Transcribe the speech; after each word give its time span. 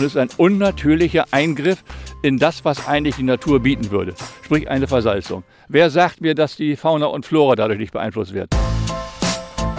und 0.00 0.06
ist 0.06 0.16
ein 0.16 0.30
unnatürlicher 0.38 1.26
Eingriff 1.30 1.84
in 2.22 2.38
das, 2.38 2.64
was 2.64 2.88
eigentlich 2.88 3.16
die 3.16 3.22
Natur 3.22 3.60
bieten 3.60 3.90
würde, 3.90 4.14
sprich 4.42 4.70
eine 4.70 4.86
Versalzung. 4.86 5.44
Wer 5.68 5.90
sagt 5.90 6.22
mir, 6.22 6.34
dass 6.34 6.56
die 6.56 6.76
Fauna 6.76 7.06
und 7.06 7.26
Flora 7.26 7.54
dadurch 7.54 7.78
nicht 7.78 7.92
beeinflusst 7.92 8.32
wird? 8.32 8.48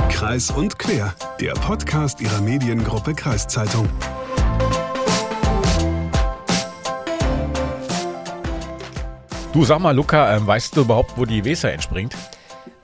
Kreis 0.09 0.51
und 0.51 0.77
Quer, 0.77 1.15
der 1.39 1.53
Podcast 1.53 2.21
Ihrer 2.21 2.39
Mediengruppe 2.41 3.15
Kreiszeitung. 3.15 3.89
Du 9.53 9.65
sag 9.65 9.79
mal, 9.79 9.95
Luca, 9.95 10.35
äh, 10.35 10.45
weißt 10.45 10.77
du 10.77 10.81
überhaupt, 10.81 11.13
wo 11.17 11.25
die 11.25 11.43
Weser 11.43 11.73
entspringt? 11.73 12.15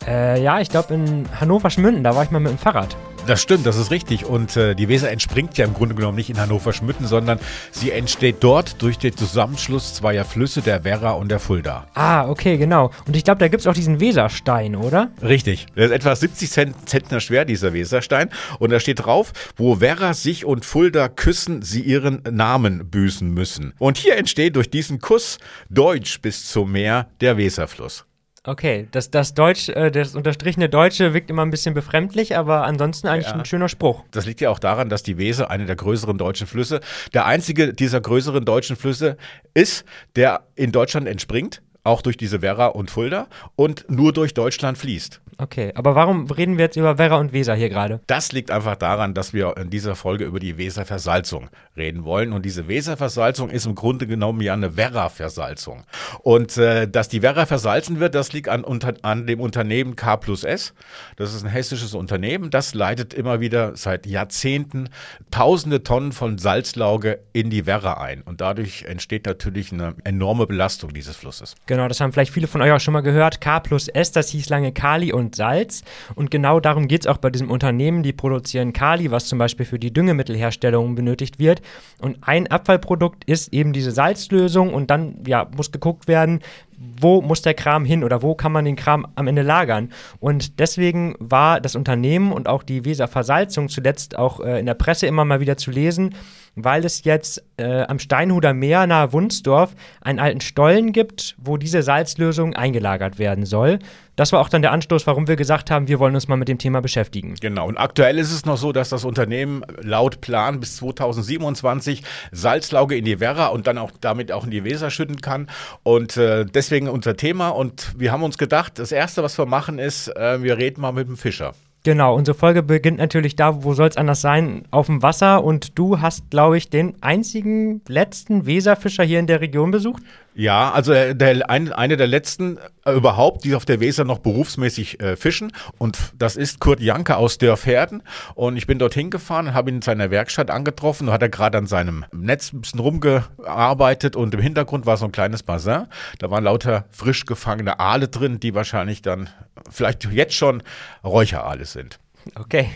Äh, 0.07 0.41
ja, 0.41 0.59
ich 0.59 0.69
glaube 0.69 0.95
in 0.95 1.27
Hannover-Schmünden, 1.39 2.04
da 2.04 2.15
war 2.15 2.23
ich 2.23 2.31
mal 2.31 2.39
mit 2.39 2.51
dem 2.51 2.57
Fahrrad. 2.57 2.97
Das 3.27 3.41
stimmt, 3.41 3.65
das 3.65 3.75
ist 3.75 3.91
richtig. 3.91 4.25
Und 4.25 4.55
äh, 4.55 4.73
die 4.73 4.87
Weser 4.87 5.11
entspringt 5.11 5.57
ja 5.57 5.65
im 5.65 5.73
Grunde 5.73 5.95
genommen 5.95 6.15
nicht 6.15 6.29
in 6.29 6.39
Hannover-Schmütten, 6.39 7.05
sondern 7.07 7.39
sie 7.71 7.91
entsteht 7.91 8.37
dort 8.39 8.81
durch 8.81 8.97
den 8.97 9.18
Zusammenschluss 9.18 9.95
zweier 9.95 10.23
Flüsse, 10.23 10.61
der 10.61 10.85
Werra 10.85 11.11
und 11.11 11.29
der 11.29 11.39
Fulda. 11.39 11.87
Ah, 11.93 12.29
okay, 12.29 12.55
genau. 12.57 12.89
Und 13.05 13.18
ich 13.18 13.25
glaube, 13.25 13.39
da 13.39 13.49
gibt 13.49 13.59
es 13.59 13.68
auch 13.68 13.73
diesen 13.73 13.99
Weserstein, 13.99 14.77
oder? 14.77 15.11
Richtig. 15.21 15.65
Der 15.75 15.87
ist 15.87 15.91
etwa 15.91 16.15
70 16.15 16.49
Zentner 16.85 17.19
schwer, 17.19 17.43
dieser 17.43 17.73
Weserstein. 17.73 18.29
Und 18.59 18.71
da 18.71 18.79
steht 18.79 19.04
drauf, 19.04 19.33
wo 19.57 19.82
Werra 19.82 20.13
sich 20.13 20.46
und 20.46 20.63
Fulda 20.63 21.09
küssen, 21.09 21.61
sie 21.63 21.82
ihren 21.82 22.21
Namen 22.32 22.89
büßen 22.89 23.29
müssen. 23.29 23.73
Und 23.77 23.97
hier 23.97 24.15
entsteht 24.15 24.55
durch 24.55 24.69
diesen 24.69 25.01
Kuss 25.01 25.37
Deutsch 25.69 26.21
bis 26.21 26.49
zum 26.49 26.71
Meer 26.71 27.07
der 27.19 27.35
Weserfluss. 27.35 28.07
Okay, 28.47 28.87
das, 28.92 29.11
das 29.11 29.33
Deutsch, 29.33 29.68
äh, 29.68 29.92
das 29.92 30.15
unterstrichene 30.15 30.69
Deutsche 30.69 31.14
wirkt 31.14 31.29
immer 31.29 31.42
ein 31.42 31.51
bisschen 31.51 31.74
befremdlich, 31.74 32.38
aber 32.38 32.64
ansonsten 32.64 33.09
eigentlich 33.09 33.28
ja. 33.28 33.33
ein 33.33 33.44
schöner 33.44 33.67
Spruch. 33.67 34.05
Das 34.11 34.25
liegt 34.25 34.39
ja 34.39 34.50
auch 34.50 34.59
daran, 34.59 34.88
dass 34.88 35.03
die 35.03 35.17
Weser, 35.17 35.52
eine 35.52 35.66
der 35.66 35.75
größeren 35.75 36.17
deutschen 36.17 36.47
Flüsse, 36.47 36.80
der 37.14 37.25
einzige 37.25 37.73
dieser 37.73 38.00
größeren 38.00 38.45
deutschen 38.45 38.78
Flüsse 38.78 39.17
ist, 39.53 39.83
der 40.16 40.45
in 40.55 40.71
Deutschland 40.71 41.09
entspringt 41.09 41.61
auch 41.83 42.02
durch 42.02 42.17
diese 42.17 42.41
Werra 42.41 42.67
und 42.67 42.91
Fulda 42.91 43.27
und 43.55 43.89
nur 43.89 44.13
durch 44.13 44.33
Deutschland 44.33 44.77
fließt. 44.77 45.21
Okay, 45.39 45.71
aber 45.75 45.93
warum 45.93 46.25
reden 46.31 46.57
wir 46.57 46.66
jetzt 46.66 46.77
über 46.77 46.97
Werra 46.97 47.17
und 47.17 47.31
Weser 47.31 47.53
hier 47.53 47.69
gerade? 47.69 47.99
Das 48.07 48.31
liegt 48.31 48.49
einfach 48.49 48.75
daran, 48.75 49.13
dass 49.13 49.33
wir 49.33 49.55
in 49.57 49.69
dieser 49.69 49.95
Folge 49.95 50.25
über 50.25 50.39
die 50.39 50.57
Weserversalzung 50.57 51.49
reden 51.75 52.05
wollen. 52.05 52.33
Und 52.33 52.43
diese 52.43 52.67
Weserversalzung 52.67 53.52
ist 53.52 53.67
im 53.67 53.75
Grunde 53.75 54.08
genommen 54.08 54.41
ja 54.41 54.53
eine 54.53 54.77
Werra-Versalzung. 54.77 55.83
Und 56.23 56.58
äh, 56.58 56.88
dass 56.88 57.08
die 57.08 57.21
Werra 57.21 57.45
versalzen 57.45 57.99
wird, 57.99 58.15
das 58.15 58.33
liegt 58.33 58.49
an, 58.49 58.63
unter, 58.63 58.95
an 59.03 59.27
dem 59.27 59.39
Unternehmen 59.39 59.95
K 59.95 60.17
plus 60.17 60.43
S. 60.43 60.73
Das 61.17 61.35
ist 61.35 61.43
ein 61.43 61.49
hessisches 61.49 61.93
Unternehmen. 61.93 62.49
Das 62.49 62.73
leitet 62.73 63.13
immer 63.13 63.39
wieder 63.39 63.75
seit 63.75 64.08
Jahrzehnten 64.08 64.89
tausende 65.30 65.83
Tonnen 65.83 66.13
von 66.13 66.39
Salzlauge 66.39 67.19
in 67.33 67.52
die 67.52 67.67
Werra 67.67 68.02
ein. 68.02 68.23
Und 68.23 68.41
dadurch 68.41 68.85
entsteht 68.85 69.27
natürlich 69.27 69.71
eine 69.71 69.93
enorme 70.03 70.47
Belastung 70.47 70.93
dieses 70.93 71.15
Flusses. 71.15 71.53
Genau, 71.67 71.88
das 71.88 71.99
haben 71.99 72.11
vielleicht 72.11 72.33
viele 72.33 72.47
von 72.47 72.61
euch 72.61 72.71
auch 72.71 72.80
schon 72.80 72.93
mal 72.93 73.02
gehört. 73.02 73.39
K 73.39 73.59
plus 73.59 73.88
S, 73.88 74.11
das 74.11 74.30
hieß 74.30 74.49
lange 74.49 74.71
Kali 74.71 75.13
und 75.13 75.27
Salz. 75.36 75.83
Und 76.16 76.31
genau 76.31 76.59
darum 76.59 76.88
geht 76.88 77.02
es 77.02 77.08
auch 77.08 77.17
bei 77.17 77.30
diesem 77.30 77.52
Unternehmen. 77.52 78.03
Die 78.03 78.14
produzieren 78.14 78.73
Kali, 78.73 79.11
was 79.11 79.28
zum 79.28 79.39
Beispiel 79.39 79.66
für 79.66 79.80
die 79.80 79.94
Düngemittelherstellung 79.94 80.95
benötigt 80.95 81.39
wird. 81.39 81.61
Und 82.02 82.17
ein 82.22 82.47
Abfallprodukt 82.47 83.23
ist 83.25 83.53
eben 83.53 83.73
diese 83.73 83.92
Salzlösung. 83.92 84.73
Und 84.73 84.89
dann 84.89 85.20
ja, 85.25 85.48
muss 85.55 85.72
geguckt 85.72 86.08
werden, 86.08 86.42
wo 86.78 87.22
muss 87.22 87.42
der 87.42 87.53
Kram 87.53 87.86
hin 87.86 88.03
oder 88.03 88.22
wo 88.22 88.36
kann 88.36 88.52
man 88.52 88.66
den 88.66 88.75
Kram 88.75 89.08
am 89.16 89.28
Ende 89.28 89.42
lagern. 89.42 89.92
Und 90.20 90.59
deswegen 90.59 91.16
war 91.20 91.59
das 91.59 91.75
Unternehmen 91.75 92.31
und 92.31 92.48
auch 92.48 92.64
die 92.64 92.86
Weser 92.86 93.08
Versalzung 93.08 93.70
zuletzt 93.70 94.17
auch 94.17 94.39
äh, 94.39 94.59
in 94.59 94.66
der 94.66 94.75
Presse 94.75 95.08
immer 95.08 95.25
mal 95.25 95.39
wieder 95.39 95.58
zu 95.58 95.72
lesen, 95.72 96.14
weil 96.63 96.83
es 96.86 97.03
jetzt 97.03 97.44
äh, 97.58 97.83
am 97.83 98.00
Steinhuder 98.00 98.53
Meer 98.53 98.88
nahe 98.88 99.13
Wunsdorf 99.13 99.75
einen 100.02 100.19
alten 100.19 100.41
Stollen 100.41 100.91
gibt, 100.91 101.36
wo 101.38 101.58
diese 101.58 101.83
Salzlösung 101.83 102.53
eingelagert 102.55 103.20
werden 103.20 103.45
soll. 103.45 103.80
Das 104.17 104.31
war 104.31 104.39
auch 104.39 104.49
dann 104.49 104.64
der 104.64 104.71
Anstoß, 104.71 105.05
warum 105.05 105.27
wir 105.27 105.36
gesagt 105.36 105.70
haben, 105.70 105.87
wir 105.87 105.99
wollen 105.99 106.15
uns 106.15 106.27
mal 106.27 106.37
mit 106.37 106.48
dem 106.48 106.58
Thema 106.58 106.81
beschäftigen. 106.81 107.36
Genau, 107.39 107.67
und 107.67 107.77
aktuell 107.77 108.17
ist 108.17 108.31
es 108.31 108.45
noch 108.45 108.58
so, 108.58 108.71
dass 108.71 108.89
das 108.89 109.05
Unternehmen 109.05 109.61
laut 109.80 110.21
Plan 110.21 110.59
bis 110.59 110.77
2027 110.77 112.02
Salzlauge 112.31 112.98
in 112.98 113.05
die 113.05 113.20
Werra 113.20 113.48
und 113.48 113.67
dann 113.67 113.77
auch 113.77 113.92
damit 114.02 114.31
auch 114.31 114.45
in 114.45 114.49
die 114.49 114.64
Weser 114.64 114.89
schütten 114.89 115.21
kann. 115.21 115.48
Und 115.83 116.17
äh, 116.17 116.45
deswegen 116.45 116.89
unser 116.89 117.15
Thema. 117.15 117.49
Und 117.49 117.93
wir 117.95 118.11
haben 118.11 118.23
uns 118.23 118.39
gedacht, 118.39 118.80
das 118.80 118.92
Erste, 118.92 119.21
was 119.21 119.37
wir 119.37 119.45
machen, 119.45 119.77
ist, 119.77 120.08
äh, 120.08 120.42
wir 120.42 120.58
reden 120.58 120.81
mal 120.81 120.93
mit 120.93 121.08
dem 121.08 121.15
Fischer. 121.15 121.54
Genau, 121.83 122.15
unsere 122.15 122.38
Folge 122.38 122.64
beginnt 122.64 122.98
natürlich 122.98 123.36
da, 123.36 123.64
wo 123.64 123.73
soll 123.73 123.88
es 123.88 123.98
anders 123.98 124.20
sein, 124.20 124.64
auf 124.71 124.88
dem 124.88 125.02
Wasser. 125.02 125.43
Und 125.43 125.77
du 125.80 126.02
hast, 126.02 126.30
glaube 126.30 126.58
ich, 126.58 126.70
den 126.70 126.95
einzigen 127.02 127.82
letzten 127.88 128.46
Weserfischer 128.46 129.04
hier 129.04 129.20
in 129.20 129.28
der 129.28 129.42
Region 129.42 129.72
besucht? 129.72 130.04
Ja, 130.38 130.72
also 130.72 130.94
äh, 130.94 131.16
der, 131.16 131.50
ein, 131.50 131.74
eine 131.74 131.98
der 131.98 132.06
letzten 132.06 132.59
äh, 132.86 132.92
überhaupt, 132.92 133.44
die 133.44 133.56
auf 133.56 133.66
der 133.66 133.80
Weser 133.80 134.03
noch 134.03 134.20
berufsmäßig 134.20 135.00
äh, 135.00 135.16
fischen. 135.16 135.52
Und 135.80 135.98
das 136.16 136.36
ist 136.36 136.59
Kurt 136.59 136.80
Janke 136.80 137.18
aus 137.18 137.40
Dörferden. 137.40 138.03
Und 138.36 138.56
ich 138.56 138.68
bin 138.68 138.78
dorthin 138.78 139.09
gefahren, 139.09 139.56
habe 139.56 139.72
ihn 139.72 139.78
in 139.78 139.81
seiner 139.81 140.12
Werkstatt 140.12 140.52
angetroffen. 140.52 141.08
Da 141.08 141.14
hat 141.14 141.24
er 141.24 141.30
gerade 141.30 141.58
an 141.58 141.66
seinem 141.66 142.06
Netz 142.12 142.53
ein 142.53 142.62
bisschen 142.62 142.80
rumgearbeitet 142.80 144.16
und 144.16 144.31
im 144.36 144.40
Hintergrund 144.40 144.86
war 144.86 144.98
so 144.98 145.06
ein 145.06 145.12
kleines 145.12 145.42
Bassin. 145.42 145.88
Da 146.20 146.30
waren 146.30 146.44
lauter 146.44 146.86
frisch 146.92 147.25
gefangene 147.25 147.80
Aale 147.80 148.08
drin, 148.08 148.40
die 148.40 148.54
wahrscheinlich 148.54 149.02
dann 149.02 149.30
vielleicht 149.72 150.06
jetzt 150.06 150.36
schon 150.36 150.62
Räucheraale 151.04 151.66
sind. 151.66 151.98
Okay. 152.36 152.69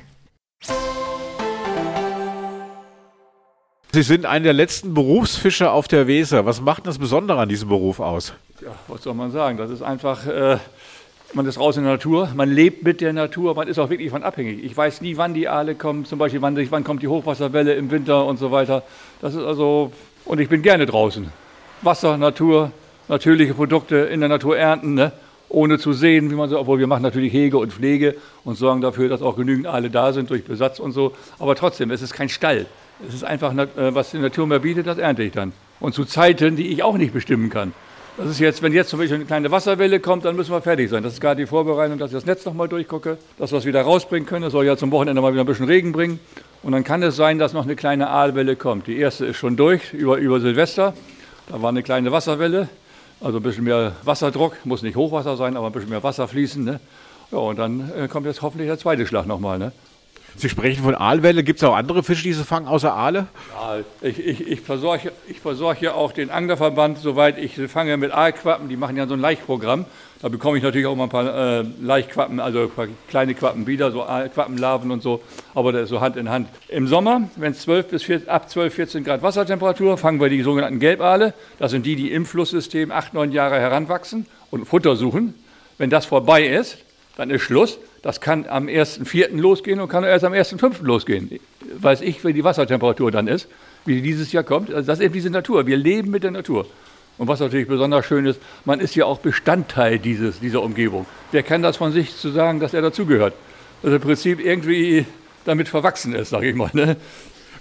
Sie 3.94 4.04
sind 4.04 4.26
einer 4.26 4.46
der 4.46 4.54
letzten 4.54 4.94
Berufsfischer 4.94 5.74
auf 5.74 5.90
der 5.90 6.08
Weser. 6.08 6.46
Was 6.46 6.62
macht 6.62 6.88
das 6.88 6.98
Besondere 6.98 7.42
an 7.42 7.50
diesem 7.50 7.68
Beruf 7.68 8.00
aus? 8.00 8.32
Ja, 8.62 8.70
was 8.88 9.04
soll 9.04 9.14
man 9.14 9.32
sagen? 9.32 9.58
Das 9.58 9.70
ist 9.70 9.82
einfach, 9.82 10.26
äh, 10.28 10.60
man 11.34 11.46
ist 11.46 11.60
raus 11.60 11.76
in 11.76 11.84
der 11.84 11.92
Natur, 11.94 12.30
man 12.34 12.50
lebt 12.50 12.86
mit 12.86 13.02
der 13.02 13.12
Natur, 13.12 13.54
man 13.54 13.68
ist 13.68 13.80
auch 13.80 13.90
wirklich 13.90 14.10
von 14.10 14.24
abhängig. 14.24 14.64
Ich 14.64 14.78
weiß 14.78 15.02
nie, 15.02 15.18
wann 15.18 15.34
die 15.34 15.50
Aale 15.50 15.76
kommen, 15.76 16.06
zum 16.06 16.20
Beispiel 16.20 16.42
wann, 16.42 16.56
wann 16.72 16.86
kommt 16.86 17.04
die 17.04 17.10
Hochwasserwelle 17.10 17.74
im 17.74 17.92
Winter 17.92 18.26
und 18.26 18.40
so 18.40 18.50
weiter. 18.50 18.84
Das 19.20 19.36
ist 19.36 19.44
also, 19.44 19.92
und 20.24 20.40
ich 20.40 20.48
bin 20.48 20.62
gerne 20.62 20.86
draußen. 20.86 21.30
Wasser, 21.82 22.16
Natur, 22.16 22.72
natürliche 23.10 23.56
Produkte 23.56 23.98
in 23.98 24.22
der 24.22 24.30
Natur 24.30 24.58
ernten, 24.58 24.94
ne? 24.94 25.12
ohne 25.50 25.80
zu 25.80 25.92
sehen, 25.92 26.32
wie 26.32 26.36
man 26.36 26.50
so, 26.50 26.58
obwohl 26.58 26.80
wir 26.80 26.88
machen 26.88 27.04
natürlich 27.04 27.34
Hege 27.34 27.58
und 27.58 27.74
Pflege 27.74 28.16
und 28.46 28.56
sorgen 28.56 28.80
dafür, 28.80 29.10
dass 29.10 29.22
auch 29.22 29.36
genügend 29.36 29.68
Aale 29.68 29.90
da 29.90 30.14
sind 30.14 30.30
durch 30.30 30.46
Besatz 30.46 30.80
und 30.80 30.94
so. 30.94 31.12
Aber 31.40 31.56
trotzdem, 31.56 31.92
es 31.92 32.02
ist 32.02 32.14
kein 32.14 32.30
Stall. 32.30 32.68
Es 33.08 33.14
ist 33.14 33.24
einfach, 33.24 33.54
äh, 33.54 33.96
was 33.96 34.12
die 34.12 34.20
Natur 34.20 34.48
mir 34.48 34.60
bietet, 34.60 34.88
das 34.88 34.98
ernte 34.98 35.24
ich 35.24 35.32
dann. 35.32 35.54
Und 35.80 35.94
zu 35.94 36.06
Zeiten, 36.06 36.56
die 36.56 36.68
ich 36.68 36.84
auch 36.84 36.98
nicht 36.98 37.14
bestimmen 37.14 37.50
kann. 37.50 37.74
Das 38.18 38.30
ist 38.30 38.40
jetzt, 38.40 38.62
wenn 38.62 38.74
jetzt 38.74 38.90
zum 38.90 39.00
Beispiel 39.00 39.16
eine 39.16 39.26
kleine 39.26 39.52
Wasserwelle 39.52 40.00
kommt, 40.00 40.26
dann 40.26 40.36
müssen 40.36 40.52
wir 40.52 40.62
fertig 40.62 40.90
sein. 40.90 41.02
Das 41.02 41.14
ist 41.14 41.22
gerade 41.22 41.42
die 41.42 41.48
Vorbereitung, 41.48 41.98
dass 41.98 42.12
ich 42.12 42.18
das 42.18 42.26
Netz 42.26 42.46
nochmal 42.46 42.68
durchgucke, 42.68 43.18
dass 43.38 43.52
wir 43.52 43.58
es 43.58 43.66
wieder 43.66 43.82
rausbringen 43.82 44.28
können. 44.28 44.44
Das 44.44 44.52
soll 44.52 44.66
ja 44.66 44.76
zum 44.76 44.92
Wochenende 44.92 45.22
mal 45.22 45.32
wieder 45.32 45.44
ein 45.44 45.48
bisschen 45.48 45.66
Regen 45.66 45.94
bringen. 45.94 46.20
Und 46.62 46.74
dann 46.74 46.84
kann 46.84 47.02
es 47.04 47.16
sein, 47.16 47.40
dass 47.40 47.54
noch 47.54 47.64
eine 47.64 47.76
kleine 47.76 48.10
Aalwelle 48.10 48.58
kommt. 48.58 48.88
Die 48.88 48.98
erste 48.98 49.26
ist 49.26 49.38
schon 49.38 49.56
durch, 49.56 49.94
über, 49.94 50.18
über 50.18 50.42
Silvester. 50.42 50.94
Da 51.48 51.62
war 51.62 51.70
eine 51.70 51.84
kleine 51.84 52.12
Wasserwelle, 52.12 52.70
also 53.22 53.38
ein 53.38 53.44
bisschen 53.44 53.64
mehr 53.64 53.94
Wasserdruck. 54.04 54.58
Muss 54.66 54.84
nicht 54.84 54.98
Hochwasser 54.98 55.38
sein, 55.38 55.56
aber 55.56 55.68
ein 55.68 55.74
bisschen 55.74 55.90
mehr 55.90 56.04
Wasser 56.04 56.28
fließen. 56.28 56.64
Ne? 56.64 56.80
Ja, 57.32 57.38
und 57.40 57.58
dann 57.58 57.92
äh, 57.98 58.08
kommt 58.10 58.26
jetzt 58.26 58.42
hoffentlich 58.42 58.68
der 58.68 58.78
zweite 58.78 59.08
Schlag 59.08 59.26
nochmal. 59.26 59.58
Ne? 59.58 59.72
Sie 60.38 60.50
sprechen 60.50 60.84
von 60.84 60.96
Aalwelle. 60.96 61.44
Gibt 61.44 61.60
es 61.60 61.64
auch 61.64 61.76
andere 61.76 62.04
Fische, 62.04 62.24
die 62.24 62.34
Sie 62.34 62.44
fangen, 62.44 62.68
außer 62.68 62.94
Aale? 62.94 63.28
Ja, 63.54 63.80
ich, 64.02 64.20
ich, 64.20 64.48
ich 64.48 64.62
versorge 64.62 65.12
ich 65.28 65.40
versorg 65.40 65.82
ja 65.82 65.94
auch 65.94 66.14
den 66.14 66.30
Anglerverband, 66.30 67.00
soweit 67.00 67.38
ich 67.38 67.56
fange 67.70 67.98
mit 67.98 68.12
Aalquappen. 68.12 68.70
Die 68.70 68.78
machen 68.78 68.98
ja 68.98 69.08
so 69.08 69.14
ein 69.14 69.20
Laichprogramm. 69.20 69.86
Da 70.22 70.30
bekomme 70.30 70.58
ich 70.58 70.64
natürlich 70.64 70.86
auch 70.86 70.96
mal 70.96 71.06
ein 71.06 71.10
paar 71.10 71.60
äh, 71.62 71.66
Laichquappen, 71.82 72.40
also 72.40 72.72
kleine 73.10 73.34
Quappen 73.34 73.66
wieder, 73.66 73.92
so 73.92 74.02
Quappenlarven 74.02 74.92
und 74.92 75.02
so. 75.02 75.22
Aber 75.56 75.72
das 75.72 75.84
ist 75.84 75.90
so 75.90 76.00
Hand 76.00 76.16
in 76.16 76.30
Hand. 76.30 76.48
Im 76.68 76.88
Sommer, 76.88 77.30
wenn 77.38 77.54
es 77.54 77.62
12 77.62 77.88
bis 77.88 78.04
14, 78.04 78.30
ab 78.30 78.50
12, 78.50 78.74
14 78.74 79.04
Grad 79.04 79.24
Wassertemperatur, 79.24 79.98
fangen 79.98 80.22
wir 80.22 80.30
die 80.30 80.44
sogenannten 80.44 80.80
Gelbaale. 80.80 81.34
Das 81.58 81.72
sind 81.72 81.86
die, 81.86 81.96
die 81.96 82.12
im 82.12 82.26
Flusssystem 82.26 82.92
8, 82.92 83.16
9 83.16 83.32
Jahre 83.32 83.60
heranwachsen 83.60 84.28
und 84.52 84.66
Futter 84.66 84.96
suchen. 84.96 85.34
Wenn 85.80 85.90
das 85.90 86.06
vorbei 86.06 86.46
ist, 86.46 86.78
dann 87.18 87.32
ist 87.32 87.42
Schluss. 87.42 87.80
Das 88.02 88.20
kann 88.20 88.48
am 88.48 88.68
1.4. 88.68 89.38
losgehen 89.38 89.80
und 89.80 89.88
kann 89.88 90.04
erst 90.04 90.26
am 90.26 90.34
1.5. 90.34 90.84
losgehen. 90.84 91.40
Weiß 91.80 92.02
ich, 92.02 92.26
wie 92.26 92.34
die 92.34 92.44
Wassertemperatur 92.44 93.12
dann 93.12 93.28
ist, 93.28 93.48
wie 93.86 93.96
die 93.96 94.02
dieses 94.02 94.32
Jahr 94.32 94.44
kommt. 94.44 94.74
Also 94.74 94.88
das 94.88 95.00
ist 95.00 95.06
eben 95.06 95.14
diese 95.14 95.30
Natur. 95.30 95.68
Wir 95.68 95.78
leben 95.78 96.10
mit 96.10 96.24
der 96.24 96.32
Natur. 96.32 96.66
Und 97.20 97.28
was 97.28 97.40
natürlich 97.40 97.68
besonders 97.68 98.06
schön 98.06 98.26
ist, 98.26 98.40
man 98.66 98.80
ist 98.80 98.96
ja 98.96 99.06
auch 99.06 99.20
Bestandteil 99.20 100.00
dieses, 100.00 100.40
dieser 100.40 100.64
Umgebung. 100.64 101.06
Wer 101.32 101.44
kann 101.44 101.62
das 101.62 101.78
von 101.78 101.92
sich 101.92 102.16
zu 102.16 102.30
sagen, 102.30 102.60
dass 102.60 102.74
er 102.74 102.82
dazugehört? 102.82 103.36
Also 103.84 103.98
im 103.98 104.02
Prinzip 104.02 104.40
irgendwie 104.40 105.06
damit 105.46 105.68
verwachsen 105.68 106.16
ist, 106.16 106.30
sage 106.30 106.50
ich 106.50 106.56
mal. 106.56 106.72
Ne? 106.74 106.98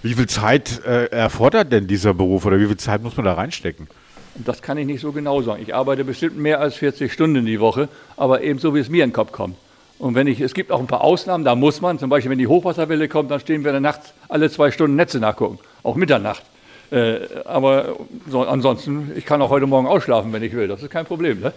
Wie 0.01 0.15
viel 0.15 0.27
Zeit 0.27 0.83
äh, 0.83 1.05
erfordert 1.11 1.71
denn 1.71 1.85
dieser 1.85 2.15
Beruf 2.15 2.45
oder 2.45 2.59
wie 2.59 2.65
viel 2.65 2.77
Zeit 2.77 3.03
muss 3.03 3.15
man 3.17 3.25
da 3.25 3.33
reinstecken? 3.33 3.87
Das 4.33 4.63
kann 4.63 4.79
ich 4.79 4.87
nicht 4.87 5.01
so 5.01 5.11
genau 5.11 5.43
sagen. 5.43 5.61
Ich 5.61 5.75
arbeite 5.75 6.03
bestimmt 6.03 6.37
mehr 6.37 6.59
als 6.59 6.75
40 6.75 7.13
Stunden 7.13 7.45
die 7.45 7.59
Woche, 7.59 7.89
aber 8.17 8.41
eben 8.41 8.57
so, 8.57 8.73
wie 8.73 8.79
es 8.79 8.89
mir 8.89 9.03
in 9.03 9.11
den 9.11 9.15
Kopf 9.15 9.31
kommt. 9.31 9.55
Und 10.01 10.15
wenn 10.15 10.25
ich, 10.25 10.41
es 10.41 10.55
gibt 10.55 10.71
auch 10.71 10.79
ein 10.79 10.87
paar 10.87 11.01
Ausnahmen, 11.01 11.45
da 11.45 11.53
muss 11.53 11.79
man, 11.79 11.99
zum 11.99 12.09
Beispiel 12.09 12.31
wenn 12.31 12.39
die 12.39 12.47
Hochwasserwelle 12.47 13.07
kommt, 13.07 13.29
dann 13.29 13.39
stehen 13.39 13.63
wir 13.63 13.69
in 13.69 13.83
der 13.83 13.91
Nacht 13.91 14.15
alle 14.29 14.49
zwei 14.49 14.71
Stunden 14.71 14.95
Netze 14.95 15.19
nachgucken, 15.19 15.59
auch 15.83 15.95
Mitternacht. 15.95 16.41
Äh, 16.89 17.19
aber 17.45 17.97
so, 18.27 18.41
ansonsten, 18.41 19.11
ich 19.15 19.27
kann 19.27 19.43
auch 19.43 19.51
heute 19.51 19.67
Morgen 19.67 19.85
ausschlafen, 19.85 20.33
wenn 20.33 20.41
ich 20.41 20.53
will. 20.53 20.67
Das 20.67 20.81
ist 20.81 20.89
kein 20.89 21.05
Problem. 21.05 21.39
Ne? 21.39 21.53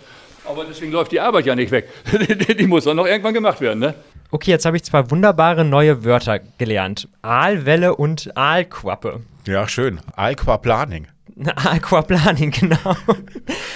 Aber 0.46 0.66
deswegen 0.66 0.92
läuft 0.92 1.12
die 1.12 1.20
Arbeit 1.20 1.46
ja 1.46 1.54
nicht 1.54 1.70
weg. 1.70 1.88
die 2.58 2.66
muss 2.66 2.84
dann 2.84 2.98
noch 2.98 3.06
irgendwann 3.06 3.32
gemacht 3.32 3.62
werden. 3.62 3.78
Ne? 3.78 3.94
Okay, 4.30 4.50
jetzt 4.50 4.66
habe 4.66 4.76
ich 4.76 4.84
zwei 4.84 5.10
wunderbare 5.10 5.64
neue 5.64 6.04
Wörter 6.04 6.38
gelernt. 6.58 7.08
Aalwelle 7.22 7.96
und 7.96 8.36
Aalquappe. 8.36 9.22
Ja, 9.46 9.66
schön. 9.68 10.00
Aquaplaning. 10.16 11.06
Aquaplaning, 11.56 12.52
genau. 12.52 12.96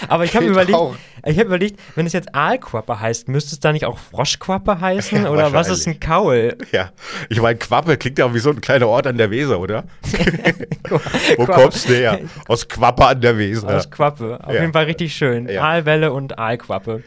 Aber 0.08 0.24
ich 0.24 0.36
habe 0.36 0.46
überlegt, 0.46 0.78
ich 1.24 1.38
habe 1.38 1.46
überlegt, 1.46 1.80
wenn 1.96 2.06
es 2.06 2.12
jetzt 2.12 2.34
Aalquappe 2.34 3.00
heißt, 3.00 3.28
müsste 3.28 3.54
es 3.54 3.60
da 3.60 3.72
nicht 3.72 3.84
auch 3.84 3.98
Froschquappe 3.98 4.80
heißen? 4.80 5.24
Ja, 5.24 5.30
oder 5.30 5.52
was 5.52 5.68
ist 5.68 5.86
ein 5.88 5.98
Kaul? 5.98 6.56
Ja, 6.70 6.90
ich 7.28 7.40
meine, 7.40 7.58
Quappe 7.58 7.96
klingt 7.96 8.18
ja 8.18 8.26
auch 8.26 8.34
wie 8.34 8.38
so 8.38 8.50
ein 8.50 8.60
kleiner 8.60 8.86
Ort 8.86 9.08
an 9.08 9.18
der 9.18 9.30
Weser, 9.30 9.58
oder? 9.58 9.84
Wo 11.36 11.46
kommst 11.46 11.88
du 11.88 11.94
her? 11.94 12.20
Aus 12.48 12.68
Quappe 12.68 13.06
an 13.06 13.20
der 13.20 13.36
Weser. 13.36 13.76
Aus 13.76 13.90
Quappe. 13.90 14.38
Auf 14.42 14.54
ja. 14.54 14.60
jeden 14.60 14.72
Fall 14.72 14.84
richtig 14.84 15.14
schön. 15.14 15.48
Ja. 15.48 15.62
Aalwelle 15.62 16.12
und 16.12 16.38
Aalquappe. 16.38 17.02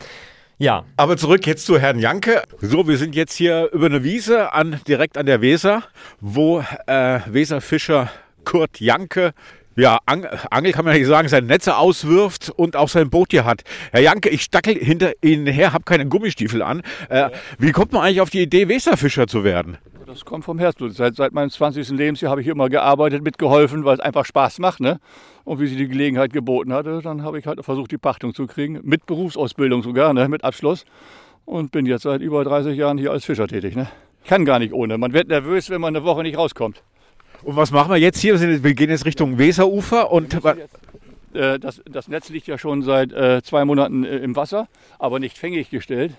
Ja. 0.57 0.83
Aber 0.98 1.15
zurück 1.15 1.48
jetzt 1.48 1.65
zu 1.65 1.80
Herrn 1.80 1.98
Janke. 1.98 2.44
So, 2.59 2.88
wir 2.88 2.98
sind 2.98 3.15
jetzt 3.15 3.33
hier 3.33 3.69
über 3.71 3.86
eine 3.86 4.03
Wiese 4.03 4.53
an, 4.53 4.81
direkt 4.88 5.18
an 5.18 5.25
der 5.25 5.42
Weser, 5.42 5.83
wo 6.19 6.63
äh, 6.88 7.19
Weserfischer 7.25 8.12
Kurt 8.44 8.80
Janke 8.80 9.33
ja, 9.76 10.00
Ang 10.06 10.26
Angel 10.50 10.74
kann 10.74 10.86
man 10.86 10.96
nicht 10.96 11.08
sagen, 11.08 11.28
seine 11.30 11.48
Netze 11.48 11.78
auswirft 11.78 12.52
und 12.56 12.76
auch 12.76 12.90
sein 12.90 13.10
Boot 13.10 13.30
hier 13.32 13.46
hat. 13.46 13.64
Herr 13.92 14.02
Janke, 14.02 14.30
ich 14.30 14.42
stackel 14.44 14.76
hinter 14.76 15.14
Ihnen 15.22 15.48
her, 15.48 15.72
habe 15.72 15.86
keine 15.86 16.06
Gummistiefel 16.08 16.62
an. 16.62 16.82
Äh, 17.10 17.30
wie 17.58 17.72
kommt 17.72 17.94
man 17.94 18.04
eigentlich 18.04 18.22
auf 18.22 18.30
die 18.30 18.42
Idee, 18.42 18.68
Weserfischer 18.68 19.28
zu 19.28 19.44
werden? 19.44 19.78
Das 20.06 20.26
kommt 20.26 20.44
vom 20.44 20.60
Herzblut. 20.60 20.94
Seit, 20.94 21.16
seit 21.16 21.32
meinem 21.32 21.50
20. 21.50 21.88
Lebensjahr 21.92 22.32
habe 22.32 22.42
ich 22.42 22.48
immer 22.48 22.68
gearbeitet, 22.68 23.24
mitgeholfen, 23.24 23.86
weil 23.86 23.94
es 23.94 24.00
einfach 24.02 24.26
Spaß 24.26 24.60
macht. 24.60 24.82
Ne? 24.82 25.00
Und 25.46 25.62
wie 25.62 25.68
sie 25.68 25.78
die 25.78 25.88
Gelegenheit 25.88 26.34
geboten 26.34 26.74
hatte, 26.74 27.00
dann 27.02 27.24
habe 27.24 27.40
ich 27.40 27.48
halt 27.48 27.64
versucht, 27.64 27.92
die 27.92 27.98
Pachtung 27.98 28.34
zu 28.34 28.48
kriegen. 28.48 28.82
Mit 28.84 29.06
Berufsausbildung 29.06 29.84
sogar, 29.84 30.14
ne? 30.14 30.28
mit 30.28 30.44
Abschluss. 30.44 30.84
Und 31.46 31.72
bin 31.72 31.86
jetzt 31.86 32.02
seit 32.02 32.20
über 32.20 32.44
30 32.44 32.78
Jahren 32.78 32.98
hier 32.98 33.12
als 33.12 33.24
Fischer 33.24 33.48
tätig. 33.48 33.78
Ne? 33.78 33.88
Kann 34.26 34.44
gar 34.44 34.60
nicht 34.60 34.74
ohne. 34.74 34.98
Man 34.98 35.14
wird 35.14 35.30
nervös, 35.30 35.70
wenn 35.70 35.80
man 35.80 35.96
eine 35.96 36.04
Woche 36.04 36.24
nicht 36.24 36.38
rauskommt. 36.38 36.84
Und 37.44 37.56
was 37.56 37.72
machen 37.72 37.92
wir 37.92 37.98
jetzt 37.98 38.20
hier? 38.20 38.40
Wir 38.40 38.74
gehen 38.74 38.90
jetzt 38.90 39.06
Richtung 39.06 39.38
Weserufer 39.38 40.12
und. 40.12 40.38
Äh, 41.34 41.60
das, 41.60 41.82
das, 41.90 42.10
Netz 42.10 42.30
liegt 42.30 42.48
ja 42.48 42.58
schon 42.58 42.84
seit 42.84 43.14
äh, 43.14 43.42
zwei 43.42 43.64
Monaten 43.64 44.04
äh, 44.04 44.18
im 44.18 44.36
Wasser, 44.36 44.68
aber 45.00 45.20
nicht 45.20 45.38
fängig 45.38 45.70
gestellt. 45.70 46.14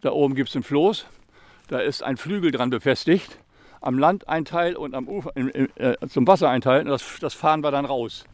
Da 0.00 0.10
oben 0.10 0.34
gibt 0.34 0.48
es 0.48 0.56
ein 0.56 0.64
Floß, 0.64 1.06
da 1.68 1.78
ist 1.78 2.02
ein 2.02 2.16
Flügel 2.16 2.50
dran 2.50 2.70
befestigt. 2.70 3.38
Am 3.80 3.98
Land 3.98 4.28
ein 4.28 4.44
Teil 4.44 4.74
und 4.74 4.94
am 4.94 5.06
Ufer, 5.06 5.30
äh, 5.36 5.94
zum 6.08 6.26
Wasser 6.26 6.48
ein 6.50 6.62
Teil. 6.62 6.80
Und 6.80 6.88
das, 6.88 7.04
das, 7.20 7.34
fahren 7.34 7.62
wir 7.62 7.70
dann 7.70 7.84
raus. 7.84 8.24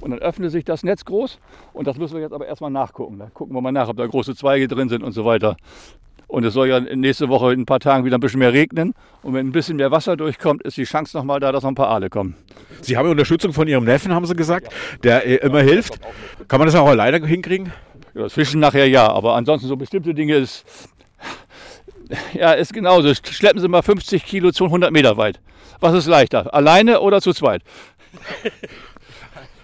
Und 0.00 0.10
dann 0.10 0.18
öffnet 0.18 0.50
sich 0.50 0.64
das 0.64 0.82
Netz 0.82 1.04
groß. 1.04 1.38
Und 1.72 1.86
das 1.86 1.96
müssen 1.98 2.14
wir 2.14 2.22
jetzt 2.22 2.32
aber 2.32 2.46
erstmal 2.46 2.70
nachgucken. 2.70 3.20
Da 3.20 3.26
gucken 3.32 3.54
wir 3.54 3.60
mal 3.60 3.70
nach, 3.70 3.88
ob 3.88 3.96
da 3.96 4.06
große 4.06 4.34
Zweige 4.34 4.66
drin 4.66 4.88
sind 4.88 5.04
und 5.04 5.12
so 5.12 5.24
weiter. 5.24 5.56
Und 6.28 6.44
es 6.44 6.54
soll 6.54 6.68
ja 6.68 6.80
nächste 6.80 7.28
Woche 7.28 7.52
in 7.52 7.60
ein 7.60 7.66
paar 7.66 7.80
Tagen 7.80 8.04
wieder 8.04 8.18
ein 8.18 8.20
bisschen 8.20 8.40
mehr 8.40 8.52
regnen. 8.52 8.94
Und 9.22 9.34
wenn 9.34 9.46
ein 9.46 9.52
bisschen 9.52 9.76
mehr 9.76 9.90
Wasser 9.90 10.16
durchkommt, 10.16 10.62
ist 10.62 10.76
die 10.76 10.84
Chance 10.84 11.16
nochmal 11.16 11.38
da, 11.38 11.52
dass 11.52 11.62
noch 11.62 11.70
ein 11.70 11.76
paar 11.76 11.88
Aale 11.88 12.10
kommen. 12.10 12.34
Sie 12.80 12.96
haben 12.96 13.08
Unterstützung 13.08 13.52
von 13.52 13.68
Ihrem 13.68 13.84
Neffen, 13.84 14.12
haben 14.12 14.26
Sie 14.26 14.34
gesagt, 14.34 14.72
der 15.04 15.26
äh, 15.26 15.36
immer 15.46 15.62
hilft. 15.62 16.00
Kann 16.48 16.58
man 16.58 16.66
das 16.66 16.74
auch 16.74 16.88
alleine 16.88 17.24
hinkriegen? 17.24 17.72
Ja, 18.14 18.22
das 18.22 18.32
Fischen 18.32 18.60
nachher 18.60 18.88
ja, 18.88 19.08
aber 19.08 19.34
ansonsten 19.34 19.68
so 19.68 19.76
bestimmte 19.76 20.14
Dinge 20.14 20.34
ist, 20.34 20.64
ja, 22.34 22.52
ist 22.52 22.72
genauso. 22.72 23.12
Schleppen 23.14 23.60
Sie 23.60 23.68
mal 23.68 23.82
50 23.82 24.24
Kilo 24.24 24.50
zu 24.50 24.64
100 24.64 24.92
Meter 24.92 25.16
weit. 25.16 25.40
Was 25.80 25.94
ist 25.94 26.06
leichter, 26.06 26.52
alleine 26.54 27.00
oder 27.00 27.20
zu 27.20 27.32
zweit? 27.32 27.62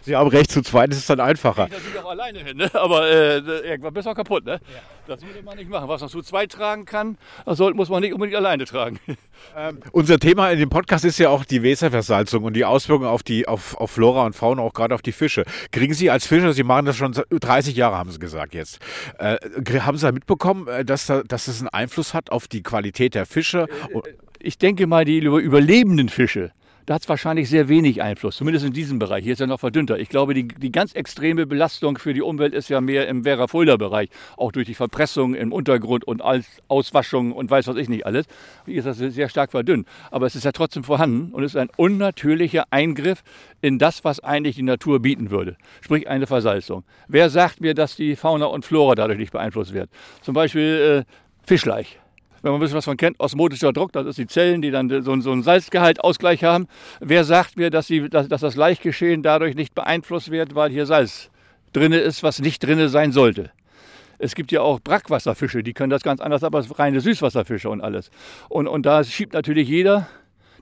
Sie 0.02 0.16
haben 0.16 0.28
recht, 0.28 0.50
zu 0.50 0.62
zweit 0.62 0.90
ist 0.90 0.99
es 0.99 1.06
dann 1.06 1.20
einfacher. 1.20 1.66
Ich 1.66 1.72
natürlich 1.72 1.99
auch 1.99 2.10
alleine 2.10 2.40
hin, 2.40 2.56
ne? 2.56 2.70
aber 2.75 3.08
äh, 3.08 3.38
irgendwann 3.38 3.94
bist 3.94 4.06
du 4.06 4.10
auch 4.10 4.16
kaputt. 4.16 4.44
Ne? 4.44 4.52
Ja. 4.52 4.58
Das 5.06 5.20
sollte 5.20 5.43
man 5.43 5.56
nicht 5.56 5.69
machen. 5.69 5.88
Was 5.88 6.00
man 6.00 6.10
zu 6.10 6.22
zweit 6.22 6.52
tragen 6.52 6.84
kann, 6.84 7.19
das 7.44 7.58
sollte, 7.58 7.76
muss 7.76 7.88
man 7.88 8.02
nicht 8.02 8.12
unbedingt 8.12 8.37
alleine 8.37 8.64
tragen. 8.64 8.99
Ähm, 9.56 9.81
unser 9.90 10.20
Thema 10.20 10.50
in 10.50 10.60
dem 10.60 10.70
Podcast 10.70 11.04
ist 11.04 11.19
ja 11.19 11.28
auch 11.28 11.44
die 11.44 11.64
Weserversalzung 11.64 12.44
und 12.44 12.54
die 12.54 12.64
Auswirkungen 12.64 13.08
auf, 13.08 13.25
die, 13.25 13.49
auf, 13.49 13.76
auf 13.76 13.90
Flora 13.90 14.25
und 14.25 14.34
Fauna, 14.37 14.62
auch 14.62 14.72
gerade 14.72 14.94
auf 14.94 15.02
die 15.02 15.10
Fische. 15.10 15.44
Kriegen 15.72 15.94
Sie 15.94 16.10
als 16.10 16.28
Fischer, 16.28 16.52
Sie 16.52 16.62
machen 16.62 16.87
das 16.87 16.96
schon 16.96 17.12
30 17.12 17.75
Jahre, 17.75 17.99
haben 17.99 18.10
Sie 18.12 18.20
gesagt 18.20 18.54
jetzt, 18.54 18.78
äh, 19.19 19.37
haben 19.81 19.96
Sie 19.96 20.06
da 20.06 20.12
mitbekommen, 20.12 20.69
äh, 20.69 20.84
dass, 20.84 21.06
da, 21.06 21.25
dass 21.25 21.46
das 21.46 21.58
einen 21.58 21.69
Einfluss 21.69 22.14
hat 22.14 22.31
auf 22.31 22.46
die 22.46 22.62
Qualität 22.62 23.16
der 23.16 23.26
Fische? 23.26 23.66
Äh, 23.93 23.99
äh, 23.99 24.14
ich 24.38 24.58
denke 24.58 24.87
mal, 24.87 25.04
die 25.04 25.19
überlebenden 25.19 26.08
Fische, 26.08 26.52
da 26.87 26.94
hat 26.94 27.02
es 27.02 27.08
wahrscheinlich 27.08 27.49
sehr 27.49 27.69
wenig 27.69 28.02
Einfluss, 28.02 28.37
zumindest 28.37 28.67
in 28.67 28.73
diesem 28.73 28.99
Bereich. 28.99 29.25
Hier 29.25 29.34
ist 29.34 29.38
ja 29.38 29.46
noch 29.46 29.61
verdünnter. 29.61 29.99
Ich 29.99 30.08
glaube, 30.08 30.34
die, 30.34 30.49
die 30.49 30.73
ganz 30.73 30.93
extreme 30.94 31.46
Belastung 31.46 31.99
für 31.99 32.12
die 32.12 32.23
Umwelt 32.23 32.55
ist 32.55 32.69
ja 32.69 32.81
mehr 32.81 33.08
im 33.08 33.25
Werra-Fulda-Bereich, 33.25 34.08
auch 34.37 34.52
durch 34.52 34.67
die 34.67 34.75
Verpressung 34.75 35.34
im 35.34 35.52
Untergrund 35.52 36.05
und 36.05 36.23
Auswaschung 36.69 37.32
und 37.32 37.50
weiß 37.50 37.69
was 37.69 37.76
ich 37.76 37.88
nicht 37.88 38.06
alles. 38.06 38.26
Hier 38.67 38.79
ist 38.79 38.87
das 38.87 38.99
sehr 38.99 39.29
stark 39.29 39.52
verdünnt. 39.52 39.87
Aber 40.11 40.26
es 40.26 40.34
ist 40.34 40.44
ja 40.44 40.52
trotzdem 40.52 40.84
vorhanden 40.84 41.32
und 41.32 41.44
ist 41.44 41.56
ein 41.56 41.70
unnatürlicher 41.76 42.64
Eingriff 42.70 43.23
in 43.61 43.78
das, 43.78 44.05
was 44.05 44.20
eigentlich 44.20 44.56
die 44.56 44.62
Natur 44.62 45.00
bieten 45.00 45.31
würde, 45.31 45.56
sprich 45.81 46.08
eine 46.08 46.26
Versalzung. 46.26 46.85
Wer 47.08 47.31
sagt 47.31 47.61
mir, 47.61 47.75
dass 47.75 47.96
die 47.96 48.17
Fauna 48.17 48.46
und 48.46 48.64
Flora 48.64 48.94
dadurch 48.94 49.19
nicht 49.19 49.32
beeinflusst 49.32 49.73
wird? 49.73 49.90
Zum 50.20 50.35
Beispiel 50.35 51.05
äh, 51.06 51.46
Fischleich 51.46 52.01
wenn 52.42 52.52
man 52.52 52.60
ein 52.60 52.60
bisschen 52.60 52.76
was 52.76 52.84
von 52.84 52.96
kennt, 52.96 53.18
osmotischer 53.20 53.72
Druck, 53.72 53.92
das 53.92 54.06
ist 54.06 54.18
die 54.18 54.26
Zellen, 54.26 54.62
die 54.62 54.70
dann 54.70 54.88
so, 54.88 55.20
so 55.20 55.32
einen 55.32 55.42
Salzgehaltausgleich 55.42 56.44
haben. 56.44 56.66
Wer 57.00 57.24
sagt 57.24 57.56
mir, 57.56 57.70
dass, 57.70 57.86
die, 57.86 58.08
dass, 58.08 58.28
dass 58.28 58.40
das 58.40 58.56
Laichgeschehen 58.56 59.22
dadurch 59.22 59.54
nicht 59.54 59.74
beeinflusst 59.74 60.30
wird, 60.30 60.54
weil 60.54 60.70
hier 60.70 60.86
Salz 60.86 61.30
drin 61.72 61.92
ist, 61.92 62.22
was 62.22 62.40
nicht 62.40 62.62
drin 62.62 62.88
sein 62.88 63.12
sollte? 63.12 63.50
Es 64.18 64.34
gibt 64.34 64.52
ja 64.52 64.60
auch 64.60 64.78
Brackwasserfische, 64.80 65.62
die 65.62 65.72
können 65.72 65.90
das 65.90 66.02
ganz 66.02 66.20
anders, 66.20 66.44
aber 66.44 66.64
reine 66.78 67.00
Süßwasserfische 67.00 67.68
und 67.68 67.80
alles. 67.80 68.10
Und, 68.48 68.68
und 68.68 68.86
da 68.86 69.02
schiebt 69.02 69.32
natürlich 69.32 69.68
jeder 69.68 70.06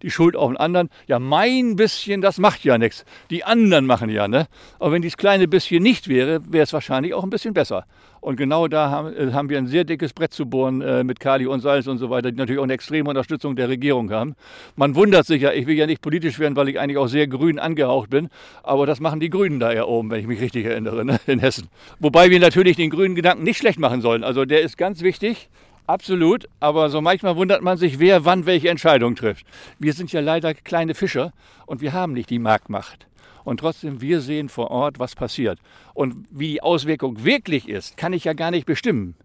die 0.03 0.11
Schuld 0.11 0.37
auf 0.37 0.51
den 0.51 0.57
anderen. 0.57 0.89
Ja, 1.07 1.19
mein 1.19 1.77
bisschen, 1.77 2.21
das 2.21 2.39
macht 2.39 2.65
ja 2.65 2.79
nichts. 2.79 3.05
Die 3.31 3.45
anderen 3.45 3.87
machen 3.87 4.11
ja, 4.11 4.29
ne? 4.29 4.47
Aber 4.79 4.93
wenn 4.93 5.03
dieses 5.03 5.17
kleine 5.17 5.49
bisschen 5.49 5.83
nicht 5.83 6.09
wäre, 6.09 6.41
wäre 6.51 6.65
es 6.65 6.73
wahrscheinlich 6.73 7.15
auch 7.15 7.25
ein 7.25 7.31
bisschen 7.31 7.55
besser. 7.55 7.85
Und 8.21 8.37
genau 8.37 8.69
da 8.69 8.91
haben, 8.91 9.15
äh, 9.17 9.33
haben 9.33 9.49
wir 9.49 9.59
ein 9.59 9.67
sehr 9.67 9.85
dickes 9.85 10.13
Brett 10.13 10.35
zu 10.35 10.47
bohren 10.47 10.83
äh, 10.83 11.05
mit 11.05 11.21
Kali 11.21 11.47
und 11.47 11.61
Salz 11.61 11.87
und 11.87 11.99
so 11.99 12.11
weiter, 12.11 12.31
die 12.31 12.37
natürlich 12.37 12.59
auch 12.59 12.65
eine 12.65 12.75
extreme 12.75 13.09
Unterstützung 13.09 13.57
der 13.57 13.69
Regierung 13.69 14.11
haben. 14.11 14.35
Man 14.77 14.95
wundert 14.95 15.27
sich 15.27 15.43
ja, 15.43 15.53
ich 15.53 15.67
will 15.67 15.77
ja 15.77 15.87
nicht 15.87 16.03
politisch 16.03 16.39
werden, 16.39 16.55
weil 16.55 16.69
ich 16.69 16.79
eigentlich 16.79 16.99
auch 16.99 17.07
sehr 17.07 17.27
grün 17.27 17.59
angehaucht 17.59 18.11
bin, 18.11 18.29
aber 18.63 18.85
das 18.85 19.01
machen 19.01 19.21
die 19.21 19.31
Grünen 19.31 19.59
da 19.59 19.73
ja 19.73 19.85
oben, 19.85 20.11
wenn 20.11 20.21
ich 20.21 20.27
mich 20.27 20.41
richtig 20.41 20.67
erinnere, 20.67 21.05
ne? 21.05 21.19
in 21.27 21.39
Hessen. 21.39 21.69
Wobei 21.99 22.31
wir 22.31 22.41
natürlich 22.41 22.77
den 22.77 22.91
grünen 22.91 23.15
Gedanken 23.15 23.43
nicht 23.43 23.59
schlecht 23.59 23.79
machen 23.79 24.03
sollen. 24.03 24.23
Also 24.23 24.45
der 24.45 24.61
ist 24.61 24.77
ganz 24.77 25.03
wichtig. 25.03 25.49
Absolut, 25.91 26.49
aber 26.61 26.89
so 26.89 27.01
manchmal 27.01 27.35
wundert 27.35 27.63
man 27.63 27.77
sich, 27.77 27.99
wer 27.99 28.25
wann 28.25 28.47
welche 28.47 28.69
Entscheidung 28.69 29.17
trifft. 29.17 29.45
Wir 29.81 29.93
sind 29.93 30.13
ja 30.13 30.21
leider 30.21 30.55
kleine 30.55 30.95
Fischer 30.95 31.33
und 31.67 31.81
wir 31.81 31.93
haben 31.93 32.13
nicht 32.13 32.31
die 32.31 32.39
Marktmacht. 32.39 33.09
Und 33.43 33.59
trotzdem, 33.59 34.01
wir 34.01 34.21
sehen 34.21 34.49
vor 34.49 34.71
Ort, 34.71 35.01
was 35.01 35.17
passiert. 35.17 35.59
Und 35.93 36.29
wie 36.31 36.53
die 36.53 36.63
Auswirkung 36.63 37.25
wirklich 37.25 37.69
ist, 37.69 37.97
kann 37.97 38.13
ich 38.13 38.23
ja 38.23 38.35
gar 38.35 38.53
nicht 38.53 38.67
bestimmen. 38.67 39.17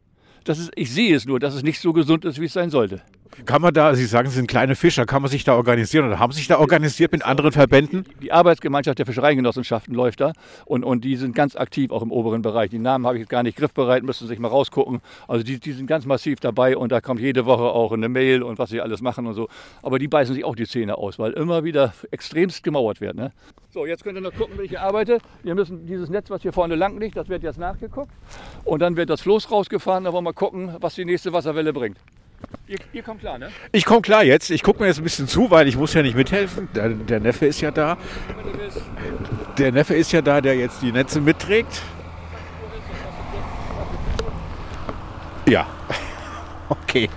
Das 0.44 0.58
ist, 0.58 0.72
ich 0.76 0.92
sehe 0.92 1.16
es 1.16 1.28
nur, 1.28 1.40
dass 1.40 1.54
es 1.54 1.62
nicht 1.62 1.80
so 1.80 1.94
gesund 1.94 2.26
ist, 2.26 2.42
wie 2.42 2.46
es 2.46 2.54
sein 2.54 2.72
sollte. 2.72 3.04
Kann 3.44 3.62
man 3.62 3.74
da, 3.74 3.94
Sie 3.96 4.06
sagen, 4.06 4.30
Sie 4.30 4.36
sind 4.36 4.48
kleine 4.48 4.76
Fischer, 4.76 5.06
kann 5.06 5.22
man 5.22 5.30
sich 5.30 5.44
da 5.44 5.56
organisieren 5.56 6.08
oder 6.08 6.20
haben 6.20 6.32
sich 6.32 6.48
da 6.48 6.58
organisiert 6.58 7.12
mit 7.12 7.26
anderen 7.26 7.52
Verbänden? 7.52 8.06
Die 8.22 8.32
Arbeitsgemeinschaft 8.32 8.98
der 8.98 9.06
Fischereigenossenschaften 9.06 9.94
läuft 9.94 10.22
da 10.22 10.32
und, 10.64 10.86
und 10.86 11.04
die 11.04 11.18
sind 11.18 11.36
ganz 11.36 11.58
aktiv 11.58 11.92
auch 11.92 12.02
im 12.02 12.12
oberen 12.12 12.42
Bereich. 12.42 12.70
Die 12.70 12.80
Namen 12.80 13.06
habe 13.06 13.18
ich 13.18 13.22
jetzt 13.22 13.30
gar 13.30 13.44
nicht 13.44 13.58
griffbereit, 13.58 14.04
müssen 14.04 14.24
Sie 14.24 14.30
sich 14.30 14.40
mal 14.40 14.48
rausgucken. 14.48 15.02
Also 15.28 15.44
die, 15.44 15.60
die 15.60 15.74
sind 15.74 15.88
ganz 15.88 16.06
massiv 16.06 16.40
dabei 16.40 16.78
und 16.78 16.94
da 16.94 17.02
kommt 17.02 17.20
jede 17.20 17.46
Woche 17.46 17.64
auch 17.64 17.92
eine 17.92 18.08
Mail 18.08 18.42
und 18.42 18.58
was 18.58 18.70
sie 18.70 18.80
alles 18.80 19.02
machen 19.02 19.28
und 19.28 19.34
so. 19.34 19.50
Aber 19.82 20.00
die 20.00 20.08
beißen 20.08 20.34
sich 20.34 20.46
auch 20.46 20.56
die 20.56 20.66
Zähne 20.66 20.98
aus, 20.98 21.20
weil 21.20 21.34
immer 21.34 21.66
wieder 21.66 21.94
extremst 22.12 22.64
gemauert 22.64 23.02
wird. 23.02 23.16
Ne? 23.16 23.34
So, 23.70 23.86
jetzt 23.86 24.06
könnt 24.06 24.18
ihr 24.18 24.22
noch 24.22 24.34
gucken, 24.34 24.58
wie 24.58 24.64
ich 24.64 24.80
arbeite. 24.80 25.18
Wir 25.44 25.56
müssen 25.56 25.86
dieses 25.86 26.10
Netz, 26.10 26.30
was 26.30 26.42
hier 26.42 26.54
vorne 26.54 26.76
lang 26.76 26.98
liegt, 27.00 27.18
das 27.18 27.28
wird 27.28 27.44
jetzt 27.44 27.60
nachgeguckt. 27.60 28.12
Und 28.64 28.80
dann 28.80 28.96
wird 28.96 29.10
das 29.10 29.20
Floß 29.22 29.52
rausgefahren, 29.52 30.06
da 30.06 30.14
wollen 30.14 30.24
wir 30.24 30.30
mal 30.30 30.34
gucken, 30.34 30.76
was 30.80 30.96
die 30.96 31.04
nächste 31.04 31.34
Wasserwelle 31.34 31.74
bringt. 31.74 31.98
Ihr, 32.68 32.80
ihr 32.94 33.04
kommt 33.04 33.20
klar, 33.22 33.38
ne? 33.38 33.52
Ich 33.72 33.86
komme 33.86 34.02
klar 34.02 34.24
jetzt. 34.24 34.50
Ich 34.50 34.64
gucke 34.64 34.82
mir 34.82 34.88
jetzt 34.88 34.98
ein 34.98 35.04
bisschen 35.04 35.28
zu, 35.28 35.52
weil 35.52 35.68
ich 35.68 35.78
muss 35.78 35.94
ja 35.94 36.02
nicht 36.02 36.16
mithelfen. 36.16 36.68
Der, 36.74 36.90
der 36.90 37.20
Neffe 37.20 37.46
ist 37.46 37.62
ja 37.62 37.70
da. 37.72 37.98
Der 39.58 39.72
Neffe 39.72 39.94
ist 39.94 40.12
ja 40.12 40.22
da, 40.22 40.42
der 40.42 40.56
jetzt 40.56 40.82
die 40.82 40.92
Netze 40.92 41.22
mitträgt. 41.22 41.82
Ja. 45.48 45.68
Okay. 46.68 47.10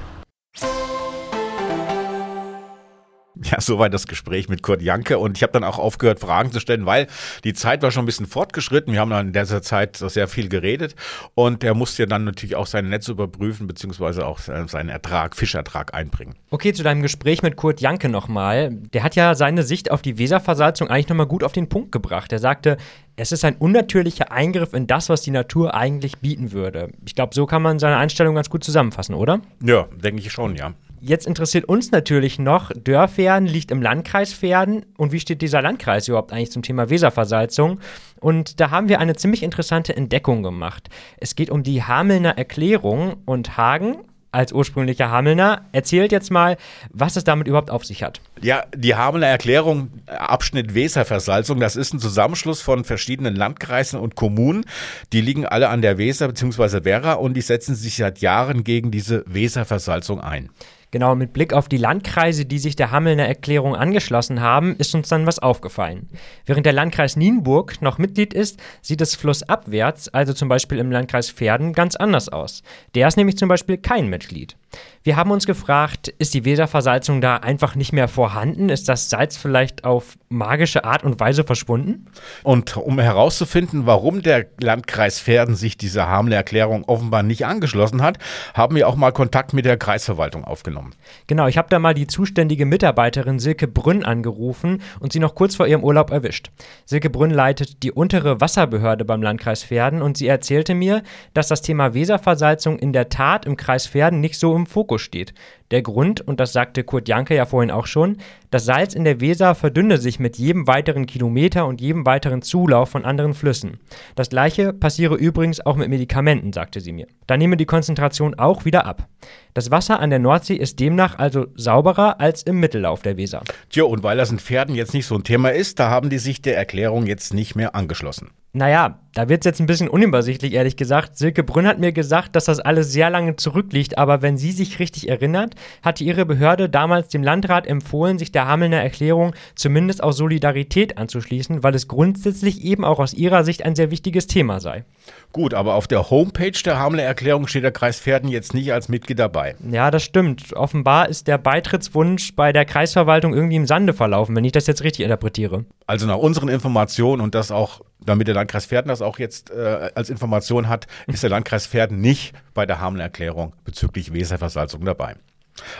Ja, 3.44 3.60
soweit 3.60 3.94
das 3.94 4.06
Gespräch 4.06 4.48
mit 4.48 4.62
Kurt 4.62 4.82
Janke. 4.82 5.18
Und 5.18 5.36
ich 5.36 5.42
habe 5.42 5.52
dann 5.52 5.64
auch 5.64 5.78
aufgehört, 5.78 6.18
Fragen 6.18 6.50
zu 6.50 6.58
stellen, 6.58 6.86
weil 6.86 7.06
die 7.44 7.54
Zeit 7.54 7.82
war 7.82 7.90
schon 7.90 8.02
ein 8.02 8.06
bisschen 8.06 8.26
fortgeschritten. 8.26 8.92
Wir 8.92 9.00
haben 9.00 9.10
dann 9.10 9.28
in 9.28 9.32
dieser 9.32 9.62
Zeit 9.62 9.96
sehr 9.96 10.26
viel 10.26 10.48
geredet. 10.48 10.96
Und 11.34 11.62
er 11.62 11.74
musste 11.74 12.06
dann 12.06 12.24
natürlich 12.24 12.56
auch 12.56 12.66
sein 12.66 12.88
Netz 12.88 13.08
überprüfen, 13.08 13.66
beziehungsweise 13.66 14.26
auch 14.26 14.38
seinen 14.38 14.88
Ertrag, 14.88 15.36
Fischertrag 15.36 15.94
einbringen. 15.94 16.34
Okay, 16.50 16.72
zu 16.72 16.82
deinem 16.82 17.02
Gespräch 17.02 17.42
mit 17.42 17.56
Kurt 17.56 17.80
Janke 17.80 18.08
nochmal. 18.08 18.70
Der 18.92 19.02
hat 19.02 19.14
ja 19.14 19.34
seine 19.34 19.62
Sicht 19.62 19.90
auf 19.90 20.02
die 20.02 20.18
Weserversalzung 20.18 20.88
eigentlich 20.88 21.08
nochmal 21.08 21.26
gut 21.26 21.44
auf 21.44 21.52
den 21.52 21.68
Punkt 21.68 21.92
gebracht. 21.92 22.32
Er 22.32 22.40
sagte, 22.40 22.76
es 23.16 23.32
ist 23.32 23.44
ein 23.44 23.56
unnatürlicher 23.56 24.32
Eingriff 24.32 24.72
in 24.72 24.86
das, 24.86 25.08
was 25.08 25.22
die 25.22 25.30
Natur 25.30 25.74
eigentlich 25.74 26.18
bieten 26.18 26.52
würde. 26.52 26.90
Ich 27.04 27.14
glaube, 27.14 27.34
so 27.34 27.46
kann 27.46 27.62
man 27.62 27.78
seine 27.78 27.96
Einstellung 27.96 28.34
ganz 28.34 28.48
gut 28.48 28.64
zusammenfassen, 28.64 29.14
oder? 29.14 29.40
Ja, 29.62 29.86
denke 29.96 30.20
ich 30.20 30.32
schon, 30.32 30.56
ja. 30.56 30.72
Jetzt 31.00 31.26
interessiert 31.26 31.66
uns 31.66 31.90
natürlich 31.90 32.38
noch, 32.38 32.72
Dörferden 32.72 33.46
liegt 33.46 33.70
im 33.70 33.82
Landkreis 33.82 34.32
Pferden. 34.32 34.84
Und 34.96 35.12
wie 35.12 35.20
steht 35.20 35.42
dieser 35.42 35.62
Landkreis 35.62 36.08
überhaupt 36.08 36.32
eigentlich 36.32 36.50
zum 36.50 36.62
Thema 36.62 36.90
Weserversalzung? 36.90 37.80
Und 38.20 38.60
da 38.60 38.70
haben 38.70 38.88
wir 38.88 38.98
eine 38.98 39.14
ziemlich 39.14 39.42
interessante 39.42 39.96
Entdeckung 39.96 40.42
gemacht. 40.42 40.88
Es 41.18 41.36
geht 41.36 41.50
um 41.50 41.62
die 41.62 41.84
Hamelner 41.84 42.36
Erklärung 42.36 43.16
und 43.26 43.56
Hagen 43.56 43.98
als 44.32 44.52
ursprünglicher 44.52 45.10
Hamelner. 45.10 45.62
Erzählt 45.72 46.12
jetzt 46.12 46.30
mal, 46.30 46.56
was 46.90 47.16
es 47.16 47.24
damit 47.24 47.48
überhaupt 47.48 47.70
auf 47.70 47.84
sich 47.84 48.02
hat. 48.02 48.20
Ja, 48.40 48.64
die 48.74 48.94
Hamelner 48.94 49.26
Erklärung, 49.26 49.90
Abschnitt 50.06 50.74
Weserversalzung, 50.74 51.60
das 51.60 51.76
ist 51.76 51.94
ein 51.94 51.98
Zusammenschluss 51.98 52.60
von 52.60 52.84
verschiedenen 52.84 53.36
Landkreisen 53.36 53.98
und 53.98 54.16
Kommunen. 54.16 54.64
Die 55.12 55.20
liegen 55.20 55.46
alle 55.46 55.68
an 55.68 55.82
der 55.82 55.98
Weser 55.98 56.28
bzw. 56.28 56.84
Werra 56.84 57.14
und 57.14 57.34
die 57.34 57.40
setzen 57.40 57.74
sich 57.74 57.96
seit 57.96 58.20
Jahren 58.20 58.64
gegen 58.64 58.90
diese 58.90 59.24
Weserversalzung 59.26 60.20
ein. 60.20 60.50
Genau, 60.90 61.14
mit 61.14 61.34
Blick 61.34 61.52
auf 61.52 61.68
die 61.68 61.76
Landkreise, 61.76 62.46
die 62.46 62.58
sich 62.58 62.74
der 62.74 62.90
Hamelner 62.90 63.26
Erklärung 63.26 63.76
angeschlossen 63.76 64.40
haben, 64.40 64.74
ist 64.76 64.94
uns 64.94 65.08
dann 65.08 65.26
was 65.26 65.38
aufgefallen. 65.38 66.08
Während 66.46 66.64
der 66.64 66.72
Landkreis 66.72 67.14
Nienburg 67.14 67.82
noch 67.82 67.98
Mitglied 67.98 68.32
ist, 68.32 68.58
sieht 68.80 69.02
es 69.02 69.14
flussabwärts, 69.14 70.08
also 70.08 70.32
zum 70.32 70.48
Beispiel 70.48 70.78
im 70.78 70.90
Landkreis 70.90 71.30
Pferden, 71.30 71.74
ganz 71.74 71.94
anders 71.94 72.30
aus. 72.30 72.62
Der 72.94 73.06
ist 73.06 73.18
nämlich 73.18 73.36
zum 73.36 73.50
Beispiel 73.50 73.76
kein 73.76 74.08
Mitglied. 74.08 74.56
Wir 75.02 75.16
haben 75.16 75.30
uns 75.30 75.46
gefragt, 75.46 76.08
ist 76.18 76.34
die 76.34 76.44
Weserversalzung 76.44 77.20
da 77.20 77.36
einfach 77.36 77.74
nicht 77.74 77.92
mehr 77.92 78.08
vorhanden? 78.08 78.68
Ist 78.68 78.88
das 78.88 79.08
Salz 79.08 79.36
vielleicht 79.36 79.84
auf 79.84 80.18
magische 80.28 80.84
Art 80.84 81.04
und 81.04 81.18
Weise 81.20 81.44
verschwunden? 81.44 82.06
Und 82.42 82.76
um 82.76 82.98
herauszufinden, 82.98 83.86
warum 83.86 84.22
der 84.22 84.46
Landkreis 84.60 85.20
Pferden 85.20 85.54
sich 85.54 85.78
dieser 85.78 86.08
Hamelner 86.08 86.36
Erklärung 86.36 86.84
offenbar 86.84 87.22
nicht 87.22 87.46
angeschlossen 87.46 88.02
hat, 88.02 88.18
haben 88.54 88.76
wir 88.76 88.88
auch 88.88 88.96
mal 88.96 89.12
Kontakt 89.12 89.54
mit 89.54 89.64
der 89.64 89.78
Kreisverwaltung 89.78 90.44
aufgenommen. 90.44 90.77
Genau, 91.26 91.46
ich 91.46 91.58
habe 91.58 91.68
da 91.68 91.78
mal 91.78 91.94
die 91.94 92.06
zuständige 92.06 92.66
Mitarbeiterin 92.66 93.38
Silke 93.38 93.68
Brünn 93.68 94.04
angerufen 94.04 94.82
und 95.00 95.12
sie 95.12 95.18
noch 95.18 95.34
kurz 95.34 95.56
vor 95.56 95.66
ihrem 95.66 95.84
Urlaub 95.84 96.10
erwischt. 96.10 96.50
Silke 96.84 97.10
Brünn 97.10 97.30
leitet 97.30 97.82
die 97.82 97.92
untere 97.92 98.40
Wasserbehörde 98.40 99.04
beim 99.04 99.22
Landkreis 99.22 99.64
Pferden 99.64 100.02
und 100.02 100.16
sie 100.16 100.26
erzählte 100.26 100.74
mir, 100.74 101.02
dass 101.34 101.48
das 101.48 101.62
Thema 101.62 101.94
Weserversalzung 101.94 102.78
in 102.78 102.92
der 102.92 103.08
Tat 103.08 103.46
im 103.46 103.56
Kreis 103.56 103.86
Pferden 103.86 104.20
nicht 104.20 104.38
so 104.38 104.54
im 104.54 104.66
Fokus 104.66 105.02
steht. 105.02 105.34
Der 105.70 105.82
Grund, 105.82 106.22
und 106.22 106.40
das 106.40 106.54
sagte 106.54 106.82
Kurt 106.82 107.08
Janke 107.08 107.34
ja 107.34 107.44
vorhin 107.44 107.70
auch 107.70 107.86
schon, 107.86 108.16
das 108.50 108.64
Salz 108.64 108.94
in 108.94 109.04
der 109.04 109.20
Weser 109.20 109.54
verdünne 109.54 109.98
sich 109.98 110.18
mit 110.18 110.38
jedem 110.38 110.66
weiteren 110.66 111.04
Kilometer 111.04 111.66
und 111.66 111.82
jedem 111.82 112.06
weiteren 112.06 112.40
Zulauf 112.40 112.88
von 112.88 113.04
anderen 113.04 113.34
Flüssen. 113.34 113.78
Das 114.14 114.30
gleiche 114.30 114.72
passiere 114.72 115.16
übrigens 115.16 115.64
auch 115.64 115.76
mit 115.76 115.90
Medikamenten, 115.90 116.54
sagte 116.54 116.80
sie 116.80 116.92
mir. 116.92 117.06
Da 117.26 117.36
nehme 117.36 117.58
die 117.58 117.66
Konzentration 117.66 118.38
auch 118.38 118.64
wieder 118.64 118.86
ab. 118.86 119.08
Das 119.52 119.70
Wasser 119.70 120.00
an 120.00 120.08
der 120.08 120.18
Nordsee 120.18 120.54
ist 120.54 120.80
demnach 120.80 121.18
also 121.18 121.48
sauberer 121.54 122.18
als 122.18 122.42
im 122.44 122.60
Mittellauf 122.60 123.02
der 123.02 123.18
Weser. 123.18 123.42
Tja, 123.68 123.84
und 123.84 124.02
weil 124.02 124.16
das 124.16 124.30
in 124.30 124.38
Pferden 124.38 124.74
jetzt 124.74 124.94
nicht 124.94 125.06
so 125.06 125.16
ein 125.16 125.24
Thema 125.24 125.50
ist, 125.50 125.78
da 125.78 125.90
haben 125.90 126.08
die 126.08 126.18
sich 126.18 126.40
der 126.40 126.56
Erklärung 126.56 127.06
jetzt 127.06 127.34
nicht 127.34 127.56
mehr 127.56 127.74
angeschlossen. 127.74 128.30
Naja, 128.52 128.98
da 129.14 129.28
wird 129.28 129.40
es 129.40 129.46
jetzt 129.46 129.60
ein 129.60 129.66
bisschen 129.66 129.88
unübersichtlich, 129.88 130.52
ehrlich 130.52 130.76
gesagt. 130.76 131.18
Silke 131.18 131.42
Brünn 131.42 131.66
hat 131.66 131.78
mir 131.78 131.92
gesagt, 131.92 132.36
dass 132.36 132.44
das 132.44 132.60
alles 132.60 132.92
sehr 132.92 133.10
lange 133.10 133.36
zurückliegt, 133.36 133.98
aber 133.98 134.22
wenn 134.22 134.36
sie 134.36 134.52
sich 134.52 134.78
richtig 134.78 135.08
erinnert, 135.08 135.54
hatte 135.82 136.04
ihre 136.04 136.24
Behörde 136.24 136.68
damals 136.68 137.08
dem 137.08 137.22
Landrat 137.22 137.66
empfohlen, 137.66 138.18
sich 138.18 138.32
der 138.32 138.46
Hamelner 138.46 138.82
Erklärung 138.82 139.34
zumindest 139.54 140.02
aus 140.02 140.16
Solidarität 140.16 140.98
anzuschließen, 140.98 141.62
weil 141.62 141.74
es 141.74 141.88
grundsätzlich 141.88 142.62
eben 142.62 142.84
auch 142.84 143.00
aus 143.00 143.12
ihrer 143.12 143.44
Sicht 143.44 143.64
ein 143.64 143.74
sehr 143.74 143.90
wichtiges 143.90 144.28
Thema 144.28 144.60
sei. 144.60 144.84
Gut, 145.32 145.52
aber 145.52 145.74
auf 145.74 145.86
der 145.86 146.08
Homepage 146.08 146.58
der 146.64 146.78
Hamelner 146.78 147.02
Erklärung 147.02 147.48
steht 147.48 147.64
der 147.64 147.72
Kreis 147.72 148.00
Pferden 148.00 148.30
jetzt 148.30 148.54
nicht 148.54 148.72
als 148.72 148.88
Mitglied 148.88 149.18
dabei. 149.18 149.56
Ja, 149.70 149.90
das 149.90 150.04
stimmt. 150.04 150.54
Offenbar 150.54 151.08
ist 151.08 151.26
der 151.26 151.38
Beitrittswunsch 151.38 152.34
bei 152.34 152.52
der 152.52 152.64
Kreisverwaltung 152.64 153.34
irgendwie 153.34 153.56
im 153.56 153.66
Sande 153.66 153.92
verlaufen, 153.92 154.34
wenn 154.36 154.44
ich 154.44 154.52
das 154.52 154.66
jetzt 154.66 154.84
richtig 154.84 155.04
interpretiere. 155.04 155.64
Also 155.86 156.06
nach 156.06 156.18
unseren 156.18 156.48
Informationen 156.48 157.20
und 157.20 157.34
das 157.34 157.50
auch, 157.50 157.80
damit 158.00 158.28
der 158.28 158.34
Landkreis 158.34 158.66
Pferden 158.66 158.88
das 158.88 159.02
auch 159.02 159.18
jetzt 159.18 159.50
äh, 159.50 159.90
als 159.94 160.10
Information 160.10 160.68
hat, 160.68 160.86
ist 161.06 161.22
der 161.22 161.30
Landkreis 161.30 161.66
Pferden 161.66 162.00
nicht 162.00 162.34
bei 162.54 162.66
der 162.66 162.80
Hamelner 162.80 163.04
Erklärung 163.04 163.54
bezüglich 163.64 164.12
Weserversalzung 164.12 164.84
dabei. 164.84 165.16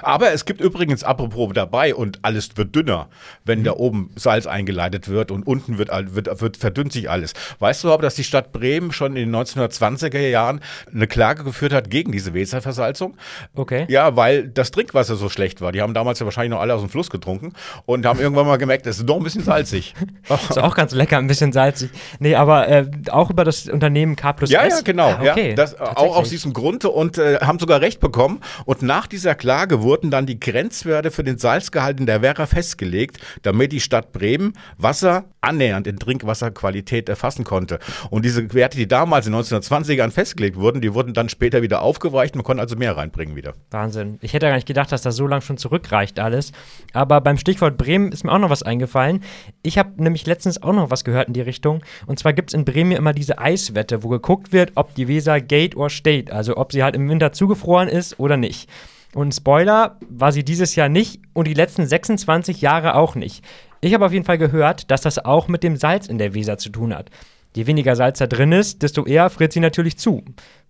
Aber 0.02 0.32
es 0.32 0.44
gibt 0.44 0.61
übrigens, 0.61 1.04
apropos 1.04 1.52
dabei, 1.54 1.94
und 1.94 2.18
alles 2.23 2.56
wird 2.56 2.75
dünner, 2.75 3.08
wenn 3.44 3.61
mhm. 3.61 3.64
da 3.64 3.73
oben 3.73 4.11
Salz 4.16 4.47
eingeleitet 4.47 5.08
wird 5.08 5.30
und 5.30 5.47
unten 5.47 5.78
wird, 5.78 5.90
wird, 6.14 6.40
wird 6.40 6.56
verdünnt 6.56 6.92
sich 6.92 7.11
alles. 7.11 7.35
Weißt 7.58 7.85
du 7.85 7.92
aber, 7.92 8.02
dass 8.02 8.14
die 8.14 8.25
Stadt 8.25 8.52
Bremen 8.52 8.92
schon 8.92 9.16
in 9.16 9.30
den 9.30 9.37
1920er 9.37 10.18
Jahren 10.18 10.61
eine 10.92 11.06
Klage 11.06 11.44
geführt 11.44 11.73
hat 11.73 11.90
gegen 11.90 12.12
diese 12.12 12.35
Weserversalzung? 12.35 13.16
Okay. 13.54 13.87
Ja, 13.88 14.16
weil 14.16 14.49
das 14.49 14.70
Trinkwasser 14.70 15.16
so 15.16 15.28
schlecht 15.28 15.61
war. 15.61 15.73
Die 15.73 15.82
haben 15.82 15.94
damals 15.94 16.18
ja 16.18 16.26
wahrscheinlich 16.26 16.50
noch 16.50 16.61
alle 16.61 16.75
aus 16.75 16.80
dem 16.80 16.90
Fluss 16.90 17.11
getrunken 17.11 17.52
und 17.87 18.06
haben 18.06 18.20
irgendwann 18.20 18.47
mal 18.47 18.58
gemerkt, 18.58 18.87
es 18.87 18.99
ist 18.99 19.08
doch 19.08 19.16
ein 19.16 19.23
bisschen 19.23 19.44
salzig. 19.44 19.94
ist 20.28 20.58
auch 20.58 20.75
ganz 20.75 20.92
lecker, 20.92 21.18
ein 21.18 21.26
bisschen 21.26 21.52
salzig. 21.52 21.90
Nee, 22.18 22.35
aber 22.35 22.68
äh, 22.68 22.87
auch 23.11 23.30
über 23.30 23.44
das 23.44 23.68
Unternehmen 23.68 24.16
K 24.16 24.32
plus 24.32 24.50
ja? 24.50 24.66
Ja, 24.66 24.80
genau. 24.82 25.08
Ah, 25.08 25.18
okay. 25.20 25.50
Ja, 25.50 25.54
das, 25.54 25.78
auch 25.80 26.16
aus 26.16 26.30
diesem 26.30 26.52
Grunde 26.52 26.90
und 26.90 27.18
äh, 27.18 27.38
haben 27.40 27.58
sogar 27.58 27.80
Recht 27.80 28.00
bekommen. 28.00 28.40
Und 28.64 28.82
nach 28.82 29.06
dieser 29.06 29.35
Klage 29.35 29.67
Tage 29.68 29.82
wurden 29.82 30.10
dann 30.10 30.25
die 30.25 30.40
Grenzwerte 30.40 31.10
für 31.10 31.22
den 31.22 31.37
Salzgehalt 31.37 32.00
in 32.00 32.06
der 32.06 32.22
Werra 32.22 32.46
festgelegt, 32.46 33.18
damit 33.42 33.70
die 33.70 33.80
Stadt 33.80 34.12
Bremen 34.12 34.54
Wasser 34.78 35.25
annähernd 35.42 35.87
in 35.87 35.98
Trinkwasserqualität 35.98 37.08
erfassen 37.10 37.44
konnte. 37.44 37.78
Und 38.08 38.25
diese 38.25 38.54
Werte, 38.54 38.78
die 38.78 38.88
damals 38.88 39.26
in 39.26 39.34
den 39.34 39.42
1920ern 39.42 40.10
festgelegt 40.10 40.56
wurden, 40.56 40.80
die 40.80 40.94
wurden 40.94 41.12
dann 41.12 41.28
später 41.28 41.60
wieder 41.60 41.82
aufgeweicht. 41.82 42.34
Man 42.34 42.44
konnte 42.44 42.62
also 42.62 42.76
mehr 42.76 42.96
reinbringen 42.96 43.37
wieder. 43.37 43.52
Wahnsinn. 43.70 44.18
Ich 44.22 44.32
hätte 44.32 44.46
gar 44.46 44.54
nicht 44.54 44.66
gedacht, 44.66 44.90
dass 44.90 45.02
das 45.02 45.16
so 45.16 45.26
lange 45.26 45.42
schon 45.42 45.58
zurückreicht 45.58 46.18
alles. 46.18 46.52
Aber 46.94 47.20
beim 47.20 47.37
Stichwort 47.37 47.76
Bremen 47.76 48.10
ist 48.10 48.25
mir 48.25 48.32
auch 48.32 48.38
noch 48.38 48.50
was 48.50 48.62
eingefallen. 48.62 49.22
Ich 49.62 49.76
habe 49.76 50.02
nämlich 50.02 50.26
letztens 50.26 50.62
auch 50.62 50.72
noch 50.72 50.90
was 50.90 51.04
gehört 51.04 51.28
in 51.28 51.34
die 51.34 51.42
Richtung. 51.42 51.82
Und 52.06 52.18
zwar 52.18 52.32
gibt 52.32 52.50
es 52.50 52.54
in 52.54 52.64
Bremen 52.64 52.92
immer 52.92 53.12
diese 53.12 53.38
Eiswette, 53.38 54.02
wo 54.02 54.08
geguckt 54.08 54.50
wird, 54.52 54.72
ob 54.76 54.94
die 54.94 55.08
Weser 55.08 55.42
Gate 55.42 55.76
or 55.76 55.90
State, 55.90 56.32
also 56.32 56.56
ob 56.56 56.72
sie 56.72 56.82
halt 56.82 56.96
im 56.96 57.10
Winter 57.10 57.32
zugefroren 57.32 57.88
ist 57.88 58.18
oder 58.18 58.38
nicht. 58.38 58.68
Und 59.14 59.34
Spoiler, 59.34 59.98
war 60.08 60.32
sie 60.32 60.44
dieses 60.44 60.74
Jahr 60.74 60.88
nicht 60.88 61.20
und 61.32 61.48
die 61.48 61.54
letzten 61.54 61.86
26 61.86 62.60
Jahre 62.60 62.94
auch 62.94 63.14
nicht. 63.14 63.44
Ich 63.80 63.94
habe 63.94 64.04
auf 64.04 64.12
jeden 64.12 64.24
Fall 64.24 64.38
gehört, 64.38 64.90
dass 64.90 65.02
das 65.02 65.24
auch 65.24 65.48
mit 65.48 65.62
dem 65.62 65.76
Salz 65.76 66.06
in 66.08 66.18
der 66.18 66.34
Weser 66.34 66.58
zu 66.58 66.70
tun 66.70 66.94
hat. 66.94 67.10
Je 67.56 67.66
weniger 67.66 67.96
Salz 67.96 68.18
da 68.18 68.26
drin 68.26 68.52
ist, 68.52 68.82
desto 68.82 69.06
eher 69.06 69.30
friert 69.30 69.52
sie 69.52 69.60
natürlich 69.60 69.98
zu. 69.98 70.22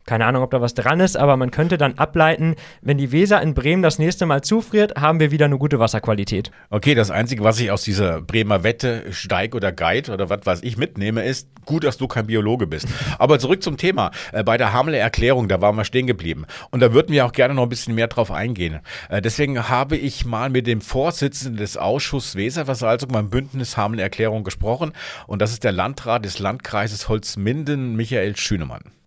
Keine 0.08 0.24
Ahnung, 0.24 0.42
ob 0.42 0.50
da 0.50 0.62
was 0.62 0.72
dran 0.72 1.00
ist, 1.00 1.18
aber 1.18 1.36
man 1.36 1.50
könnte 1.50 1.76
dann 1.76 1.98
ableiten, 1.98 2.54
wenn 2.80 2.96
die 2.96 3.12
Weser 3.12 3.42
in 3.42 3.52
Bremen 3.52 3.82
das 3.82 3.98
nächste 3.98 4.24
Mal 4.24 4.40
zufriert, 4.40 4.98
haben 4.98 5.20
wir 5.20 5.30
wieder 5.30 5.44
eine 5.44 5.58
gute 5.58 5.80
Wasserqualität. 5.80 6.50
Okay, 6.70 6.94
das 6.94 7.10
Einzige, 7.10 7.44
was 7.44 7.60
ich 7.60 7.70
aus 7.70 7.82
dieser 7.82 8.22
Bremer 8.22 8.64
Wette, 8.64 9.12
Steig 9.12 9.54
oder 9.54 9.70
Guide 9.70 10.10
oder 10.10 10.30
was 10.30 10.46
weiß 10.46 10.62
ich 10.62 10.78
mitnehme, 10.78 11.24
ist, 11.24 11.50
gut, 11.66 11.84
dass 11.84 11.98
du 11.98 12.08
kein 12.08 12.26
Biologe 12.26 12.66
bist. 12.66 12.88
Aber 13.18 13.38
zurück 13.38 13.62
zum 13.62 13.76
Thema. 13.76 14.10
Äh, 14.32 14.44
bei 14.44 14.56
der 14.56 14.72
Hamelner 14.72 14.96
Erklärung, 14.96 15.46
da 15.46 15.60
waren 15.60 15.76
wir 15.76 15.84
stehen 15.84 16.06
geblieben. 16.06 16.46
Und 16.70 16.80
da 16.80 16.94
würden 16.94 17.12
wir 17.12 17.26
auch 17.26 17.32
gerne 17.32 17.52
noch 17.52 17.64
ein 17.64 17.68
bisschen 17.68 17.94
mehr 17.94 18.08
drauf 18.08 18.30
eingehen. 18.30 18.80
Äh, 19.10 19.20
deswegen 19.20 19.68
habe 19.68 19.98
ich 19.98 20.24
mal 20.24 20.48
mit 20.48 20.66
dem 20.66 20.80
Vorsitzenden 20.80 21.58
des 21.58 21.76
Ausschusses 21.76 22.34
Weserversalzung 22.34 23.10
beim 23.12 23.28
Bündnis 23.28 23.76
Hamelner 23.76 24.04
Erklärung 24.04 24.42
gesprochen. 24.42 24.92
Und 25.26 25.42
das 25.42 25.52
ist 25.52 25.64
der 25.64 25.72
Landrat 25.72 26.24
des 26.24 26.38
Landkreises 26.38 27.10
Holzminden, 27.10 27.94
Michael 27.94 28.34
Schünemann. 28.38 28.97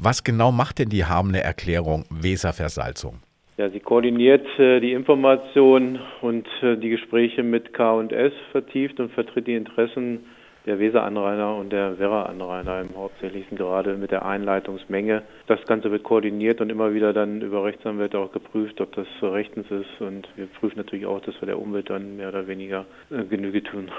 Was 0.00 0.22
genau 0.22 0.52
macht 0.52 0.78
denn 0.78 0.90
die 0.90 1.04
Hamelner 1.04 1.40
Erklärung 1.40 2.04
Weserversalzung? 2.08 3.18
Ja, 3.56 3.68
sie 3.68 3.80
koordiniert 3.80 4.46
äh, 4.56 4.78
die 4.78 4.92
Information 4.92 5.98
und 6.20 6.46
äh, 6.62 6.76
die 6.76 6.90
Gespräche 6.90 7.42
mit 7.42 7.74
K&S 7.74 8.32
vertieft 8.52 9.00
und 9.00 9.10
vertritt 9.10 9.48
die 9.48 9.56
Interessen 9.56 10.20
der 10.66 10.78
Weseranrainer 10.78 11.56
und 11.56 11.70
der 11.70 11.98
Werra-Anrainer 11.98 12.82
im 12.82 12.96
Hauptsächlichen 12.96 13.58
gerade 13.58 13.96
mit 13.96 14.12
der 14.12 14.24
Einleitungsmenge. 14.24 15.22
Das 15.48 15.58
Ganze 15.66 15.90
wird 15.90 16.04
koordiniert 16.04 16.60
und 16.60 16.70
immer 16.70 16.94
wieder 16.94 17.12
dann 17.12 17.40
über 17.40 17.64
Rechtsanwälte 17.64 18.20
auch 18.20 18.30
geprüft, 18.30 18.80
ob 18.80 18.94
das 18.94 19.08
rechtens 19.20 19.66
ist. 19.68 20.00
Und 20.00 20.28
wir 20.36 20.46
prüfen 20.46 20.76
natürlich 20.76 21.06
auch, 21.06 21.20
dass 21.22 21.34
wir 21.40 21.46
der 21.46 21.58
Umwelt 21.58 21.90
dann 21.90 22.16
mehr 22.16 22.28
oder 22.28 22.46
weniger 22.46 22.86
äh, 23.10 23.24
Genüge 23.24 23.64
tun. 23.64 23.90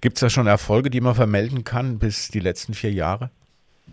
Gibt 0.00 0.16
es 0.16 0.20
da 0.20 0.30
schon 0.30 0.46
Erfolge, 0.46 0.88
die 0.88 1.02
man 1.02 1.14
vermelden 1.14 1.64
kann 1.64 1.98
bis 1.98 2.28
die 2.28 2.40
letzten 2.40 2.72
vier 2.72 2.92
Jahre? 2.92 3.28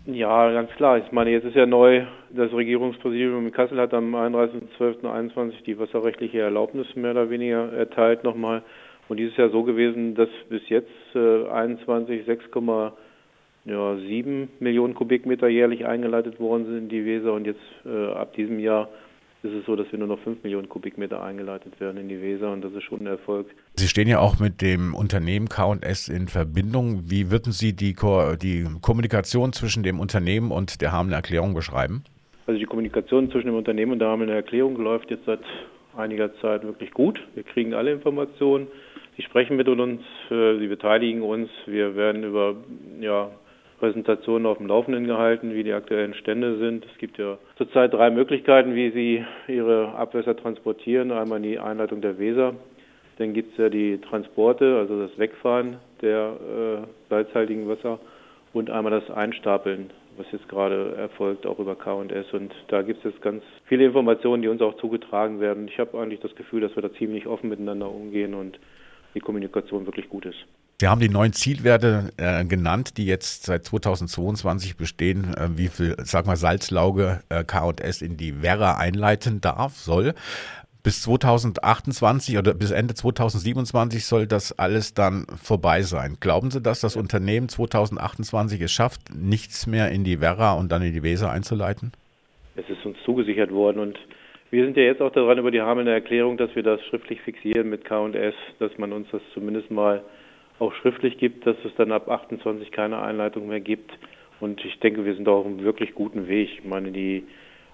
Ja, 0.06 0.50
ganz 0.52 0.70
klar. 0.72 0.98
Ich 0.98 1.12
meine, 1.12 1.30
jetzt 1.30 1.44
ist 1.44 1.54
ja 1.54 1.66
neu, 1.66 2.04
das 2.30 2.52
Regierungspräsidium 2.52 3.46
in 3.46 3.52
Kassel 3.52 3.78
hat 3.78 3.94
am 3.94 4.14
31.12.21 4.14 5.62
die 5.64 5.78
wasserrechtliche 5.78 6.40
Erlaubnis 6.40 6.96
mehr 6.96 7.12
oder 7.12 7.30
weniger 7.30 7.72
erteilt 7.72 8.24
nochmal. 8.24 8.62
Und 9.08 9.18
dies 9.18 9.30
ist 9.30 9.38
ja 9.38 9.48
so 9.50 9.62
gewesen, 9.62 10.14
dass 10.14 10.28
bis 10.48 10.68
jetzt 10.68 10.90
äh, 11.14 11.46
21 11.48 12.26
6,7 12.26 14.48
Millionen 14.58 14.94
Kubikmeter 14.94 15.48
jährlich 15.48 15.86
eingeleitet 15.86 16.40
worden 16.40 16.66
sind 16.66 16.78
in 16.78 16.88
die 16.88 17.04
Weser 17.04 17.32
und 17.32 17.46
jetzt 17.46 17.60
äh, 17.84 18.06
ab 18.12 18.32
diesem 18.34 18.58
Jahr 18.58 18.88
ist 19.42 19.52
es 19.52 19.66
so, 19.66 19.76
dass 19.76 19.90
wir 19.92 19.98
nur 19.98 20.08
noch 20.08 20.20
5 20.20 20.42
Millionen 20.42 20.68
Kubikmeter 20.68 21.22
eingeleitet 21.22 21.78
werden 21.80 21.98
in 21.98 22.08
die 22.08 22.22
Weser 22.22 22.52
und 22.52 22.64
das 22.64 22.72
ist 22.72 22.84
schon 22.84 23.00
ein 23.00 23.06
Erfolg. 23.06 23.46
Sie 23.74 23.88
stehen 23.88 24.08
ja 24.08 24.18
auch 24.18 24.38
mit 24.38 24.60
dem 24.60 24.94
Unternehmen 24.94 25.48
K&S 25.48 26.08
in 26.08 26.28
Verbindung. 26.28 27.10
Wie 27.10 27.30
würden 27.30 27.52
Sie 27.52 27.74
die, 27.74 27.94
Ko 27.94 28.36
die 28.36 28.66
Kommunikation 28.82 29.52
zwischen 29.52 29.82
dem 29.82 30.00
Unternehmen 30.00 30.50
und 30.50 30.82
der 30.82 30.92
Hamelner 30.92 31.16
Erklärung 31.16 31.54
beschreiben? 31.54 32.04
Also 32.46 32.58
die 32.58 32.66
Kommunikation 32.66 33.30
zwischen 33.30 33.46
dem 33.46 33.56
Unternehmen 33.56 33.92
und 33.92 34.00
der 34.00 34.08
Hamelner 34.08 34.34
Erklärung 34.34 34.76
läuft 34.76 35.10
jetzt 35.10 35.24
seit 35.24 35.40
einiger 35.96 36.34
Zeit 36.40 36.62
wirklich 36.64 36.90
gut. 36.90 37.20
Wir 37.34 37.42
kriegen 37.42 37.74
alle 37.74 37.92
Informationen. 37.92 38.66
Sie 39.16 39.22
sprechen 39.22 39.56
mit 39.56 39.68
uns, 39.68 40.00
äh, 40.30 40.58
sie 40.58 40.66
beteiligen 40.66 41.22
uns. 41.22 41.48
Wir 41.66 41.94
werden 41.94 42.24
über 42.24 42.56
ja, 43.00 43.30
Präsentationen 43.78 44.46
auf 44.46 44.58
dem 44.58 44.66
Laufenden 44.66 45.06
gehalten, 45.06 45.54
wie 45.54 45.64
die 45.64 45.72
aktuellen 45.72 46.14
Stände 46.14 46.58
sind. 46.58 46.84
Es 46.84 46.98
gibt 46.98 47.18
ja 47.18 47.38
zurzeit 47.56 47.92
drei 47.92 48.10
Möglichkeiten, 48.10 48.74
wie 48.74 48.90
Sie 48.90 49.24
Ihre 49.48 49.94
Abwässer 49.94 50.36
transportieren. 50.36 51.10
Einmal 51.12 51.40
die 51.40 51.58
Einleitung 51.58 52.00
der 52.00 52.18
Weser, 52.18 52.54
dann 53.20 53.34
gibt 53.34 53.52
es 53.52 53.58
ja 53.58 53.68
die 53.68 53.98
Transporte, 53.98 54.78
also 54.78 55.06
das 55.06 55.18
Wegfahren 55.18 55.76
der 56.00 56.36
äh, 56.40 56.86
salzhaltigen 57.10 57.68
Wasser 57.68 58.00
und 58.54 58.70
einmal 58.70 58.98
das 58.98 59.10
Einstapeln, 59.10 59.90
was 60.16 60.26
jetzt 60.32 60.48
gerade 60.48 60.94
erfolgt, 60.96 61.46
auch 61.46 61.58
über 61.58 61.76
K&S. 61.76 62.32
Und 62.32 62.54
da 62.68 62.80
gibt 62.80 63.04
es 63.04 63.12
jetzt 63.12 63.20
ganz 63.20 63.44
viele 63.66 63.84
Informationen, 63.84 64.40
die 64.40 64.48
uns 64.48 64.62
auch 64.62 64.74
zugetragen 64.78 65.38
werden. 65.38 65.68
Ich 65.68 65.78
habe 65.78 66.00
eigentlich 66.00 66.20
das 66.20 66.34
Gefühl, 66.34 66.62
dass 66.62 66.74
wir 66.74 66.82
da 66.82 66.92
ziemlich 66.94 67.26
offen 67.26 67.50
miteinander 67.50 67.90
umgehen 67.90 68.32
und 68.32 68.58
die 69.14 69.20
Kommunikation 69.20 69.84
wirklich 69.84 70.08
gut 70.08 70.24
ist. 70.24 70.38
Sie 70.80 70.88
haben 70.88 71.00
die 71.02 71.10
neuen 71.10 71.34
Zielwerte 71.34 72.10
äh, 72.16 72.42
genannt, 72.46 72.96
die 72.96 73.04
jetzt 73.04 73.44
seit 73.44 73.66
2022 73.66 74.78
bestehen, 74.78 75.34
äh, 75.34 75.50
wie 75.58 75.68
viel, 75.68 75.94
sag 76.04 76.24
mal, 76.24 76.36
Salzlauge 76.36 77.20
äh, 77.28 77.44
K&S 77.44 78.00
in 78.00 78.16
die 78.16 78.40
Werra 78.40 78.78
einleiten 78.78 79.42
darf, 79.42 79.76
soll. 79.76 80.14
Bis 80.82 81.02
2028 81.02 82.38
oder 82.38 82.54
bis 82.54 82.70
Ende 82.70 82.94
2027 82.94 84.06
soll 84.06 84.26
das 84.26 84.58
alles 84.58 84.94
dann 84.94 85.26
vorbei 85.42 85.82
sein. 85.82 86.16
Glauben 86.20 86.50
Sie, 86.50 86.62
dass 86.62 86.80
das 86.80 86.96
Unternehmen 86.96 87.48
2028 87.48 88.60
es 88.62 88.72
schafft, 88.72 89.14
nichts 89.14 89.66
mehr 89.66 89.90
in 89.90 90.04
die 90.04 90.20
Werra 90.20 90.54
und 90.54 90.72
dann 90.72 90.82
in 90.82 90.92
die 90.92 91.02
Weser 91.02 91.30
einzuleiten? 91.30 91.92
Es 92.56 92.68
ist 92.68 92.84
uns 92.86 92.96
zugesichert 93.04 93.52
worden 93.52 93.78
und 93.78 93.98
wir 94.50 94.64
sind 94.64 94.76
ja 94.76 94.82
jetzt 94.82 95.00
auch 95.00 95.12
daran 95.12 95.38
über 95.38 95.50
die 95.50 95.60
Hamelner 95.60 95.92
Erklärung, 95.92 96.36
dass 96.36 96.54
wir 96.56 96.62
das 96.62 96.80
schriftlich 96.86 97.20
fixieren 97.20 97.70
mit 97.70 97.84
K&S, 97.84 98.34
dass 98.58 98.76
man 98.78 98.92
uns 98.92 99.06
das 99.12 99.22
zumindest 99.32 99.70
mal 99.70 100.02
auch 100.58 100.74
schriftlich 100.74 101.18
gibt, 101.18 101.46
dass 101.46 101.56
es 101.64 101.72
dann 101.76 101.92
ab 101.92 102.08
28 102.08 102.72
keine 102.72 103.00
Einleitung 103.00 103.48
mehr 103.48 103.60
gibt. 103.60 103.92
Und 104.40 104.64
ich 104.64 104.78
denke, 104.80 105.04
wir 105.04 105.14
sind 105.14 105.28
auch 105.28 105.40
auf 105.40 105.46
einem 105.46 105.62
wirklich 105.62 105.94
guten 105.94 106.26
Weg. 106.26 106.50
Ich 106.58 106.64
meine, 106.64 106.90
die 106.90 107.24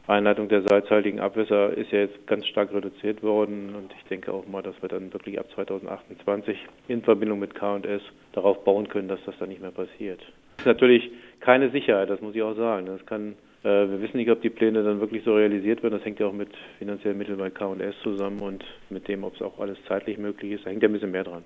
Einleitung 0.08 0.48
der 0.48 0.62
salzhaltigen 0.62 1.18
Abwässer 1.18 1.76
ist 1.76 1.90
ja 1.90 2.00
jetzt 2.00 2.26
ganz 2.28 2.46
stark 2.46 2.72
reduziert 2.72 3.22
worden 3.25 3.75
und 3.75 3.92
ich 3.98 4.04
denke 4.08 4.32
auch 4.32 4.46
mal, 4.46 4.62
dass 4.62 4.80
wir 4.80 4.88
dann 4.88 5.12
wirklich 5.12 5.38
ab 5.38 5.46
2028 5.54 6.56
in 6.86 7.02
Verbindung 7.02 7.40
mit 7.40 7.56
K&S 7.56 8.02
darauf 8.32 8.62
bauen 8.64 8.88
können, 8.88 9.08
dass 9.08 9.18
das 9.26 9.34
dann 9.40 9.48
nicht 9.48 9.60
mehr 9.60 9.72
passiert. 9.72 10.20
Das 10.58 10.66
ist 10.66 10.66
natürlich 10.66 11.10
keine 11.40 11.70
Sicherheit, 11.70 12.08
das 12.08 12.20
muss 12.20 12.36
ich 12.36 12.42
auch 12.42 12.54
sagen. 12.54 12.86
Das 12.86 13.04
kann, 13.04 13.34
äh, 13.64 13.68
wir 13.68 14.00
wissen 14.00 14.18
nicht, 14.18 14.30
ob 14.30 14.40
die 14.42 14.50
Pläne 14.50 14.84
dann 14.84 15.00
wirklich 15.00 15.25
so 15.25 15.34
realisiert 15.34 15.82
werden. 15.82 15.94
Das 15.94 16.04
hängt 16.04 16.20
ja 16.20 16.26
auch 16.26 16.32
mit 16.32 16.50
finanziellen 16.78 17.18
Mitteln 17.18 17.38
bei 17.38 17.50
K&S 17.50 17.94
zusammen 18.04 18.40
und 18.40 18.64
mit 18.90 19.08
dem, 19.08 19.25
ob 19.25 19.34
es 19.34 19.42
auch 19.42 19.58
alles 19.58 19.76
zeitlich 19.88 20.18
möglich 20.18 20.52
ist. 20.52 20.66
Da 20.66 20.70
hängt 20.70 20.82
ja 20.82 20.88
ein 20.88 20.92
bisschen 20.92 21.10
mehr 21.10 21.25
dran. 21.25 21.42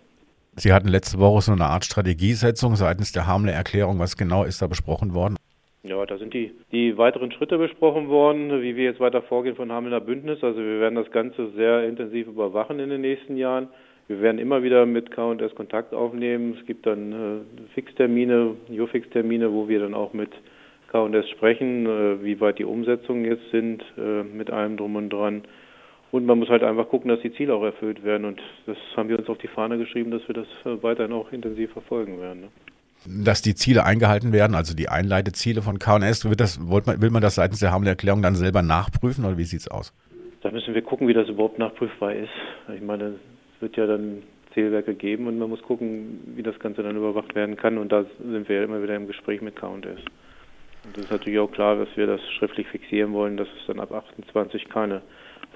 Sie 0.57 0.73
hatten 0.73 0.89
letzte 0.89 1.19
Woche 1.19 1.41
so 1.41 1.53
eine 1.53 1.65
Art 1.65 1.87
Strategiesetzung 1.87 2.77
seitens 2.77 3.13
der 3.13 3.27
Hamler 3.27 3.53
Erklärung. 3.53 3.99
Was 3.99 4.17
genau 4.19 4.45
ist 4.45 4.61
da 4.61 4.67
besprochen 4.67 5.15
worden? 5.15 5.37
Ja, 5.83 6.05
da 6.05 6.19
sind 6.19 6.35
die, 6.35 6.53
die 6.73 6.99
weiteren 6.99 7.33
Schritte 7.33 7.57
besprochen 7.57 8.09
worden, 8.09 8.61
wie 8.61 8.77
wir 8.77 8.85
jetzt 8.85 9.01
weiter 9.01 9.23
vorgehen 9.23 9.57
von 9.57 9.73
Hamelner 9.73 10.01
Bündnis. 10.01 10.45
Also 10.45 10.61
wir 10.61 10.79
werden 10.79 10.97
das 10.97 11.11
Ganze 11.11 11.51
sehr 11.53 11.89
intensiv 11.89 12.27
überwachen 12.27 12.81
in 12.81 12.91
den 12.91 13.01
nächsten 13.01 13.39
Jahren. 13.39 13.69
Wir 14.07 14.21
werden 14.21 14.39
immer 14.39 14.63
wieder 14.63 14.85
mit 14.85 15.11
K&S 15.11 15.55
Kontakt 15.55 15.95
aufnehmen. 15.95 16.57
Es 16.59 16.67
gibt 16.67 16.85
dann 16.85 17.13
äh, 17.13 17.63
Fixtermine, 17.75 18.57
Jofix-Termine, 18.69 19.53
wo 19.53 19.69
wir 19.69 19.81
dann 19.81 19.95
auch 19.95 20.13
mit 20.13 20.31
K&S 20.91 21.31
sprechen, 21.31 21.87
äh, 21.87 22.23
wie 22.23 22.41
weit 22.41 22.59
die 22.59 22.65
Umsetzungen 22.65 23.25
jetzt 23.25 23.49
sind 23.51 23.83
äh, 23.97 24.23
mit 24.23 24.51
allem 24.51 24.77
drum 24.77 24.97
und 24.97 25.11
dran. 25.11 25.45
Und 26.13 26.27
man 26.27 26.41
muss 26.41 26.49
halt 26.49 26.65
einfach 26.65 26.89
gucken, 26.89 27.09
dass 27.09 27.21
die 27.21 27.33
Ziele 27.33 27.55
auch 27.55 27.63
erfüllt 27.63 28.03
werden. 28.05 28.25
Und 28.27 28.43
das 28.67 28.77
haben 28.97 29.09
wir 29.09 29.19
uns 29.19 29.29
auf 29.29 29.39
die 29.39 29.49
Fahne 29.49 29.79
geschrieben, 29.79 30.11
dass 30.11 30.27
wir 30.29 30.35
das 30.35 30.49
äh, 30.67 30.83
weiterhin 30.83 31.13
auch 31.13 31.33
intensiv 31.33 31.71
verfolgen 31.73 32.21
werden. 32.21 32.41
Ne? 32.43 32.49
Dass 33.07 33.43
die 33.43 33.55
Ziele 33.55 33.85
eingehalten 33.85 34.33
werden, 34.33 34.55
also 34.55 34.75
die 34.75 34.89
Einleiteziele 34.89 35.63
von 35.63 35.79
KNS, 35.79 36.25
man, 36.25 37.01
will 37.01 37.11
man 37.11 37.23
das 37.23 37.37
seitens 37.37 37.61
der 37.61 37.71
Erklärung 37.71 38.23
dann 38.23 38.35
selber 38.35 38.63
nachprüfen 38.63 39.25
oder 39.25 39.39
wie 39.39 39.45
sieht 39.45 39.61
es 39.61 39.69
aus? 39.69 39.95
Da 40.43 40.51
müssen 40.51 40.75
wir 40.75 40.83
gucken, 40.83 41.09
wie 41.09 41.15
das 41.15 41.29
überhaupt 41.29 41.59
nachprüfbar 41.59 42.15
ist. 42.15 42.31
Ich 42.75 42.83
meine, 42.83 43.05
es 43.05 43.63
wird 43.63 43.77
ja 43.77 43.87
dann 43.87 44.23
Zielwerke 44.55 44.95
geben 44.95 45.27
und 45.27 45.39
man 45.39 45.49
muss 45.49 45.63
gucken, 45.63 46.21
wie 46.35 46.43
das 46.43 46.59
Ganze 46.59 46.83
dann 46.83 46.97
überwacht 46.97 47.35
werden 47.35 47.57
kann. 47.57 47.79
Und 47.79 47.93
da 47.93 48.05
sind 48.19 48.49
wir 48.49 48.57
ja 48.57 48.65
immer 48.65 48.83
wieder 48.83 48.97
im 48.97 49.07
Gespräch 49.07 49.41
mit 49.41 49.57
KS. 49.57 49.65
Und 50.85 50.97
es 50.97 51.05
ist 51.05 51.11
natürlich 51.11 51.39
auch 51.39 51.53
klar, 51.53 51.77
dass 51.77 51.89
wir 51.97 52.07
das 52.07 52.21
schriftlich 52.39 52.67
fixieren 52.69 53.13
wollen, 53.13 53.37
dass 53.37 53.49
es 53.49 53.67
dann 53.67 53.81
ab 53.81 53.93
28 53.93 54.69
keine 54.69 55.03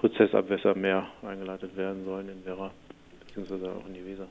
Prozessabwässer 0.01 0.75
mehr 0.75 1.07
eingeleitet 1.23 1.77
werden 1.77 2.05
sollen 2.05 2.29
in 2.29 2.45
Werra 2.45 2.71
beziehungsweise 3.35 3.71
auch 3.71 3.87
in 3.87 3.95
die 3.95 4.07
Weser. 4.07 4.29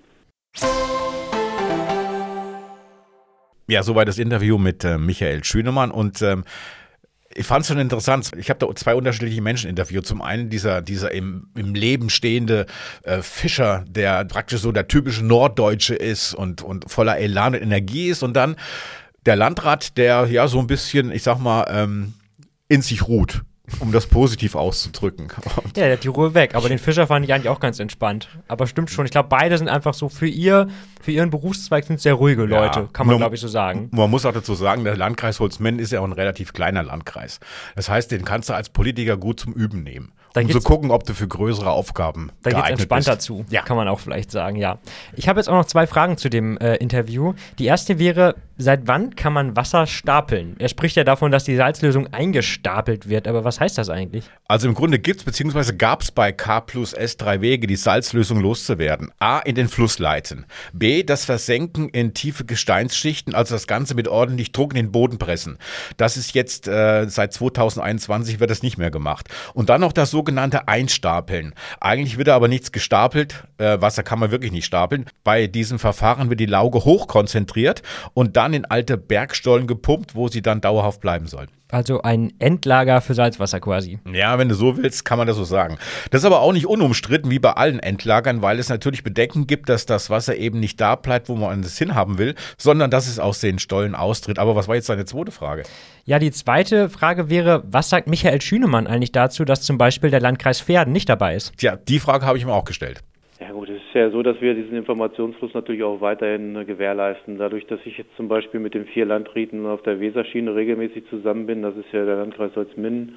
Ja, 3.68 3.84
soweit 3.84 4.08
das 4.08 4.18
Interview 4.18 4.58
mit 4.58 4.84
äh, 4.84 4.98
Michael 4.98 5.44
Schünemann 5.44 5.92
und 5.92 6.22
ähm, 6.22 6.44
ich 7.36 7.46
fand 7.46 7.62
es 7.62 7.68
schon 7.68 7.80
interessant. 7.80 8.32
Ich 8.38 8.50
habe 8.50 8.60
da 8.60 8.76
zwei 8.76 8.94
unterschiedliche 8.94 9.42
Menschen 9.42 9.70
interviewt. 9.70 10.06
Zum 10.06 10.22
einen 10.22 10.50
dieser, 10.52 10.84
dieser 10.84 11.12
im, 11.12 11.48
im 11.56 11.74
Leben 11.74 12.12
stehende 12.12 12.68
äh, 13.04 13.24
Fischer, 13.24 13.86
der 13.88 14.24
praktisch 14.26 14.62
so 14.62 14.72
der 14.72 14.88
typische 14.88 15.26
Norddeutsche 15.26 15.96
ist 15.96 16.36
und, 16.36 16.62
und 16.62 16.92
voller 16.92 17.18
Elan 17.18 17.56
und 17.56 17.62
Energie 17.62 18.10
ist. 18.10 18.22
Und 18.22 18.34
dann 18.34 18.56
der 19.26 19.36
Landrat, 19.36 19.98
der 19.98 20.28
ja 20.28 20.48
so 20.48 20.60
ein 20.60 20.68
bisschen, 20.68 21.12
ich 21.12 21.24
sag 21.24 21.40
mal, 21.40 21.66
ähm, 21.70 22.14
in 22.68 22.84
sich 22.84 23.08
ruht 23.08 23.42
um 23.80 23.92
das 23.92 24.08
positiv 24.08 24.56
auszudrücken. 24.56 25.28
ja, 25.56 25.72
der 25.76 25.94
hat 25.94 26.04
die 26.04 26.10
Ruhe 26.10 26.34
weg. 26.34 26.54
Aber 26.56 26.68
den 26.68 26.80
Fischer 26.80 27.08
fand 27.08 27.26
ich 27.26 27.34
eigentlich 27.34 27.50
auch 27.50 27.62
ganz 27.62 27.80
entspannt. 27.80 28.28
Aber 28.48 28.68
stimmt 28.68 28.90
schon. 28.90 29.06
Ich 29.06 29.12
glaube, 29.12 29.30
beide 29.30 29.58
sind 29.58 29.70
einfach 29.70 29.94
so 29.94 30.10
für 30.10 30.28
ihr, 30.28 30.68
für 31.02 31.12
ihren 31.12 31.30
Berufszweig 31.30 31.86
sind 31.86 32.02
sehr 32.02 32.16
ruhige 32.16 32.44
Leute, 32.44 32.80
ja, 32.82 32.90
kann 32.92 33.08
man, 33.08 33.18
glaube 33.18 33.36
ich, 33.36 33.42
so 33.42 33.48
sagen. 33.48 33.90
Man 33.92 34.10
muss 34.10 34.26
auch 34.26 34.34
dazu 34.34 34.54
sagen, 34.54 34.84
der 34.84 34.98
Landkreis 34.98 35.40
Holzmenn 35.40 35.80
ist 35.80 35.92
ja 35.92 36.02
auch 36.02 36.06
ein 36.06 36.12
relativ 36.12 36.52
kleinerLandkreis. 36.54 37.40
Das 37.76 37.90
heißt, 37.90 38.12
den 38.12 38.26
kannst 38.26 38.50
du 38.50 38.54
als 38.54 38.70
Politiker 38.70 39.16
gut 39.16 39.40
zum 39.40 39.54
Üben 39.54 39.84
nehmen. 39.84 40.12
Dann 40.34 40.46
um 40.46 40.52
zu 40.52 40.62
gucken, 40.62 40.90
ob 40.90 41.06
du 41.06 41.14
für 41.14 41.28
größere 41.28 41.70
Aufgaben 41.70 42.32
dann 42.42 42.54
geeignet 42.54 42.80
entspannt 42.80 43.00
bist. 43.02 43.08
dazu, 43.08 43.46
ja. 43.50 43.62
kann 43.62 43.78
man 43.78 43.88
auch 43.88 44.00
vielleicht 44.00 44.32
sagen, 44.32 44.56
ja. 44.56 44.80
Ich 45.16 45.30
habe 45.30 45.40
jetzt 45.40 45.48
auch 45.48 45.54
noch 45.54 45.66
zwei 45.66 45.86
Fragen 45.86 46.18
zu 46.18 46.30
dem 46.30 46.58
äh, 46.58 46.76
Interview. 46.78 47.34
Die 47.60 47.66
erste 47.66 48.00
wäre, 48.00 48.36
seit 48.58 48.88
wann 48.88 49.16
kann 49.16 49.34
man 49.34 49.56
Wasser 49.56 49.88
stapeln? 49.88 50.56
Er 50.60 50.70
spricht 50.70 50.96
ja 50.96 51.04
davon, 51.04 51.32
dass 51.32 51.44
die 51.44 51.56
Salzlösung 51.56 52.14
eingestapelt 52.14 53.10
wird, 53.10 53.28
aber 53.28 53.44
was 53.44 53.60
heißt 53.60 53.78
das 53.78 53.90
eigentlich? 53.90 54.26
Also 54.48 54.68
im 54.68 54.74
Grunde 54.74 55.00
gibt 55.00 55.20
es 55.20 55.26
bzw. 55.26 55.74
gab 55.74 56.02
es 56.02 56.12
bei 56.12 56.32
K 56.32 56.62
plus 56.62 56.94
S 56.94 57.18
drei 57.18 57.42
Wege, 57.42 57.68
die 57.68 57.76
Salzlösung 57.76 58.40
loszuwerden. 58.40 59.12
A, 59.20 59.40
in 59.40 59.56
den 59.56 59.68
Fluss 59.68 60.00
leiten. 60.00 60.46
B, 60.74 61.04
das 61.04 61.26
Versenken 61.26 61.90
in 61.90 62.14
tiefe 62.14 62.46
Gesteinsschichten, 62.46 63.34
also 63.34 63.56
das 63.56 63.68
Ganze 63.68 63.96
mit 63.96 64.08
ordentlich 64.08 64.52
Druck 64.52 64.74
in 64.74 64.78
den 64.78 64.92
Boden 64.92 65.18
pressen. 65.18 65.58
Das 65.98 66.18
ist 66.18 66.36
jetzt 66.36 66.68
äh, 66.68 67.08
seit 67.10 67.34
2021 67.34 68.40
wird 68.40 68.50
das 68.50 68.62
nicht 68.62 68.78
mehr 68.78 68.92
gemacht. 68.92 69.30
Und 69.54 69.70
dann 69.70 69.82
noch 69.82 69.94
das 69.94 70.12
sogenannte 70.12 70.68
Einstapeln. 70.68 71.54
Eigentlich 71.80 72.18
wird 72.18 72.30
aber 72.30 72.48
nichts 72.48 72.72
gestapelt. 72.72 73.46
Äh, 73.58 73.82
Wasser 73.82 74.04
kann 74.04 74.20
man 74.20 74.32
wirklich 74.32 74.52
nicht 74.52 74.66
stapeln. 74.66 75.06
Bei 75.24 75.48
diesem 75.48 75.80
Verfahren 75.80 76.30
wird 76.30 76.40
die 76.40 76.46
Lauge 76.46 76.86
hochkonzentriert 76.86 77.82
und 78.14 78.38
dann 78.38 78.43
dann 78.44 78.54
in 78.54 78.66
alte 78.66 78.98
Bergstollen 78.98 79.68
gepumpt, 79.68 80.16
wo 80.16 80.28
sie 80.28 80.42
dann 80.42 80.60
dauerhaft 80.60 81.00
bleiben 81.00 81.28
sollen. 81.28 81.48
Also 81.72 82.02
ein 82.04 82.34
Endlager 82.38 83.02
für 83.02 83.16
Salzwasser 83.16 83.60
quasi. 83.60 83.98
Ja, 84.12 84.38
wenn 84.38 84.50
du 84.50 84.54
so 84.54 84.78
willst, 84.78 85.06
kann 85.06 85.18
man 85.18 85.26
das 85.26 85.38
so 85.38 85.44
sagen. 85.44 85.80
Das 86.12 86.22
ist 86.22 86.26
aber 86.26 86.42
auch 86.42 86.54
nicht 86.54 86.68
unumstritten 86.68 87.32
wie 87.32 87.40
bei 87.40 87.54
allen 87.54 87.80
Endlagern, 87.80 88.44
weil 88.44 88.60
es 88.60 88.70
natürlich 88.70 89.04
Bedenken 89.04 89.48
gibt, 89.48 89.70
dass 89.70 89.88
das 89.88 90.10
Wasser 90.10 90.36
eben 90.36 90.60
nicht 90.60 90.80
da 90.80 90.96
bleibt, 90.96 91.30
wo 91.30 91.36
man 91.36 91.62
es 91.62 91.78
hinhaben 91.78 92.20
will, 92.20 92.36
sondern 92.58 92.92
dass 92.92 93.08
es 93.08 93.18
aus 93.18 93.40
den 93.40 93.58
Stollen 93.58 93.96
austritt. 93.96 94.38
Aber 94.38 94.56
was 94.56 94.68
war 94.68 94.76
jetzt 94.76 94.90
deine 94.90 95.06
zweite 95.06 95.32
Frage? 95.32 95.64
Ja, 96.06 96.20
die 96.20 96.32
zweite 96.32 96.90
Frage 96.90 97.30
wäre, 97.30 97.64
was 97.66 97.90
sagt 97.90 98.08
Michael 98.08 98.42
Schünemann 98.42 98.86
eigentlich 98.86 99.14
dazu, 99.14 99.46
dass 99.46 99.62
zum 99.62 99.78
Beispiel 99.78 100.12
der 100.12 100.22
Landkreis 100.22 100.62
Pferden 100.62 100.94
nicht 100.94 101.10
dabei 101.10 101.36
ist? 101.36 101.54
Tja, 101.58 101.78
die 101.78 102.00
Frage 102.00 102.26
habe 102.26 102.38
ich 102.38 102.46
mir 102.46 102.54
auch 102.54 102.66
gestellt. 102.66 103.02
Ja 103.44 103.52
gut, 103.52 103.68
es 103.68 103.76
ist 103.76 103.94
ja 103.94 104.10
so, 104.10 104.24
dass 104.24 104.40
wir 104.40 104.54
diesen 104.54 104.78
Informationsfluss 104.78 105.54
natürlich 105.54 105.84
auch 105.84 106.00
weiterhin 106.00 106.56
äh, 106.56 106.64
gewährleisten. 106.64 107.38
Dadurch, 107.38 107.68
dass 107.68 107.80
ich 107.84 107.98
jetzt 107.98 108.16
zum 108.16 108.30
Beispiel 108.30 108.62
mit 108.62 108.74
den 108.74 108.86
vier 108.86 109.06
Landräten 109.06 109.66
auf 109.66 109.82
der 109.82 110.00
Weserschiene 110.00 110.56
regelmäßig 110.56 111.10
zusammen 111.10 111.46
bin, 111.46 111.62
das 111.62 111.76
ist 111.76 111.92
ja 111.92 112.06
der 112.06 112.16
Landkreis 112.16 112.56
Holzminden, 112.56 113.16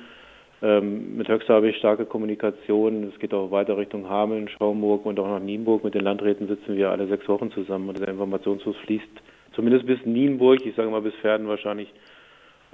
ähm, 0.62 1.17
mit 1.17 1.29
Höxter 1.29 1.55
habe 1.55 1.69
ich 1.69 1.77
starke 1.77 2.07
Kommunikation. 2.07 3.05
Es 3.05 3.21
geht 3.21 3.33
auch 3.35 3.53
weiter 3.53 3.79
Richtung 3.79 4.09
Hameln, 4.09 4.49
Schaumburg 4.49 5.07
und 5.07 5.21
auch 5.21 5.29
nach 5.29 5.39
Nienburg. 5.39 5.85
Mit 5.85 5.95
den 5.95 6.03
Landräten 6.03 6.49
sitzen 6.49 6.77
wir 6.77 6.91
alle 6.91 7.07
sechs 7.07 7.29
Wochen 7.29 7.53
zusammen 7.53 7.89
und 7.89 8.01
der 8.01 8.09
Informationsfluss 8.09 8.77
fließt 8.79 9.07
zumindest 9.55 9.87
bis 9.87 10.05
Nienburg, 10.05 10.67
ich 10.67 10.75
sage 10.75 10.91
mal 10.91 11.03
bis 11.03 11.15
Pferden 11.17 11.47
wahrscheinlich 11.47 11.93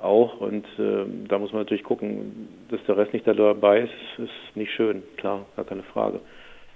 auch. 0.01 0.41
Und 0.41 0.65
äh, 0.79 1.05
da 1.29 1.39
muss 1.39 1.53
man 1.53 1.63
natürlich 1.63 1.85
gucken, 1.85 2.49
dass 2.71 2.81
der 2.87 2.97
Rest 2.97 3.13
nicht 3.13 3.27
dabei 3.27 3.81
ist, 3.81 4.25
ist 4.25 4.57
nicht 4.57 4.73
schön, 4.73 5.03
klar, 5.19 5.45
gar 5.57 5.67
keine 5.67 5.83
Frage. 5.83 6.21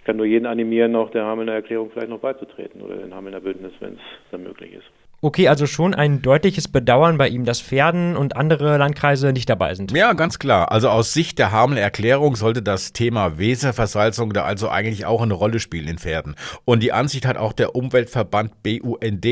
Ich 0.06 0.08
kann 0.08 0.18
nur 0.18 0.26
jeden 0.26 0.46
animieren, 0.46 0.94
auch 0.94 1.10
der 1.10 1.24
Hamelner 1.24 1.54
Erklärung 1.54 1.90
vielleicht 1.90 2.10
noch 2.10 2.20
beizutreten 2.20 2.80
oder 2.80 2.94
den 2.94 3.12
Hamelner 3.12 3.40
Bündnis, 3.40 3.72
wenn 3.80 3.94
es 3.94 4.00
dann 4.30 4.44
möglich 4.44 4.72
ist. 4.72 5.05
Okay, 5.26 5.48
also 5.48 5.66
schon 5.66 5.92
ein 5.92 6.22
deutliches 6.22 6.68
Bedauern 6.68 7.18
bei 7.18 7.28
ihm, 7.28 7.44
dass 7.44 7.60
Pferden 7.60 8.16
und 8.16 8.36
andere 8.36 8.78
Landkreise 8.78 9.32
nicht 9.32 9.50
dabei 9.50 9.74
sind. 9.74 9.90
Ja, 9.90 10.12
ganz 10.12 10.38
klar. 10.38 10.70
Also 10.70 10.88
aus 10.88 11.14
Sicht 11.14 11.40
der 11.40 11.50
Hamelner 11.50 11.80
Erklärung 11.80 12.36
sollte 12.36 12.62
das 12.62 12.92
Thema 12.92 13.36
Weserversalzung 13.36 14.32
da 14.32 14.44
also 14.44 14.68
eigentlich 14.68 15.04
auch 15.04 15.22
eine 15.22 15.34
Rolle 15.34 15.58
spielen 15.58 15.88
in 15.88 15.98
Pferden. 15.98 16.36
Und 16.64 16.80
die 16.84 16.92
Ansicht 16.92 17.26
hat 17.26 17.38
auch 17.38 17.52
der 17.52 17.74
Umweltverband 17.74 18.62
BUND. 18.62 19.26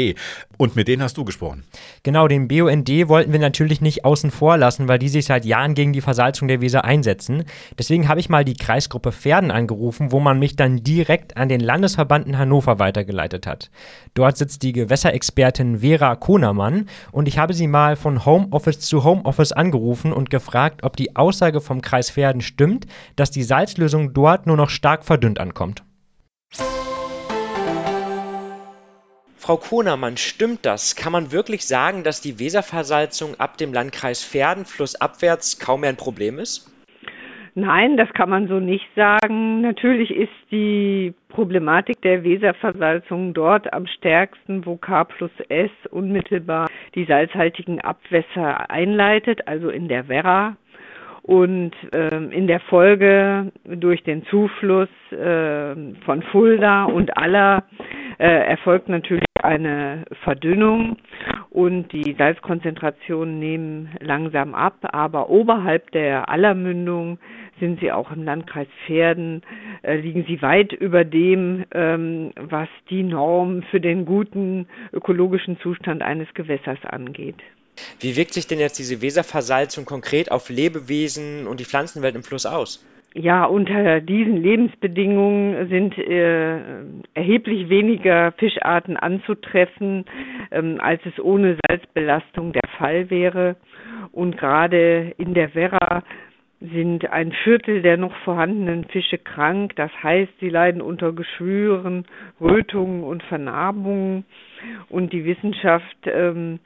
Und 0.57 0.75
mit 0.75 0.89
denen 0.89 1.01
hast 1.01 1.17
du 1.17 1.25
gesprochen. 1.25 1.63
Genau, 2.03 2.27
den 2.27 2.49
BUND 2.49 2.89
wollten 3.07 3.31
wir 3.31 3.39
natürlich 3.39 3.81
nicht 3.81 4.05
außen 4.05 4.33
vor 4.33 4.57
lassen, 4.57 4.89
weil 4.89 4.99
die 4.99 5.09
sich 5.09 5.27
seit 5.27 5.45
Jahren 5.45 5.75
gegen 5.75 5.93
die 5.93 6.01
Versalzung 6.01 6.49
der 6.49 6.61
Weser 6.61 6.85
einsetzen. 6.85 7.45
Deswegen 7.79 8.09
habe 8.09 8.19
ich 8.19 8.29
mal 8.29 8.45
die 8.45 8.57
Kreisgruppe 8.57 9.13
Pferden 9.13 9.53
angerufen, 9.53 10.11
wo 10.11 10.19
man 10.19 10.41
mich 10.41 10.57
dann 10.57 10.83
direkt 10.83 11.37
an 11.37 11.49
den 11.49 11.61
Landesverband 11.61 12.27
in 12.27 12.37
Hannover 12.37 12.81
weitergeleitet 12.81 13.47
hat. 13.47 13.71
Dort 14.15 14.37
sitzt 14.37 14.65
die 14.65 14.73
Gewässerexpertin 14.73 15.84
Vera 15.85 16.17
Konermann 16.17 16.89
und 17.13 17.29
ich 17.29 17.37
habe 17.37 17.53
sie 17.53 17.67
mal 17.67 17.95
von 17.95 18.25
Homeoffice 18.25 18.81
zu 18.81 19.05
Homeoffice 19.05 19.53
angerufen 19.53 20.15
und 20.15 20.31
gefragt, 20.31 20.83
ob 20.83 20.97
die 20.97 21.15
Aussage 21.15 21.61
vom 21.61 21.83
Kreis 21.83 22.09
Verden 22.09 22.41
stimmt, 22.41 22.87
dass 23.17 23.31
die 23.31 23.43
Salzlösung 23.43 24.15
dort 24.15 24.47
nur 24.47 24.57
noch 24.57 24.71
stark 24.71 25.05
verdünnt 25.05 25.39
ankommt. 25.39 25.85
Frau 29.37 29.59
Konermann, 29.59 30.17
stimmt 30.17 30.65
das? 30.65 30.97
Kann 30.97 31.13
man 31.13 31.33
wirklich 31.33 31.67
sagen, 31.67 32.03
dass 32.03 32.23
die 32.23 32.39
Weserversalzung 32.39 33.39
ab 33.39 33.59
dem 33.59 33.75
Landkreis 33.75 34.23
Verden 34.23 34.65
flussabwärts 34.65 35.59
kaum 35.59 35.83
mehr 35.83 35.91
ein 35.91 35.99
Problem 35.99 36.39
ist? 36.39 36.71
Nein, 37.57 37.97
das 37.97 38.13
kann 38.15 38.31
man 38.31 38.49
so 38.49 38.59
nicht 38.59 38.89
sagen. 38.97 39.61
Natürlich 39.61 40.11
ist 40.11 40.33
die 40.51 41.15
Problematik 41.29 42.03
der 42.03 42.25
Weserversalzung 42.25 43.33
dort 43.33 43.73
am 43.73 43.87
stärksten, 43.87 44.67
wo 44.67 44.77
K 44.77 45.05
plus 45.05 45.31
S 45.49 45.71
unmittelbar 45.91 46.69
die 46.97 47.05
salzhaltigen 47.05 47.81
Abwässer 47.81 48.69
einleitet, 48.71 49.47
also 49.47 49.69
in 49.71 49.87
der 49.87 50.09
Werra. 50.09 50.57
Und 51.23 51.73
ähm, 51.93 52.33
in 52.33 52.49
der 52.49 52.61
Folge 52.61 53.53
durch 53.65 54.03
den 54.03 54.27
Zufluss 54.27 54.91
äh, 55.13 55.75
von 56.05 56.23
Fulda 56.33 56.85
und 56.85 57.17
Aller 57.17 57.63
äh, 58.19 58.27
erfolgt 58.27 58.89
natürlich 58.89 59.25
eine 59.43 60.05
Verdünnung 60.25 60.97
und 61.55 61.93
die 61.93 62.17
Salzkonzentrationen 62.19 63.39
nehmen 63.39 63.89
langsam 64.01 64.57
ab, 64.57 64.75
aber 64.83 65.31
oberhalb 65.31 65.93
der 65.93 66.29
Allermündung 66.29 67.19
sind 67.61 67.79
sie 67.79 67.93
auch 67.93 68.11
im 68.11 68.25
Landkreis 68.25 68.67
Pferden, 68.85 69.43
äh, 69.83 69.95
liegen 69.95 70.25
sie 70.27 70.43
weit 70.43 70.73
über 70.73 71.05
dem, 71.05 71.65
ähm, 71.71 72.33
was 72.35 72.69
die 72.91 73.05
Norm 73.05 73.63
für 73.71 73.81
den 73.81 74.05
guten 74.05 74.67
ökologischen 74.93 75.57
Zustand 75.61 76.03
eines 76.03 76.27
Gewässers 76.35 76.79
angeht. 76.83 77.39
Wie 78.01 78.17
wirkt 78.17 78.33
sich 78.33 78.49
denn 78.49 78.59
jetzt 78.59 78.81
diese 78.81 79.01
Weserversalzung 79.01 79.85
konkret 79.85 80.33
auf 80.33 80.49
Lebewesen 80.49 81.47
und 81.47 81.61
die 81.61 81.65
Pflanzenwelt 81.65 82.17
im 82.17 82.25
Fluss 82.25 82.47
aus? 82.47 82.85
Ja, 83.17 83.45
unter 83.45 84.01
diesen 84.01 84.39
Lebensbedingungen 84.39 85.69
sind 85.69 85.97
äh, 85.97 86.59
erheblich 87.15 87.69
weniger 87.69 88.33
Fischarten 88.33 88.97
anzutreffen, 88.97 90.05
ähm, 90.51 90.79
als 90.81 91.01
es 91.07 91.21
ohne 91.23 91.57
Salzbelastung 91.69 92.53
der 92.53 92.69
Fall 92.77 93.11
wäre. 93.11 93.55
Und 94.11 94.37
gerade 94.37 95.15
in 95.17 95.33
der 95.33 95.55
Werra 95.55 96.03
sind 96.61 97.09
ein 97.13 97.31
Viertel 97.45 97.83
der 97.83 97.99
noch 97.99 98.15
vorhandenen 98.25 98.85
Fische 98.87 99.19
krank. 99.19 99.77
Das 99.77 99.93
heißt, 100.03 100.33
sie 100.41 100.49
leiden 100.49 100.83
unter 100.83 101.13
Geschwüren, 101.13 102.07
Rötungen 102.41 103.05
und 103.05 103.23
Vernarbungen. 103.23 104.25
Und 104.89 105.13
die 105.13 105.25
Wissenschaft 105.25 105.97
ähm, 106.07 106.61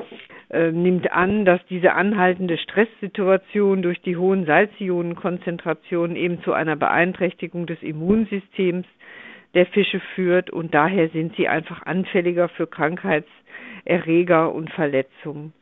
äh, 0.50 0.72
nimmt 0.72 1.10
an, 1.12 1.44
dass 1.44 1.60
diese 1.68 1.92
anhaltende 1.92 2.58
Stresssituation 2.58 3.82
durch 3.82 4.00
die 4.00 4.16
hohen 4.16 4.46
Salzionenkonzentrationen 4.46 6.16
eben 6.16 6.42
zu 6.42 6.52
einer 6.52 6.76
Beeinträchtigung 6.76 7.66
des 7.66 7.82
Immunsystems 7.82 8.86
der 9.54 9.66
Fische 9.66 10.00
führt 10.14 10.50
und 10.50 10.74
daher 10.74 11.08
sind 11.10 11.34
sie 11.36 11.48
einfach 11.48 11.82
anfälliger 11.82 12.48
für 12.48 12.66
Krankheitserreger 12.66 14.52
und 14.54 14.70
Verletzungen. 14.70 15.52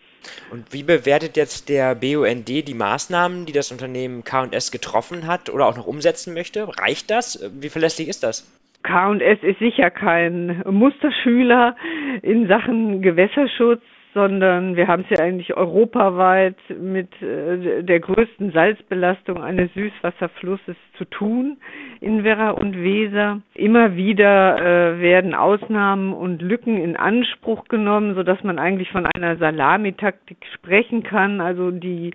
Und 0.50 0.72
wie 0.72 0.82
bewertet 0.82 1.36
jetzt 1.36 1.68
der 1.68 1.94
BUND 1.94 2.48
die 2.48 2.74
Maßnahmen, 2.74 3.46
die 3.46 3.52
das 3.52 3.70
Unternehmen 3.70 4.24
K&S 4.24 4.70
getroffen 4.70 5.26
hat 5.26 5.50
oder 5.50 5.66
auch 5.66 5.76
noch 5.76 5.86
umsetzen 5.86 6.34
möchte? 6.34 6.66
Reicht 6.78 7.10
das? 7.10 7.40
Wie 7.54 7.68
verlässlich 7.68 8.08
ist 8.08 8.22
das? 8.22 8.44
K&S 8.86 9.38
ist 9.42 9.58
sicher 9.58 9.90
kein 9.90 10.62
Musterschüler 10.70 11.76
in 12.22 12.46
Sachen 12.46 13.02
Gewässerschutz 13.02 13.82
sondern 14.16 14.76
wir 14.76 14.88
haben 14.88 15.04
es 15.06 15.18
ja 15.18 15.22
eigentlich 15.22 15.54
europaweit 15.58 16.56
mit 16.70 17.10
äh, 17.20 17.82
der 17.82 18.00
größten 18.00 18.50
Salzbelastung 18.50 19.42
eines 19.42 19.70
Süßwasserflusses 19.74 20.74
zu 20.96 21.04
tun 21.04 21.58
in 22.00 22.24
Werra 22.24 22.52
und 22.52 22.82
Weser. 22.82 23.42
Immer 23.52 23.94
wieder 23.94 24.56
äh, 24.96 25.00
werden 25.02 25.34
Ausnahmen 25.34 26.14
und 26.14 26.40
Lücken 26.40 26.78
in 26.78 26.96
Anspruch 26.96 27.64
genommen, 27.68 28.14
so 28.14 28.22
dass 28.22 28.42
man 28.42 28.58
eigentlich 28.58 28.90
von 28.90 29.04
einer 29.04 29.36
Salamitaktik 29.36 30.38
sprechen 30.54 31.02
kann. 31.02 31.42
Also 31.42 31.70
die 31.70 32.12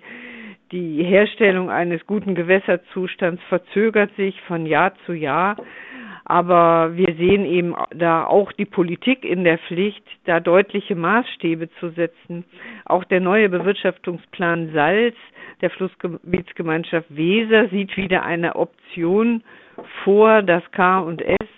die 0.72 1.04
Herstellung 1.04 1.70
eines 1.70 2.04
guten 2.06 2.34
Gewässerzustands 2.34 3.40
verzögert 3.48 4.10
sich 4.16 4.40
von 4.48 4.66
Jahr 4.66 4.92
zu 5.06 5.12
Jahr. 5.12 5.56
Aber 6.24 6.96
wir 6.96 7.14
sehen 7.16 7.44
eben 7.44 7.74
da 7.94 8.24
auch 8.24 8.52
die 8.52 8.64
Politik 8.64 9.24
in 9.24 9.44
der 9.44 9.58
Pflicht, 9.58 10.04
da 10.24 10.40
deutliche 10.40 10.94
Maßstäbe 10.94 11.68
zu 11.80 11.90
setzen. 11.90 12.44
Auch 12.84 13.04
der 13.04 13.20
neue 13.20 13.48
Bewirtschaftungsplan 13.48 14.72
Salz 14.72 15.16
der 15.60 15.70
Flussgebietsgemeinschaft 15.70 17.14
Weser 17.14 17.68
sieht 17.68 17.96
wieder 17.96 18.24
eine 18.24 18.56
Option 18.56 19.42
vor, 20.04 20.42
dass 20.42 20.62
K 20.72 21.00
und 21.00 21.22
S 21.22 21.48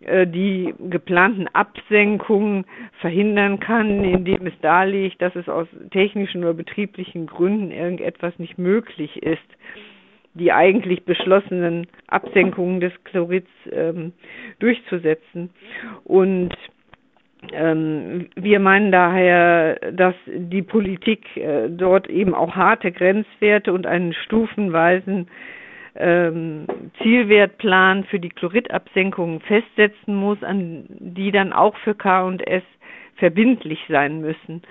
äh, 0.00 0.26
die 0.26 0.74
geplanten 0.90 1.48
Absenkungen 1.48 2.64
verhindern 3.00 3.60
kann, 3.60 4.04
indem 4.04 4.46
es 4.46 4.58
darlegt, 4.60 5.20
dass 5.20 5.34
es 5.36 5.48
aus 5.48 5.66
technischen 5.90 6.42
oder 6.42 6.54
betrieblichen 6.54 7.26
Gründen 7.26 7.70
irgendetwas 7.70 8.38
nicht 8.38 8.58
möglich 8.58 9.22
ist 9.22 9.38
die 10.38 10.52
eigentlich 10.52 11.04
beschlossenen 11.04 11.86
Absenkungen 12.06 12.80
des 12.80 12.92
Chlorids 13.04 13.50
ähm, 13.70 14.12
durchzusetzen. 14.58 15.50
Und 16.04 16.54
ähm, 17.52 18.28
wir 18.34 18.60
meinen 18.60 18.90
daher, 18.90 19.78
dass 19.92 20.14
die 20.26 20.62
Politik 20.62 21.36
äh, 21.36 21.68
dort 21.68 22.08
eben 22.08 22.34
auch 22.34 22.56
harte 22.56 22.90
Grenzwerte 22.90 23.72
und 23.72 23.86
einen 23.86 24.12
stufenweisen 24.12 25.28
ähm, 25.94 26.66
Zielwertplan 27.02 28.04
für 28.04 28.20
die 28.20 28.28
Chloridabsenkungen 28.28 29.40
festsetzen 29.40 30.14
muss, 30.14 30.42
an 30.42 30.84
die 30.88 31.30
dann 31.30 31.52
auch 31.52 31.76
für 31.78 31.94
K 31.94 32.22
und 32.24 32.46
S 32.46 32.62
verbindlich 33.16 33.80
sein 33.88 34.20
müssen. 34.20 34.62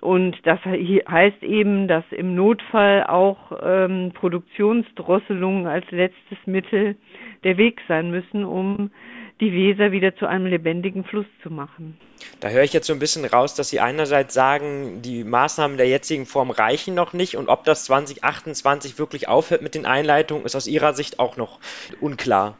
Und 0.00 0.36
das 0.44 0.60
heißt 0.64 1.42
eben, 1.42 1.88
dass 1.88 2.04
im 2.10 2.34
Notfall 2.34 3.04
auch 3.04 3.52
ähm, 3.62 4.12
Produktionsdrosselungen 4.12 5.66
als 5.66 5.90
letztes 5.90 6.38
Mittel 6.44 6.96
der 7.44 7.56
Weg 7.56 7.80
sein 7.88 8.10
müssen, 8.10 8.44
um 8.44 8.90
die 9.40 9.52
Weser 9.52 9.92
wieder 9.92 10.14
zu 10.16 10.26
einem 10.26 10.46
lebendigen 10.46 11.04
Fluss 11.04 11.26
zu 11.42 11.50
machen. 11.50 11.98
Da 12.40 12.48
höre 12.48 12.62
ich 12.62 12.72
jetzt 12.72 12.86
so 12.86 12.92
ein 12.92 12.98
bisschen 12.98 13.24
raus, 13.24 13.54
dass 13.54 13.68
Sie 13.68 13.80
einerseits 13.80 14.32
sagen, 14.34 15.02
die 15.02 15.24
Maßnahmen 15.24 15.76
der 15.76 15.88
jetzigen 15.88 16.26
Form 16.26 16.50
reichen 16.50 16.94
noch 16.94 17.12
nicht 17.12 17.36
und 17.36 17.48
ob 17.48 17.64
das 17.64 17.84
2028 17.84 18.98
wirklich 18.98 19.28
aufhört 19.28 19.62
mit 19.62 19.74
den 19.74 19.86
Einleitungen, 19.86 20.44
ist 20.44 20.56
aus 20.56 20.66
Ihrer 20.66 20.94
Sicht 20.94 21.18
auch 21.18 21.36
noch 21.36 21.58
unklar. 22.00 22.56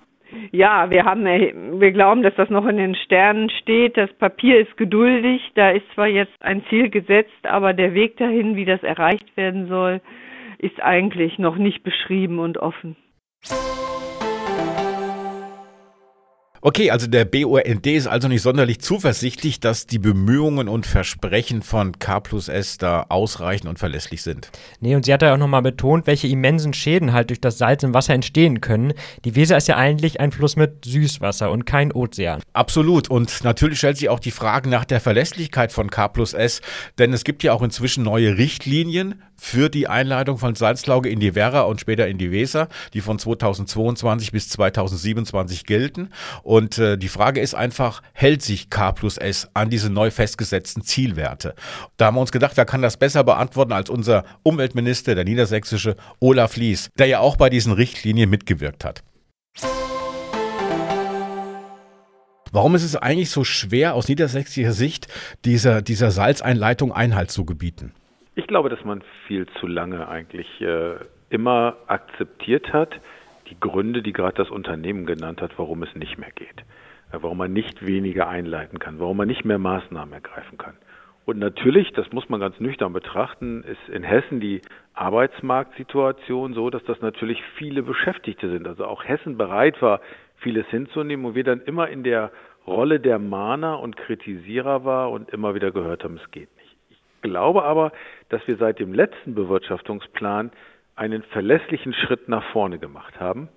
Ja, 0.51 0.91
wir 0.91 1.05
haben, 1.05 1.25
wir 1.25 1.93
glauben, 1.93 2.23
dass 2.23 2.35
das 2.35 2.51
noch 2.51 2.67
in 2.67 2.77
den 2.77 2.95
Sternen 2.95 3.51
steht. 3.51 3.97
Das 3.97 4.12
Papier 4.15 4.61
ist 4.61 4.77
geduldig. 4.77 5.43
Da 5.55 5.71
ist 5.71 5.87
zwar 5.95 6.09
jetzt 6.09 6.35
ein 6.41 6.65
Ziel 6.69 6.91
gesetzt, 6.91 7.45
aber 7.45 7.73
der 7.73 7.95
Weg 7.95 8.17
dahin, 8.17 8.57
wie 8.57 8.65
das 8.65 8.83
erreicht 8.83 9.37
werden 9.37 9.69
soll, 9.69 10.01
ist 10.59 10.83
eigentlich 10.83 11.39
noch 11.39 11.57
nicht 11.57 11.83
beschrieben 11.83 12.39
und 12.39 12.59
offen. 12.59 12.97
Okay, 16.67 16.91
also 16.91 17.07
der 17.07 17.25
BUND 17.25 17.87
ist 17.87 18.09
also 18.09 18.27
nicht 18.27 18.43
sonderlich 18.43 18.81
zuversichtlich, 18.81 19.61
dass 19.61 19.87
die 19.87 20.01
Bemühungen 20.01 20.67
und 20.67 20.85
Versprechen 20.85 21.63
von 21.63 21.97
K 22.01 22.19
plus 22.19 22.49
S 22.49 22.77
da 22.77 23.07
ausreichend 23.09 23.69
und 23.69 23.79
verlässlich 23.79 24.23
sind. 24.23 24.51
Nee, 24.81 24.97
und 24.97 25.05
sie 25.05 25.13
hat 25.13 25.23
ja 25.23 25.33
auch 25.33 25.39
nochmal 25.39 25.63
betont, 25.63 26.09
welche 26.09 26.27
immensen 26.27 26.75
Schäden 26.75 27.13
halt 27.13 27.31
durch 27.31 27.41
das 27.41 27.59
Salz 27.59 27.85
im 27.85 27.95
Wasser 27.95 28.15
entstehen 28.15 28.61
können. 28.61 28.95
Die 29.25 29.37
Weser 29.37 29.57
ist 29.57 29.69
ja 29.69 29.77
eigentlich 29.77 30.19
ein 30.19 30.33
Fluss 30.33 30.57
mit 30.57 30.85
Süßwasser 30.85 31.53
und 31.53 31.67
kein 31.67 31.93
Ozean. 31.93 32.43
Absolut. 32.53 33.09
Und 33.09 33.45
natürlich 33.45 33.79
stellt 33.79 33.99
sich 33.99 34.09
auch 34.09 34.19
die 34.19 34.33
Frage 34.33 34.69
nach 34.69 34.85
der 34.85 34.99
Verlässlichkeit 34.99 35.71
von 35.71 35.89
K 35.89 36.09
plus 36.09 36.35
S, 36.35 36.63
denn 36.99 37.13
es 37.13 37.23
gibt 37.23 37.45
ja 37.45 37.53
auch 37.53 37.63
inzwischen 37.63 38.03
neue 38.03 38.39
Richtlinien 38.39 39.23
für 39.37 39.69
die 39.69 39.87
Einleitung 39.87 40.39
von 40.39 40.55
Salzlauge 40.55 41.11
in 41.11 41.21
die 41.21 41.35
Werra 41.35 41.61
und 41.61 41.81
später 41.81 42.09
in 42.09 42.19
die 42.19 42.33
Weser, 42.33 42.69
die 42.95 43.03
von 43.03 43.19
2022 43.19 44.33
bis 44.33 44.49
2027 44.49 45.65
gelten. 45.65 46.09
Und 46.43 46.56
äh, 46.79 46.97
die 46.97 47.09
Frage 47.09 47.40
ist 47.40 47.55
einfach, 47.55 48.03
hält 48.12 48.42
sich 48.42 48.71
K 48.71 48.92
plus 48.92 49.19
S 49.19 49.51
an 49.55 49.71
diese 49.71 49.90
neu 49.90 50.11
festgesetzten 50.11 50.83
Zielwerte? 50.83 51.55
Da 51.97 52.07
haben 52.07 52.16
wir 52.16 52.21
uns 52.21 52.33
gedacht, 52.33 52.57
wer 52.57 52.64
kann 52.64 52.83
das 52.83 52.97
besser 52.97 53.25
beantworten 53.25 53.73
als 53.73 53.90
unser 53.90 54.25
Umweltminister, 54.42 55.14
der 55.14 55.25
niedersächsische 55.25 55.97
Olaf 56.21 56.57
Lies, 56.57 56.90
der 56.99 57.07
ja 57.07 57.21
auch 57.21 57.37
bei 57.37 57.51
diesen 57.51 57.73
Richtlinien 57.73 58.31
mitgewirkt 58.31 58.85
hat. 58.85 59.03
Warum 62.53 62.75
ist 62.75 62.85
es 62.85 62.97
eigentlich 62.97 63.31
so 63.31 63.45
schwer, 63.45 63.95
aus 63.95 64.09
niedersächsischer 64.09 64.73
Sicht 64.73 65.09
dieser, 65.45 65.83
dieser 65.83 66.11
Salzeinleitung 66.11 66.92
Einhalt 66.92 67.31
zu 67.31 67.45
gebieten? 67.45 67.92
Ich 68.35 68.47
glaube, 68.47 68.69
dass 68.69 68.83
man 68.85 69.03
viel 69.27 69.47
zu 69.61 69.66
lange 69.66 70.09
eigentlich 70.09 70.47
äh, 70.61 70.95
immer 71.29 71.77
akzeptiert 71.87 72.73
hat, 72.73 72.90
die 73.51 73.59
Gründe, 73.59 74.03
die 74.03 74.13
gerade 74.13 74.37
das 74.37 74.51
Unternehmen 74.51 75.07
genannt 75.07 75.41
hat, 75.41 75.59
warum 75.59 75.83
es 75.83 75.95
nicht 75.95 76.19
mehr 76.19 76.31
geht. 76.35 76.65
Warum 77.13 77.39
man 77.39 77.53
nicht 77.53 77.87
weniger 77.87 78.29
einleiten 78.29 78.79
kann, 78.79 78.99
warum 78.99 79.17
man 79.19 79.29
nicht 79.29 79.45
mehr 79.45 79.59
Maßnahmen 79.59 80.13
ergreifen 80.13 80.59
kann. 80.59 80.75
Und 81.25 81.39
natürlich, 81.39 81.93
das 81.93 82.13
muss 82.13 82.29
man 82.29 82.41
ganz 82.41 82.59
nüchtern 82.61 82.93
betrachten, 82.93 83.65
ist 83.65 83.89
in 83.93 84.03
Hessen 84.03 84.41
die 84.41 84.61
Arbeitsmarktsituation 84.95 86.55
so, 86.55 86.71
dass 86.71 86.85
das 86.85 87.01
natürlich 87.01 87.43
viele 87.57 87.83
Beschäftigte 87.83 88.51
sind. 88.51 88.67
Also 88.67 88.87
auch 88.87 89.05
Hessen 89.05 89.37
bereit 89.37 89.81
war, 89.83 90.01
vieles 90.37 90.67
hinzunehmen 90.69 91.27
und 91.27 91.35
wir 91.35 91.45
dann 91.45 91.61
immer 91.61 91.89
in 91.89 92.03
der 92.03 92.31
Rolle 92.67 93.01
der 93.01 93.19
Mahner 93.19 93.81
und 93.81 93.97
Kritisierer 93.97 94.85
war 94.85 95.11
und 95.11 95.31
immer 95.31 95.55
wieder 95.55 95.71
gehört 95.71 96.05
haben, 96.05 96.19
es 96.23 96.31
geht 96.31 96.49
glaube 97.29 97.65
aber, 97.65 97.93
dass 98.29 98.47
wir 98.47 98.57
seit 98.57 98.79
dem 98.79 98.93
letzten 98.93 99.35
Bewirtschaftungsplan 99.35 100.53
einen 100.97 101.23
verlässlichen 101.23 101.93
Schritt 101.93 102.29
nach 102.29 102.45
vorne 102.53 102.79
gemacht 102.79 103.21
haben 103.21 103.49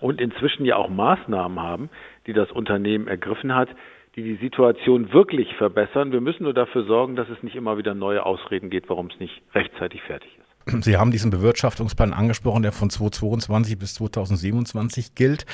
und 0.00 0.20
inzwischen 0.20 0.64
ja 0.64 0.76
auch 0.76 0.88
Maßnahmen 0.88 1.60
haben, 1.60 1.90
die 2.26 2.32
das 2.32 2.52
Unternehmen 2.52 3.08
ergriffen 3.08 3.54
hat, 3.54 3.68
die 4.14 4.22
die 4.22 4.36
Situation 4.36 5.12
wirklich 5.12 5.54
verbessern. 5.56 6.12
Wir 6.12 6.20
müssen 6.20 6.44
nur 6.44 6.54
dafür 6.54 6.84
sorgen, 6.84 7.16
dass 7.16 7.28
es 7.28 7.42
nicht 7.42 7.56
immer 7.56 7.78
wieder 7.78 7.94
neue 7.94 8.24
Ausreden 8.24 8.70
geht, 8.70 8.88
warum 8.88 9.06
es 9.06 9.18
nicht 9.18 9.42
rechtzeitig 9.54 10.02
fertig 10.02 10.30
ist. 10.36 10.37
Sie 10.80 10.96
haben 10.96 11.10
diesen 11.10 11.30
Bewirtschaftungsplan 11.30 12.12
angesprochen, 12.12 12.62
der 12.62 12.72
von 12.72 12.90
2022 12.90 13.78
bis 13.78 13.94
2027 13.94 15.14
gilt 15.14 15.46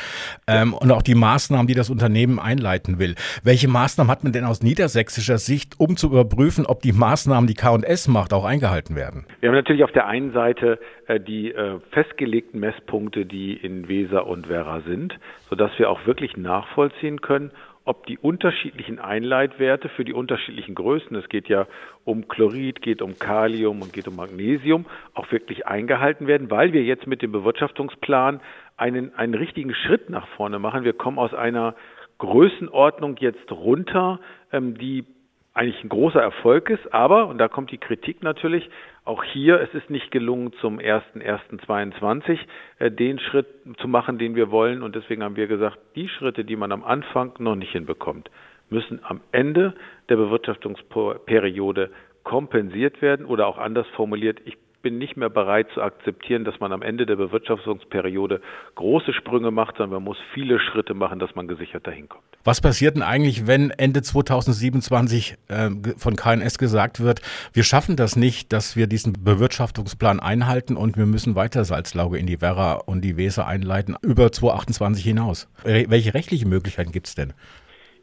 ähm, 0.47 0.75
und 0.75 0.91
auch 0.91 1.03
die 1.03 1.15
Maßnahmen, 1.15 1.67
die 1.67 1.75
das 1.75 1.91
Unternehmen 1.91 2.39
einleiten 2.39 2.99
will. 2.99 3.15
Welche 3.43 3.69
Maßnahmen 3.69 4.11
hat 4.11 4.25
man 4.25 4.33
denn 4.33 4.45
aus 4.45 4.63
niedersächsischer 4.63 5.39
Sicht, 5.39 5.75
um 5.79 5.97
zu 5.97 6.09
überprüfen, 6.09 6.67
ob 6.67 6.83
die 6.83 6.93
Maßnahmen, 6.93 7.47
die 7.47 7.55
K&S 7.55 8.09
macht, 8.09 8.33
auch 8.33 8.45
eingehalten 8.45 8.97
werden? 8.97 9.27
Wir 9.41 9.49
haben 9.49 9.57
natürlich 9.57 9.85
auf 9.85 9.93
der 9.93 10.07
einen 10.07 10.33
Seite 10.33 10.79
äh, 11.07 11.21
die 11.21 11.53
äh, 11.53 11.79
festgelegten 11.91 12.61
Messpunkte, 12.61 13.27
die 13.27 13.55
in 13.55 13.89
Weser 13.89 14.27
und 14.27 14.49
Werra 14.49 14.81
sind, 14.83 15.15
sodass 15.49 15.71
wir 15.79 15.91
auch 15.91 16.07
wirklich 16.07 16.37
nachvollziehen 16.37 17.21
können, 17.21 17.51
ob 17.85 18.07
die 18.07 18.19
unterschiedlichen 18.19 18.99
Einleitwerte 18.99 19.89
für 19.91 20.05
die 20.05 20.15
unterschiedlichen 20.15 20.75
Größen, 20.75 21.15
es 21.17 21.29
geht 21.29 21.49
ja 21.49 21.67
um 22.05 22.29
Chlorid, 22.29 22.81
geht 22.81 23.03
um 23.03 23.19
Kalium 23.19 23.83
und 23.83 23.93
geht 23.93 24.09
um 24.09 24.17
Magnesium, 24.17 24.87
auch 25.13 25.31
wirklich 25.31 25.67
eingehalten 25.67 26.27
werden, 26.27 26.51
weil 26.51 26.73
wir 26.73 26.83
jetzt 26.83 27.07
mit 27.07 27.21
dem 27.21 27.33
Bewirtschaftungsplan 27.33 28.41
einen, 28.77 29.15
einen 29.15 29.35
richtigen 29.35 29.75
Schritt 29.75 30.09
nach 30.09 30.27
vorne 30.29 30.59
machen. 30.59 30.85
Wir 30.85 30.95
kommen 30.95 31.19
aus 31.19 31.35
einer 31.35 31.75
Größenordnung 32.19 33.17
jetzt 33.19 33.53
runter, 33.53 34.21
ähm, 34.53 34.79
die 34.79 35.05
eigentlich 35.55 35.83
ein 35.85 35.89
großer 35.89 36.21
Erfolg 36.21 36.69
ist, 36.69 36.93
aber, 36.93 37.29
und 37.29 37.39
da 37.39 37.49
kommt 37.49 37.71
die 37.71 37.79
Kritik 37.79 38.23
natürlich, 38.23 38.69
auch 39.05 39.23
hier, 39.23 39.61
es 39.61 39.73
ist 39.73 39.89
nicht 39.89 40.11
gelungen, 40.11 40.53
zum 40.61 40.79
1.1.22 40.79 42.39
äh, 42.79 42.91
den 42.91 43.19
Schritt 43.21 43.47
zu 43.79 43.87
machen, 43.87 44.19
den 44.19 44.35
wir 44.35 44.51
wollen. 44.51 44.83
Und 44.83 44.97
deswegen 44.97 45.23
haben 45.23 45.37
wir 45.37 45.47
gesagt, 45.47 45.79
die 45.95 46.09
Schritte, 46.09 46.45
die 46.45 46.57
man 46.57 46.73
am 46.73 46.83
Anfang 46.83 47.33
noch 47.39 47.55
nicht 47.55 47.73
hinbekommt, 47.73 48.31
müssen 48.71 49.01
am 49.05 49.21
Ende 49.31 49.75
der 50.09 50.17
Bewirtschaftungsperiode 50.17 51.91
kompensiert 52.25 53.03
werden 53.03 53.27
oder 53.27 53.47
auch 53.47 53.59
anders 53.59 53.87
formuliert, 53.95 54.41
ich 54.47 54.57
bin 54.85 54.99
nicht 54.99 55.17
mehr 55.17 55.31
bereit 55.31 55.67
zu 55.75 55.83
akzeptieren, 55.83 56.45
dass 56.45 56.61
man 56.61 56.73
am 56.73 56.83
Ende 56.83 57.07
der 57.07 57.17
Bewirtschaftungsperiode 57.17 58.41
große 58.77 59.13
Sprünge 59.15 59.51
macht, 59.51 59.79
sondern 59.79 59.95
man 59.95 60.05
muss 60.05 60.19
viele 60.33 60.61
Schritte 60.61 60.95
machen, 60.95 61.19
dass 61.19 61.35
man 61.35 61.49
gesichert 61.49 61.87
dahin 61.87 62.09
kommt. 62.09 62.23
Was 62.45 62.61
passiert 62.61 62.95
denn 62.95 63.03
eigentlich, 63.03 63.49
wenn 63.49 63.71
Ende 63.71 64.03
2027 64.03 65.37
äh, 65.49 65.71
von 65.97 66.15
KNS 66.15 66.59
gesagt 66.59 67.03
wird, 67.03 67.23
wir 67.53 67.65
schaffen 67.65 67.97
das 67.97 68.15
nicht, 68.15 68.53
dass 68.53 68.77
wir 68.77 68.87
diesen 68.87 69.15
Bewirtschaftungsplan 69.25 70.21
einhalten 70.21 70.77
und 70.77 70.99
wir 70.99 71.07
müssen 71.07 71.35
weiter 71.35 71.65
Salzlauge 71.65 72.19
in 72.19 72.27
die 72.27 72.43
Werra 72.43 72.75
und 72.75 73.01
die 73.01 73.17
Weser 73.17 73.47
einleiten 73.47 73.97
über 74.03 74.31
2028 74.31 75.03
hinaus? 75.03 75.51
Welche 75.65 76.13
rechtlichen 76.13 76.51
Möglichkeiten 76.51 76.93
gibt 76.93 77.07
es 77.07 77.15
denn? 77.15 77.33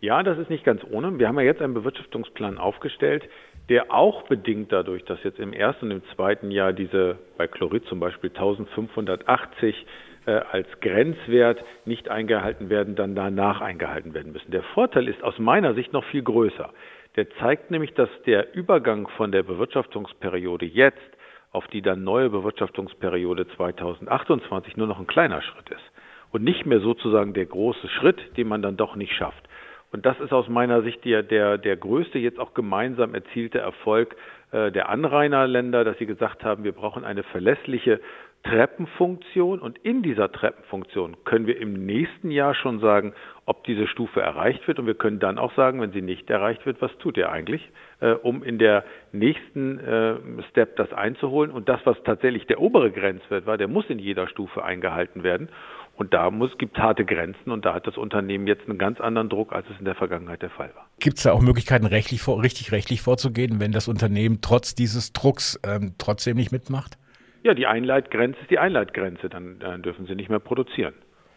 Ja, 0.01 0.23
das 0.23 0.39
ist 0.39 0.49
nicht 0.49 0.63
ganz 0.63 0.81
ohne. 0.89 1.19
Wir 1.19 1.27
haben 1.27 1.37
ja 1.37 1.45
jetzt 1.45 1.61
einen 1.61 1.75
Bewirtschaftungsplan 1.75 2.57
aufgestellt, 2.57 3.23
der 3.71 3.89
auch 3.89 4.23
bedingt 4.23 4.73
dadurch, 4.73 5.05
dass 5.05 5.23
jetzt 5.23 5.39
im 5.39 5.53
ersten 5.53 5.85
und 5.85 5.91
im 5.91 6.03
zweiten 6.13 6.51
Jahr 6.51 6.73
diese 6.73 7.17
bei 7.37 7.47
Chlorid 7.47 7.85
zum 7.85 8.01
Beispiel 8.01 8.29
1580 8.29 9.85
äh, 10.25 10.31
als 10.31 10.67
Grenzwert 10.81 11.63
nicht 11.85 12.09
eingehalten 12.09 12.69
werden, 12.69 12.97
dann 12.97 13.15
danach 13.15 13.61
eingehalten 13.61 14.13
werden 14.13 14.33
müssen. 14.33 14.51
Der 14.51 14.63
Vorteil 14.63 15.07
ist 15.07 15.23
aus 15.23 15.39
meiner 15.39 15.73
Sicht 15.73 15.93
noch 15.93 16.03
viel 16.03 16.21
größer. 16.21 16.69
Der 17.15 17.29
zeigt 17.39 17.71
nämlich, 17.71 17.93
dass 17.93 18.09
der 18.25 18.53
Übergang 18.53 19.07
von 19.15 19.31
der 19.31 19.43
Bewirtschaftungsperiode 19.43 20.65
jetzt 20.65 20.99
auf 21.53 21.65
die 21.67 21.81
dann 21.81 22.03
neue 22.03 22.29
Bewirtschaftungsperiode 22.29 23.47
2028 23.55 24.75
nur 24.75 24.87
noch 24.87 24.99
ein 24.99 25.07
kleiner 25.07 25.41
Schritt 25.41 25.69
ist 25.69 25.91
und 26.33 26.43
nicht 26.43 26.65
mehr 26.65 26.81
sozusagen 26.81 27.33
der 27.33 27.45
große 27.45 27.87
Schritt, 27.87 28.35
den 28.35 28.49
man 28.49 28.61
dann 28.61 28.75
doch 28.75 28.97
nicht 28.97 29.13
schafft. 29.13 29.47
Und 29.91 30.05
das 30.05 30.19
ist 30.19 30.31
aus 30.31 30.47
meiner 30.47 30.83
Sicht 30.83 31.03
der, 31.03 31.21
der, 31.21 31.57
der 31.57 31.75
größte, 31.75 32.17
jetzt 32.17 32.39
auch 32.39 32.53
gemeinsam 32.53 33.13
erzielte 33.13 33.59
Erfolg 33.59 34.15
äh, 34.51 34.71
der 34.71 34.89
Anrainerländer, 34.89 35.83
dass 35.83 35.97
sie 35.97 36.05
gesagt 36.05 36.43
haben, 36.43 36.63
wir 36.63 36.71
brauchen 36.71 37.03
eine 37.03 37.23
verlässliche 37.23 37.99
Treppenfunktion. 38.43 39.59
Und 39.59 39.77
in 39.79 40.01
dieser 40.01 40.31
Treppenfunktion 40.31 41.17
können 41.25 41.45
wir 41.45 41.59
im 41.59 41.85
nächsten 41.85 42.31
Jahr 42.31 42.55
schon 42.55 42.79
sagen, 42.79 43.13
ob 43.45 43.65
diese 43.65 43.85
Stufe 43.87 44.21
erreicht 44.21 44.65
wird. 44.67 44.79
Und 44.79 44.87
wir 44.87 44.95
können 44.95 45.19
dann 45.19 45.37
auch 45.37 45.53
sagen, 45.55 45.81
wenn 45.81 45.91
sie 45.91 46.01
nicht 46.01 46.29
erreicht 46.29 46.65
wird, 46.65 46.81
was 46.81 46.95
tut 46.99 47.17
ihr 47.17 47.29
eigentlich, 47.29 47.69
äh, 47.99 48.11
um 48.11 48.43
in 48.43 48.59
der 48.59 48.85
nächsten 49.11 49.77
äh, 49.79 50.15
Step 50.49 50.77
das 50.77 50.93
einzuholen. 50.93 51.51
Und 51.51 51.67
das, 51.67 51.81
was 51.85 52.01
tatsächlich 52.03 52.47
der 52.47 52.61
obere 52.61 52.91
Grenzwert 52.91 53.45
war, 53.45 53.57
der 53.57 53.67
muss 53.67 53.89
in 53.89 53.99
jeder 53.99 54.27
Stufe 54.27 54.63
eingehalten 54.63 55.23
werden 55.23 55.49
und 55.95 56.13
da 56.13 56.31
muss, 56.31 56.57
gibt 56.57 56.77
es 56.77 56.83
harte 56.83 57.05
Grenzen 57.05 57.51
und 57.51 57.65
da 57.65 57.73
hat 57.73 57.85
das 57.85 57.97
Unternehmen 57.97 58.47
jetzt 58.47 58.67
einen 58.67 58.77
ganz 58.77 58.99
anderen 58.99 59.29
Druck, 59.29 59.53
als 59.53 59.67
es 59.69 59.77
in 59.79 59.85
der 59.85 59.95
Vergangenheit 59.95 60.41
der 60.41 60.49
Fall 60.49 60.71
war. 60.75 60.87
Gibt 60.99 61.17
es 61.17 61.23
da 61.23 61.31
auch 61.31 61.41
Möglichkeiten, 61.41 61.85
rechtlich 61.85 62.21
vor, 62.21 62.41
richtig 62.41 62.71
rechtlich 62.71 63.01
vorzugehen, 63.01 63.59
wenn 63.59 63.71
das 63.71 63.87
Unternehmen 63.87 64.39
trotz 64.41 64.73
dieses 64.73 65.13
Drucks 65.13 65.59
ähm, 65.63 65.93
trotzdem 65.97 66.37
nicht 66.37 66.51
mitmacht? 66.51 66.97
Ja, 67.43 67.53
die 67.53 67.67
Einleitgrenze 67.67 68.39
ist 68.41 68.51
die 68.51 68.59
Einleitgrenze, 68.59 69.29
dann, 69.29 69.59
dann 69.59 69.81
dürfen 69.81 70.05
sie 70.05 70.15
nicht 70.15 70.29
mehr 70.29 70.39
produzieren. 70.39 70.93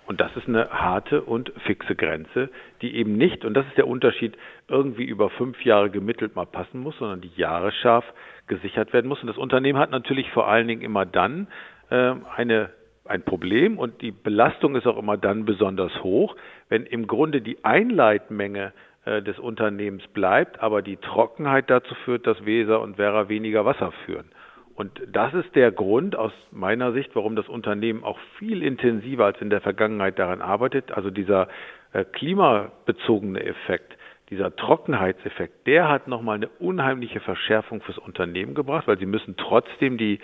Und 0.07 0.21
das 0.21 0.37
ist 0.37 0.47
eine 0.47 0.69
harte 0.69 1.23
und 1.23 1.51
fixe 1.65 1.95
Grenze, 1.95 2.51
die 2.83 2.95
eben 2.95 3.17
nicht, 3.17 3.45
und 3.45 3.55
das 3.55 3.67
ist 3.67 3.79
der 3.79 3.87
Unterschied, 3.87 4.37
irgendwie 4.69 5.05
über 5.05 5.31
fünf 5.31 5.65
Jahre 5.65 5.91
gemittelt 5.91 6.37
mal 6.37 6.45
passen 6.45 6.81
muss, 6.81 6.97
sondern 6.99 7.23
die 7.23 7.33
Jahre 7.37 7.73
scharf 7.73 8.05
gesichert 8.47 8.93
werden 8.93 9.09
muss. 9.09 9.21
Und 9.23 9.29
das 9.29 9.39
Unternehmen 9.39 9.79
hat 9.79 9.91
natürlich 9.91 10.31
vor 10.31 10.47
allen 10.47 10.69
Dingen 10.69 10.83
immer 10.83 11.07
dann 11.07 11.49
äh, 11.89 12.15
eine 12.37 12.71
ein 13.07 13.23
Problem 13.23 13.79
und 13.79 14.01
die 14.03 14.13
Belastung 14.13 14.77
ist 14.77 14.87
auch 14.87 14.99
immer 14.99 15.17
dann 15.17 15.45
besonders 15.45 16.03
hoch, 16.03 16.37
wenn 16.69 16.87
im 16.87 17.07
Grunde 17.07 17.43
die 17.43 17.65
Einleitmenge 17.65 18.73
äh, 19.05 19.23
des 19.23 19.39
Unternehmens 19.39 20.07
bleibt, 20.09 20.63
aber 20.63 20.81
die 20.81 20.97
Trockenheit 20.97 21.69
dazu 21.69 21.95
führt, 22.05 22.27
dass 22.27 22.47
Weser 22.47 22.81
und 22.81 22.97
Werra 22.97 23.29
weniger 23.29 23.65
Wasser 23.65 23.93
führen. 24.07 24.27
Und 24.75 25.01
das 25.07 25.35
ist 25.35 25.55
der 25.55 25.71
Grund 25.71 26.17
aus 26.17 26.33
meiner 26.51 26.93
Sicht, 26.93 27.15
warum 27.15 27.37
das 27.37 27.49
Unternehmen 27.49 28.03
auch 28.03 28.19
viel 28.39 28.63
intensiver 28.63 29.27
als 29.27 29.41
in 29.41 29.51
der 29.51 29.61
Vergangenheit 29.61 30.19
daran 30.19 30.41
arbeitet. 30.41 30.91
Also 30.91 31.11
dieser 31.11 31.49
äh, 31.93 32.05
klimabezogene 32.05 33.45
Effekt, 33.45 33.97
dieser 34.31 34.57
Trockenheitseffekt, 34.57 35.67
der 35.67 35.89
hat 35.89 36.09
nochmal 36.09 36.37
eine 36.37 36.49
unheimliche 36.49 37.21
Verschärfung 37.21 37.83
fürs 37.83 37.99
Unternehmen 37.99 38.55
gebracht, 38.55 38.89
weil 38.89 38.99
sie 38.99 39.07
müssen 39.07 39.37
trotzdem 39.37 39.97
die 39.99 40.19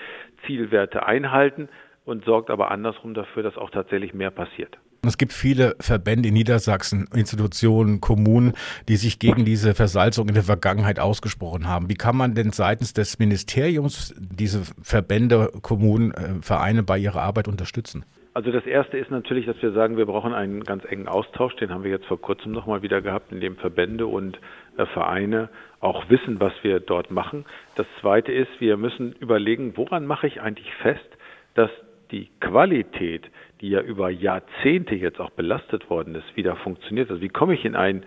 Zielwerte 0.47 1.07
einhalten 1.07 1.69
und 2.05 2.25
sorgt 2.25 2.51
aber 2.51 2.71
andersrum 2.71 3.15
dafür, 3.15 3.43
dass 3.43 3.57
auch 3.57 3.71
tatsächlich 3.71 4.15
mehr 4.15 4.31
passiert. 4.31 4.79
Es 5.03 5.17
gibt 5.17 5.33
viele 5.33 5.77
Verbände 5.81 6.29
in 6.29 6.35
Niedersachsen, 6.35 7.09
Institutionen, 7.15 8.03
Kommunen, 8.03 8.53
die 8.87 8.97
sich 8.97 9.19
gegen 9.19 9.47
diese 9.47 9.75
Versalzung 9.75 10.29
in 10.29 10.35
der 10.35 10.43
Vergangenheit 10.43 11.01
ausgesprochen 11.01 11.67
haben. 11.67 11.89
Wie 11.89 11.95
kann 11.95 12.17
man 12.17 12.35
denn 12.35 12.51
seitens 12.51 12.93
des 12.93 13.19
Ministeriums 13.19 14.15
diese 14.19 14.61
Verbände, 14.83 15.53
Kommunen, 15.63 16.13
äh, 16.13 16.43
Vereine 16.43 16.83
bei 16.83 16.99
ihrer 16.99 17.23
Arbeit 17.23 17.49
unterstützen? 17.49 18.05
Also 18.35 18.53
das 18.53 18.65
Erste 18.67 18.99
ist 18.99 19.11
natürlich, 19.11 19.47
dass 19.47 19.61
wir 19.63 19.73
sagen, 19.73 19.97
wir 19.97 20.07
brauchen 20.07 20.35
einen 20.35 20.63
ganz 20.65 20.85
engen 20.85 21.09
Austausch. 21.09 21.57
Den 21.57 21.71
haben 21.71 21.83
wir 21.83 21.91
jetzt 21.91 22.07
vor 22.07 22.21
kurzem 22.21 22.53
nochmal 22.53 22.83
wieder 22.83 23.01
gehabt, 23.01 23.33
in 23.33 23.41
dem 23.41 23.57
Verbände 23.57 24.07
und 24.07 24.39
äh, 24.77 24.85
Vereine 24.85 25.49
auch 25.81 26.11
wissen, 26.11 26.41
was 26.41 26.53
wir 26.63 26.79
dort 26.79 27.11
machen. 27.11 27.47
Das 27.75 27.87
Zweite 28.01 28.33
ist, 28.33 28.51
wir 28.59 28.77
müssen 28.77 29.13
überlegen, 29.13 29.79
woran 29.79 30.05
mache 30.05 30.27
ich 30.27 30.43
eigentlich 30.43 30.73
fest, 30.83 31.09
dass 31.55 31.71
die 32.11 32.31
Qualität, 32.41 33.31
die 33.61 33.71
ja 33.71 33.81
über 33.81 34.11
Jahrzehnte 34.11 34.95
jetzt 34.95 35.21
auch 35.21 35.31
belastet 35.31 35.91
worden 35.91 36.15
ist, 36.15 36.37
wieder 36.37 36.57
funktioniert. 36.57 37.11
Also 37.11 37.23
wie 37.23 37.29
komme 37.29 37.55
ich 37.55 37.65
in 37.65 37.77
einen 37.77 38.05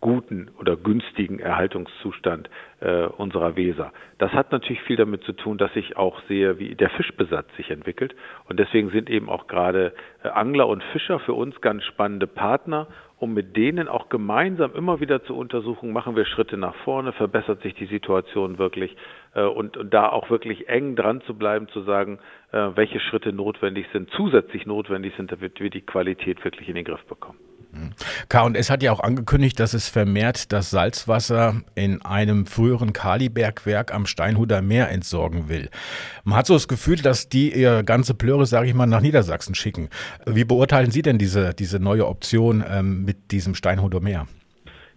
guten 0.00 0.50
oder 0.60 0.76
günstigen 0.76 1.38
Erhaltungszustand 1.38 2.50
äh, 2.80 3.06
unserer 3.06 3.56
Weser. 3.56 3.92
Das 4.18 4.30
hat 4.32 4.52
natürlich 4.52 4.82
viel 4.82 4.96
damit 4.96 5.24
zu 5.24 5.32
tun, 5.32 5.58
dass 5.58 5.74
ich 5.74 5.96
auch 5.96 6.20
sehe, 6.28 6.58
wie 6.58 6.74
der 6.74 6.90
Fischbesatz 6.90 7.46
sich 7.56 7.70
entwickelt. 7.70 8.14
Und 8.48 8.60
deswegen 8.60 8.90
sind 8.90 9.08
eben 9.08 9.28
auch 9.28 9.46
gerade 9.46 9.94
äh, 10.22 10.28
Angler 10.28 10.68
und 10.68 10.82
Fischer 10.92 11.18
für 11.20 11.32
uns 11.32 11.60
ganz 11.60 11.82
spannende 11.84 12.26
Partner, 12.26 12.88
um 13.18 13.32
mit 13.32 13.56
denen 13.56 13.88
auch 13.88 14.10
gemeinsam 14.10 14.74
immer 14.74 15.00
wieder 15.00 15.24
zu 15.24 15.34
untersuchen, 15.34 15.92
machen 15.92 16.16
wir 16.16 16.26
Schritte 16.26 16.58
nach 16.58 16.74
vorne, 16.84 17.12
verbessert 17.12 17.62
sich 17.62 17.74
die 17.74 17.86
Situation 17.86 18.58
wirklich 18.58 18.94
und, 19.42 19.76
und, 19.76 19.92
da 19.92 20.08
auch 20.08 20.30
wirklich 20.30 20.68
eng 20.68 20.96
dran 20.96 21.20
zu 21.22 21.34
bleiben, 21.34 21.68
zu 21.68 21.82
sagen, 21.82 22.18
äh, 22.52 22.70
welche 22.74 23.00
Schritte 23.00 23.32
notwendig 23.32 23.86
sind, 23.92 24.10
zusätzlich 24.16 24.66
notwendig 24.66 25.14
sind, 25.16 25.32
damit 25.32 25.60
wir 25.60 25.70
die 25.70 25.82
Qualität 25.82 26.44
wirklich 26.44 26.68
in 26.68 26.74
den 26.74 26.84
Griff 26.84 27.04
bekommen. 27.04 27.38
K&S 28.28 28.70
hat 28.70 28.82
ja 28.82 28.92
auch 28.92 29.00
angekündigt, 29.00 29.60
dass 29.60 29.74
es 29.74 29.88
vermehrt 29.88 30.52
das 30.52 30.70
Salzwasser 30.70 31.62
in 31.74 32.02
einem 32.02 32.46
früheren 32.46 32.92
Kalibergwerk 32.92 33.94
am 33.94 34.06
Steinhuder 34.06 34.62
Meer 34.62 34.90
entsorgen 34.90 35.48
will. 35.48 35.68
Man 36.24 36.38
hat 36.38 36.46
so 36.46 36.54
das 36.54 36.68
Gefühl, 36.68 36.96
dass 36.96 37.28
die 37.28 37.52
ihr 37.52 37.82
ganze 37.82 38.14
Plöre, 38.14 38.46
sage 38.46 38.68
ich 38.68 38.74
mal, 38.74 38.86
nach 38.86 39.00
Niedersachsen 39.00 39.54
schicken. 39.54 39.90
Wie 40.26 40.44
beurteilen 40.44 40.90
Sie 40.90 41.02
denn 41.02 41.18
diese, 41.18 41.54
diese 41.54 41.82
neue 41.82 42.06
Option 42.06 42.64
ähm, 42.68 43.04
mit 43.04 43.30
diesem 43.30 43.54
Steinhuder 43.54 44.00
Meer? 44.00 44.26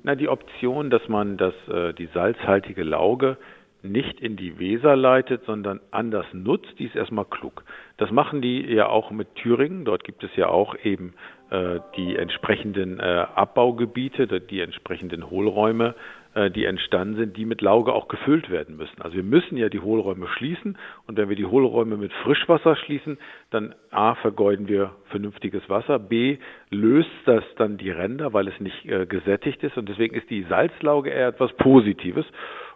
Na, 0.03 0.15
die 0.15 0.29
Option, 0.29 0.89
dass 0.89 1.07
man 1.09 1.37
das, 1.37 1.53
äh, 1.67 1.93
die 1.93 2.07
salzhaltige 2.13 2.83
Lauge 2.83 3.37
nicht 3.81 4.19
in 4.19 4.35
die 4.35 4.59
Weser 4.59 4.95
leitet, 4.95 5.45
sondern 5.45 5.79
anders 5.91 6.25
nutzt, 6.33 6.77
die 6.79 6.85
ist 6.85 6.95
erstmal 6.95 7.25
klug. 7.25 7.63
Das 7.97 8.11
machen 8.11 8.41
die 8.41 8.65
ja 8.65 8.87
auch 8.87 9.11
mit 9.11 9.35
Thüringen. 9.35 9.85
Dort 9.85 10.03
gibt 10.03 10.23
es 10.23 10.35
ja 10.35 10.47
auch 10.47 10.75
eben 10.83 11.13
äh, 11.49 11.79
die 11.95 12.15
entsprechenden 12.15 12.99
äh, 12.99 13.25
Abbaugebiete, 13.35 14.41
die 14.41 14.59
entsprechenden 14.61 15.29
Hohlräume, 15.29 15.95
äh, 16.35 16.51
die 16.51 16.65
entstanden 16.65 17.15
sind, 17.15 17.37
die 17.37 17.45
mit 17.45 17.61
Lauge 17.61 17.93
auch 17.93 18.07
gefüllt 18.07 18.49
werden 18.51 18.77
müssen. 18.77 19.01
Also 19.01 19.15
wir 19.15 19.23
müssen 19.23 19.57
ja 19.57 19.69
die 19.69 19.79
Hohlräume 19.79 20.27
schließen 20.27 20.77
und 21.07 21.17
wenn 21.17 21.27
wir 21.27 21.35
die 21.35 21.45
Hohlräume 21.47 21.97
mit 21.97 22.13
Frischwasser 22.23 22.75
schließen, 22.75 23.17
dann 23.49 23.73
A 23.89 24.13
vergeuden 24.15 24.67
wir 24.67 24.91
vernünftiges 25.05 25.67
Wasser, 25.69 25.97
B 25.97 26.37
löst 26.69 27.09
das 27.25 27.43
dann 27.57 27.77
die 27.77 27.89
Ränder, 27.89 28.31
weil 28.31 28.47
es 28.47 28.59
nicht 28.59 28.85
äh, 28.85 29.07
gesättigt 29.07 29.63
ist 29.63 29.75
und 29.75 29.89
deswegen 29.89 30.15
ist 30.15 30.29
die 30.29 30.43
Salzlauge 30.43 31.09
eher 31.09 31.29
etwas 31.29 31.51
Positives. 31.53 32.25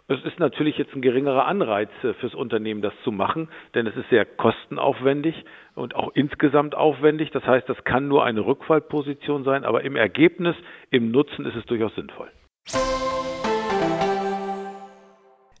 Es 0.06 0.22
ist 0.24 0.38
natürlich 0.38 0.76
jetzt 0.76 0.94
ein 0.94 1.00
geringerer 1.00 1.46
Anreiz 1.46 1.88
äh, 2.02 2.12
fürs 2.14 2.34
Unternehmen, 2.34 2.82
das 2.82 2.92
zu 3.04 3.10
machen, 3.10 3.48
denn 3.74 3.86
es 3.86 3.96
ist 3.96 4.10
sehr 4.10 4.26
kostenaufwendig 4.26 5.44
und 5.74 5.94
auch 5.94 6.10
insgesamt 6.14 6.74
aufwendig. 6.74 7.30
Das 7.30 7.46
heißt, 7.46 7.66
das 7.68 7.82
kann 7.84 8.06
nur 8.06 8.24
eine 8.24 8.44
Rückfallposition 8.44 9.44
sein, 9.44 9.64
aber 9.64 9.82
im 9.82 9.96
Ergebnis, 9.96 10.56
im 10.90 11.10
Nutzen 11.10 11.46
ist 11.46 11.56
es 11.56 11.64
durchaus 11.64 11.94
sinnvoll. 11.94 12.30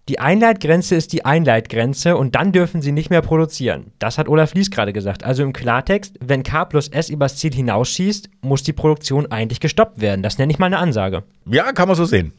Die 0.06 0.18
Einleitgrenze 0.18 0.96
ist 0.96 1.14
die 1.14 1.24
Einleitgrenze 1.24 2.18
und 2.18 2.34
dann 2.34 2.52
dürfen 2.52 2.82
sie 2.82 2.92
nicht 2.92 3.08
mehr 3.08 3.22
produzieren. 3.22 3.92
Das 3.98 4.18
hat 4.18 4.28
Olaf 4.28 4.52
Lies 4.52 4.70
gerade 4.70 4.92
gesagt. 4.92 5.24
Also 5.24 5.42
im 5.42 5.54
Klartext, 5.54 6.18
wenn 6.20 6.42
K 6.42 6.66
plus 6.66 6.88
S 6.88 7.08
übers 7.08 7.38
Ziel 7.38 7.54
hinausschießt, 7.54 8.28
muss 8.42 8.62
die 8.62 8.74
Produktion 8.74 9.32
eigentlich 9.32 9.60
gestoppt 9.60 10.02
werden. 10.02 10.22
Das 10.22 10.36
nenne 10.36 10.52
ich 10.52 10.58
mal 10.58 10.66
eine 10.66 10.76
Ansage. 10.76 11.22
Ja, 11.46 11.72
kann 11.72 11.88
man 11.88 11.96
so 11.96 12.04
sehen. 12.04 12.34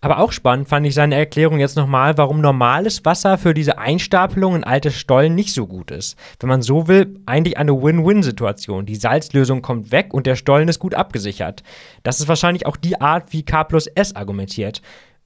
Aber 0.00 0.20
auch 0.20 0.30
spannend 0.30 0.68
fand 0.68 0.86
ich 0.86 0.94
seine 0.94 1.16
Erklärung 1.16 1.58
jetzt 1.58 1.76
nochmal, 1.76 2.16
warum 2.16 2.40
normales 2.40 3.04
Wasser 3.04 3.36
für 3.38 3.54
diese 3.54 3.76
Einstapelung 3.76 4.54
in 4.54 4.64
alte 4.64 4.92
Stollen 4.92 5.34
nicht 5.34 5.52
so 5.52 5.66
gut 5.66 5.90
ist. 5.90 6.16
Wenn 6.38 6.48
man 6.48 6.62
so 6.62 6.86
will, 6.86 7.20
eigentlich 7.26 7.58
eine 7.58 7.82
Win-Win-Situation. 7.82 8.86
Die 8.86 8.94
Salzlösung 8.94 9.62
kommt 9.62 9.90
weg 9.90 10.14
und 10.14 10.26
der 10.26 10.36
Stollen 10.36 10.68
ist 10.68 10.78
gut 10.78 10.94
abgesichert. 10.94 11.64
Das 12.04 12.20
ist 12.20 12.28
wahrscheinlich 12.28 12.66
auch 12.66 12.76
die 12.76 13.00
Art, 13.00 13.32
wie 13.32 13.42
K 13.42 13.64
plus 13.64 13.88
S 13.88 14.14
argumentiert. 14.14 14.80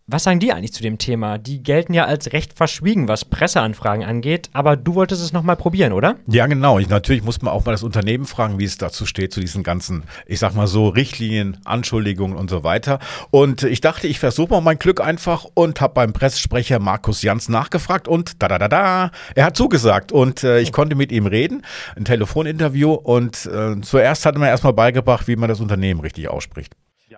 Was 0.07 0.25
sagen 0.25 0.39
die 0.39 0.53
eigentlich 0.53 0.75
zu 0.75 0.83
dem 0.83 0.99
Thema? 0.99 1.39
Die 1.39 1.63
gelten 1.63 1.95
ja 1.95 2.05
als 2.05 2.35
recht 2.35 2.53
verschwiegen, 2.53 3.09
was 3.09 3.25
Presseanfragen 3.25 4.05
angeht, 4.05 4.51
aber 4.53 4.77
du 4.77 4.97
wolltest 4.97 5.23
es 5.23 5.33
nochmal 5.33 5.57
probieren, 5.57 5.95
oder? 5.95 6.17
Ja, 6.27 6.47
genau. 6.47 6.79
Ich, 6.79 6.91
natürlich 6.91 7.25
muss 7.25 7.41
man 7.41 7.55
auch 7.55 7.65
mal 7.65 7.73
das 7.73 7.83
Unternehmen 7.83 8.27
fragen, 8.27 8.59
wie 8.59 8.67
es 8.67 8.77
dazu 8.77 9.07
steht, 9.07 9.33
zu 9.33 9.41
diesen 9.41 9.63
ganzen, 9.63 10.03
ich 10.27 10.41
sag 10.41 10.55
mal 10.55 10.67
so, 10.67 10.89
Richtlinien, 10.89 11.57
Anschuldigungen 11.65 12.37
und 12.37 12.51
so 12.51 12.63
weiter. 12.63 12.99
Und 13.31 13.63
ich 13.63 13.81
dachte, 13.81 14.07
ich 14.07 14.19
versuche 14.19 14.51
mal 14.51 14.61
mein 14.61 14.79
Glück 14.79 15.01
einfach 15.01 15.47
und 15.55 15.81
habe 15.81 15.95
beim 15.95 16.13
Pressesprecher 16.13 16.81
Markus 16.81 17.23
Jans 17.23 17.49
nachgefragt 17.49 18.07
und 18.07 18.43
da 18.43 18.49
da 18.49 18.59
da 18.59 18.69
da, 18.69 19.11
er 19.35 19.47
hat 19.47 19.57
zugesagt 19.57 20.13
und 20.13 20.45
äh, 20.45 20.61
ich 20.61 20.73
konnte 20.73 20.97
mit 20.97 21.13
ihm 21.13 21.25
reden, 21.25 21.63
ein 21.97 22.05
Telefoninterview 22.05 22.93
und 22.93 23.47
äh, 23.47 23.81
zuerst 23.81 24.27
hat 24.27 24.37
er 24.37 24.41
mir 24.41 24.49
erstmal 24.49 24.75
beigebracht, 24.75 25.29
wie 25.29 25.37
man 25.37 25.49
das 25.49 25.61
Unternehmen 25.61 26.01
richtig 26.01 26.29
ausspricht. 26.29 26.75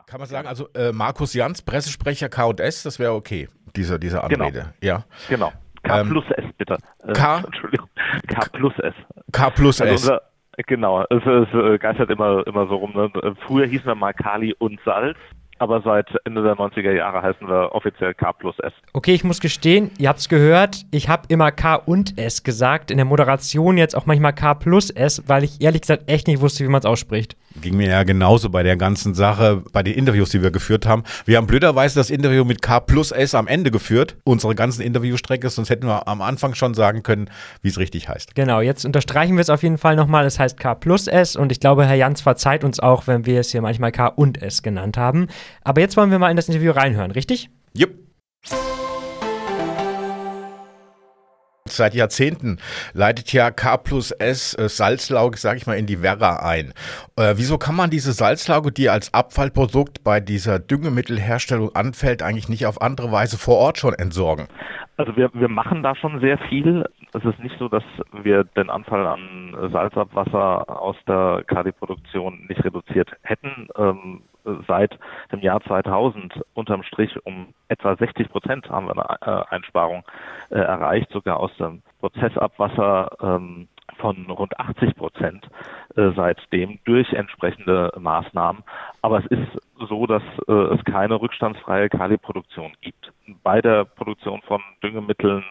Kann 0.07 0.21
man 0.21 0.29
sagen, 0.29 0.47
also 0.47 0.69
äh, 0.75 0.93
Markus 0.93 1.35
Jans, 1.35 1.63
Pressesprecher 1.63 2.29
KS, 2.29 2.85
das 2.85 3.01
wäre 3.01 3.13
okay, 3.13 3.49
diese, 3.75 3.99
diese 3.99 4.23
Anrede. 4.23 4.53
Genau. 4.53 4.71
Ja. 4.81 5.05
Genau. 5.29 5.53
K 5.83 6.01
ähm, 6.01 6.09
plus 6.09 6.25
S, 6.37 6.45
bitte. 6.57 6.79
Äh, 7.05 7.13
K? 7.13 7.39
Entschuldigung. 7.45 7.89
K 8.29 8.41
plus 8.53 8.73
S. 8.79 8.95
K 9.33 9.51
plus 9.51 9.81
also 9.81 9.95
S. 9.95 10.03
Unser, 10.03 10.23
genau, 10.69 11.03
es, 11.11 11.27
es, 11.27 11.55
äh, 11.55 11.79
geistert 11.79 12.11
immer, 12.11 12.47
immer 12.47 12.69
so 12.69 12.77
rum. 12.77 12.93
Ne? 12.95 13.35
Früher 13.47 13.67
hießen 13.67 13.87
wir 13.87 13.97
mal 13.97 14.13
Kali 14.13 14.55
und 14.55 14.81
Salz 14.85 15.19
aber 15.59 15.81
seit 15.83 16.07
Ende 16.25 16.43
der 16.43 16.55
90er 16.55 16.93
Jahre 16.93 17.23
heißen 17.23 17.49
wir 17.49 17.75
offiziell 17.75 18.15
K 18.15 18.33
plus 18.33 18.59
S. 18.59 18.73
Okay, 18.93 19.15
ich 19.15 19.25
muss 19.25 19.41
gestehen, 19.41 19.91
ihr 19.99 20.09
habt 20.09 20.21
es 20.21 20.29
gehört, 20.29 20.85
ich 20.91 21.09
habe 21.09 21.23
immer 21.29 21.51
K 21.51 21.77
und 21.77 22.19
S 22.19 22.43
gesagt, 22.43 22.91
in 22.91 22.99
der 22.99 23.07
Moderation 23.07 23.79
jetzt 23.79 23.97
auch 23.97 24.07
manchmal 24.07 24.35
K 24.35 24.55
plus 24.55 24.91
S, 24.91 25.23
weil 25.27 25.45
ich 25.45 25.63
ehrlich 25.63 25.81
gesagt 25.81 26.11
echt 26.11 26.27
nicht 26.27 26.41
wusste, 26.41 26.65
wie 26.65 26.69
man 26.69 26.81
es 26.81 26.87
ausspricht. 26.87 27.37
Ging 27.63 27.77
mir 27.77 27.89
ja 27.89 28.03
genauso 28.03 28.51
bei 28.51 28.63
der 28.63 28.77
ganzen 28.77 29.15
Sache, 29.15 29.63
bei 29.73 29.83
den 29.83 29.95
Interviews, 29.95 30.31
die 30.31 30.43
wir 30.43 30.51
geführt 30.51 30.87
haben. 30.87 31.05
Wir 31.25 31.37
haben 31.39 31.47
blöderweise 31.47 31.99
das 31.99 32.11
Interview 32.11 32.45
mit 32.45 32.63
K 32.63 32.81
plus 32.81 33.13
S 33.13 33.35
am 33.35 33.47
Ende 33.47 33.71
geführt, 33.71 34.17
unsere 34.25 34.55
ganzen 34.55 34.83
Interviewstrecke, 34.83 35.49
sonst 35.51 35.71
hätten 35.71 35.87
wir 35.87 36.07
am 36.09 36.23
Anfang 36.23 36.55
schon 36.55 36.75
sagen 36.75 37.03
können, 37.03 37.31
wie 37.63 37.69
es 37.69 37.79
richtig 37.79 38.09
heißt. 38.09 38.35
Genau, 38.35 38.61
jetzt 38.61 38.85
unterstreichen 38.85 39.37
wir 39.37 39.41
es 39.41 39.51
auf 39.51 39.63
jeden 39.63 39.79
Fall 39.79 39.97
nochmal, 39.97 40.27
es 40.27 40.39
heißt 40.39 40.59
K 40.59 40.75
plus 40.75 41.07
S 41.07 41.37
und 41.37 41.53
ich 41.53 41.61
glaube, 41.61 41.87
Herr 41.87 41.97
Jans 41.97 42.21
verzeiht 42.21 42.65
uns 42.65 42.81
auch, 42.81 43.07
wenn 43.07 43.27
wir 43.27 43.41
es 43.41 43.51
hier 43.51 43.63
manchmal 43.63 43.93
K 43.93 44.09
und 44.09 44.43
S 44.43 44.63
genannt 44.63 44.97
haben. 44.97 45.29
Aber 45.63 45.81
jetzt 45.81 45.97
wollen 45.97 46.11
wir 46.11 46.19
mal 46.19 46.31
in 46.31 46.37
das 46.37 46.49
Interview 46.49 46.73
reinhören, 46.73 47.11
richtig? 47.11 47.51
Jupp. 47.73 47.91
Seit 51.71 51.95
Jahrzehnten 51.95 52.59
leitet 52.93 53.33
ja 53.33 53.51
K 53.51 53.77
plus 53.77 54.11
S 54.11 54.55
äh, 54.55 54.69
Salzlauge, 54.69 55.37
sage 55.37 55.59
ich 55.59 55.67
mal, 55.67 55.75
in 55.75 55.87
die 55.87 56.03
Werra 56.03 56.41
ein. 56.47 56.73
Äh, 57.17 57.35
wieso 57.37 57.59
kann 57.59 57.77
man 57.77 57.91
diese 57.91 58.13
Salzlauge, 58.13 58.73
die 58.73 58.89
als 58.89 59.13
Abfallprodukt 59.15 60.05
bei 60.05 60.21
dieser 60.21 60.59
Düngemittelherstellung 60.59 61.75
anfällt, 61.75 62.23
eigentlich 62.23 62.49
nicht 62.49 62.67
auf 62.67 62.81
andere 62.81 63.13
Weise 63.13 63.39
vor 63.39 63.57
Ort 63.57 63.79
schon 63.79 63.95
entsorgen? 63.95 64.49
Also 64.97 65.15
wir, 65.17 65.31
wir 65.35 65.49
machen 65.49 65.83
da 65.83 65.95
schon 65.95 66.21
sehr 66.21 66.39
viel. 66.49 66.85
Es 67.13 67.25
ist 67.25 67.39
nicht 67.41 67.57
so, 67.59 67.69
dass 67.69 67.85
wir 68.13 68.45
den 68.45 68.71
Anfall 68.71 69.07
an 69.07 69.55
Salzabwasser 69.71 70.81
aus 70.81 70.97
der 71.07 71.45
KD-Produktion 71.47 72.47
nicht 72.49 72.65
reduziert 72.65 73.11
hätten. 73.23 73.69
Ähm, 73.77 74.23
seit 74.67 74.99
dem 75.33 75.41
Jahr 75.41 75.61
2000 75.63 76.41
unterm 76.55 76.83
Strich 76.83 77.15
um 77.25 77.55
etwa 77.69 77.97
60 77.97 78.29
Prozent 78.29 78.71
haben 78.71 78.87
wir 78.87 79.21
eine 79.23 79.43
äh, 79.43 79.55
Einsparung 79.55 80.05
äh, 80.51 80.59
erreicht, 80.59 81.11
sogar 81.11 81.39
aus 81.39 81.55
dem 81.57 81.83
Prozessabwasser 82.01 83.11
ähm, 83.21 83.69
von 84.07 84.25
rund 84.31 84.57
80 84.61 84.95
Prozent 84.95 85.49
äh, 85.97 86.11
seitdem 86.15 86.79
durch 86.85 87.13
entsprechende 87.13 87.93
Maßnahmen. 87.99 88.63
Aber 89.03 89.19
es 89.19 89.27
ist 89.27 89.89
so, 89.89 90.07
dass 90.07 90.23
äh, 90.47 90.53
es 90.53 90.85
keine 90.85 91.21
rückstandsfreie 91.21 91.89
Kaliproduktion 91.89 92.73
gibt. 92.83 93.13
Bei 93.43 93.61
der 93.61 93.85
Produktion 93.85 94.43
von 94.43 94.63
Düngemitteln, 94.81 95.43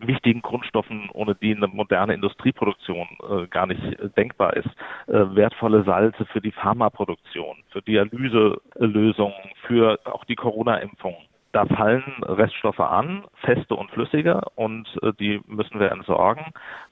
wichtigen 0.00 0.42
Grundstoffen, 0.42 1.08
ohne 1.12 1.36
die 1.36 1.54
eine 1.54 1.68
moderne 1.68 2.14
Industrieproduktion 2.14 3.06
äh, 3.28 3.46
gar 3.46 3.68
nicht 3.68 3.80
denkbar 4.16 4.56
ist, 4.56 4.70
äh, 5.06 5.36
wertvolle 5.36 5.84
Salze 5.84 6.24
für 6.26 6.40
die 6.40 6.50
Pharmaproduktion, 6.50 7.58
für 7.68 7.80
Dialyselösungen, 7.80 9.52
für 9.68 10.00
auch 10.04 10.24
die 10.24 10.34
Corona-Impfung 10.34 11.14
da 11.52 11.66
fallen 11.66 12.04
Reststoffe 12.22 12.78
an, 12.78 13.24
feste 13.44 13.74
und 13.74 13.90
flüssige, 13.90 14.40
und 14.54 14.86
äh, 15.02 15.12
die 15.18 15.40
müssen 15.46 15.80
wir 15.80 15.90
entsorgen. 15.90 16.44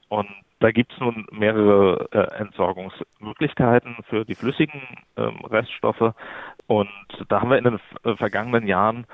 Und 0.09 0.29
Da 0.61 0.73
gibt 0.73 0.93
es 0.93 0.99
nun 0.99 1.27
mehrere 1.31 2.09
äh, 2.13 2.41
Entsorgungsmöglichkeiten 2.41 3.97
für 4.09 4.25
die 4.25 4.35
flüssigen 4.35 4.83
ähm, 5.17 5.45
Reststoffe. 5.45 6.15
Und 6.67 6.91
da 7.29 7.41
haben 7.41 7.51
wir 7.51 7.59
in 7.59 7.65
den 7.65 7.81
äh, 8.05 8.17
vergangenen 8.17 8.67
Jahren 8.67 9.07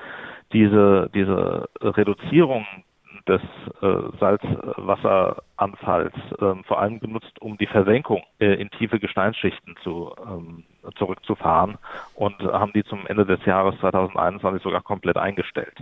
diese, 0.53 1.11
diese 1.15 1.69
Reduzierung 1.81 2.67
des 3.27 3.41
äh, 3.81 4.19
Salzwasseranfalls 4.19 6.15
äh, 6.15 6.55
vor 6.65 6.81
allem 6.81 7.01
genutzt, 7.01 7.41
um 7.41 7.57
die 7.59 7.67
Versenkung 7.67 8.23
äh, 8.39 8.55
in 8.55 8.71
tiefe 8.71 8.99
Gesteinsschichten 8.99 9.77
zu, 9.83 10.15
ähm, 10.27 10.65
zurückzufahren 10.97 11.79
und 12.15 12.39
haben 12.43 12.73
die 12.75 12.85
zum 12.85 13.07
Ende 13.07 13.25
des 13.25 13.45
Jahres 13.47 13.79
2021 13.81 14.63
sogar 14.63 14.83
komplett 14.83 15.17
eingestellt. 15.17 15.79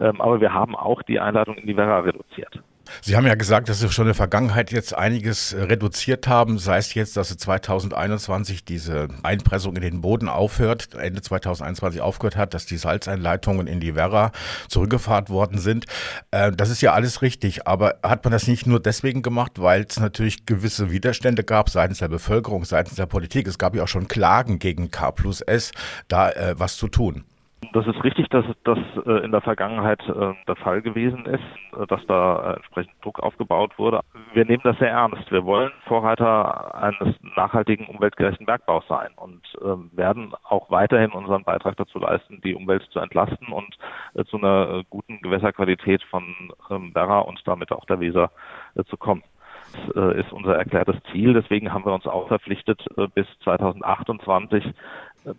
Ähm, 0.00 0.20
aber 0.20 0.40
wir 0.40 0.52
haben 0.52 0.76
auch 0.76 1.02
die 1.02 1.18
Einleitung 1.18 1.56
in 1.56 1.66
die 1.66 1.76
Werra 1.76 2.00
reduziert. 2.00 2.60
Sie 3.02 3.16
haben 3.16 3.26
ja 3.26 3.34
gesagt, 3.34 3.68
dass 3.68 3.80
Sie 3.80 3.90
schon 3.90 4.04
in 4.04 4.08
der 4.08 4.14
Vergangenheit 4.14 4.72
jetzt 4.72 4.94
einiges 4.94 5.52
äh, 5.52 5.62
reduziert 5.62 6.26
haben, 6.28 6.58
sei 6.58 6.78
es 6.78 6.94
jetzt, 6.94 7.16
dass 7.16 7.28
Sie 7.28 7.36
2021 7.36 8.64
diese 8.64 9.08
Einpressung 9.22 9.76
in 9.76 9.82
den 9.82 10.00
Boden 10.00 10.28
aufhört, 10.28 10.94
Ende 10.94 11.22
2021 11.22 12.00
aufgehört 12.00 12.36
hat, 12.36 12.54
dass 12.54 12.66
die 12.66 12.76
Salzeinleitungen 12.76 13.66
in 13.66 13.80
die 13.80 13.94
Werra 13.94 14.32
zurückgefahren 14.68 15.28
worden 15.28 15.58
sind. 15.58 15.86
Äh, 16.30 16.52
das 16.52 16.70
ist 16.70 16.80
ja 16.82 16.92
alles 16.92 17.22
richtig, 17.22 17.66
aber 17.66 17.96
hat 18.02 18.24
man 18.24 18.32
das 18.32 18.46
nicht 18.46 18.66
nur 18.66 18.80
deswegen 18.80 19.22
gemacht, 19.22 19.52
weil 19.56 19.86
es 19.88 19.98
natürlich 19.98 20.46
gewisse 20.46 20.90
Widerstände 20.90 21.44
gab 21.44 21.70
seitens 21.70 21.98
der 21.98 22.08
Bevölkerung, 22.08 22.64
seitens 22.64 22.96
der 22.96 23.06
Politik? 23.06 23.46
Es 23.46 23.58
gab 23.58 23.74
ja 23.74 23.84
auch 23.84 23.88
schon 23.88 24.08
Klagen 24.08 24.58
gegen 24.58 24.90
K 24.90 25.10
plus 25.10 25.40
S, 25.40 25.72
da 26.08 26.30
äh, 26.30 26.54
was 26.58 26.76
zu 26.76 26.88
tun. 26.88 27.24
Das 27.72 27.86
ist 27.86 28.04
richtig, 28.04 28.28
dass 28.28 28.44
das 28.64 28.78
äh, 29.06 29.24
in 29.24 29.32
der 29.32 29.40
Vergangenheit 29.40 30.00
äh, 30.08 30.34
der 30.46 30.56
Fall 30.56 30.82
gewesen 30.82 31.24
ist, 31.24 31.42
äh, 31.78 31.86
dass 31.86 32.04
da 32.06 32.54
entsprechend 32.54 32.94
Druck 33.02 33.20
aufgebaut 33.20 33.78
wurde. 33.78 34.00
Wir 34.34 34.44
nehmen 34.44 34.62
das 34.62 34.78
sehr 34.78 34.90
ernst. 34.90 35.30
Wir 35.30 35.44
wollen 35.44 35.72
Vorreiter 35.86 36.74
eines 36.74 37.14
nachhaltigen, 37.34 37.86
umweltgerechten 37.86 38.44
Bergbaus 38.44 38.84
sein 38.88 39.10
und 39.16 39.42
ähm, 39.64 39.90
werden 39.94 40.34
auch 40.44 40.70
weiterhin 40.70 41.12
unseren 41.12 41.44
Beitrag 41.44 41.76
dazu 41.76 41.98
leisten, 41.98 42.40
die 42.42 42.54
Umwelt 42.54 42.82
zu 42.90 43.00
entlasten 43.00 43.48
und 43.48 43.76
zu 44.28 44.38
einer 44.38 44.82
guten 44.88 45.20
Gewässerqualität 45.20 46.02
von 46.04 46.24
ähm, 46.70 46.94
Werra 46.94 47.20
und 47.20 47.40
damit 47.46 47.72
auch 47.72 47.84
der 47.86 48.00
Weser 48.00 48.30
zu 48.88 48.96
kommen. 48.96 49.22
Das 49.94 50.16
ist 50.16 50.32
unser 50.32 50.56
erklärtes 50.56 50.96
Ziel. 51.10 51.34
Deswegen 51.34 51.72
haben 51.72 51.84
wir 51.84 51.92
uns 51.92 52.06
auch 52.06 52.28
verpflichtet, 52.28 52.82
bis 53.14 53.26
2028 53.42 54.64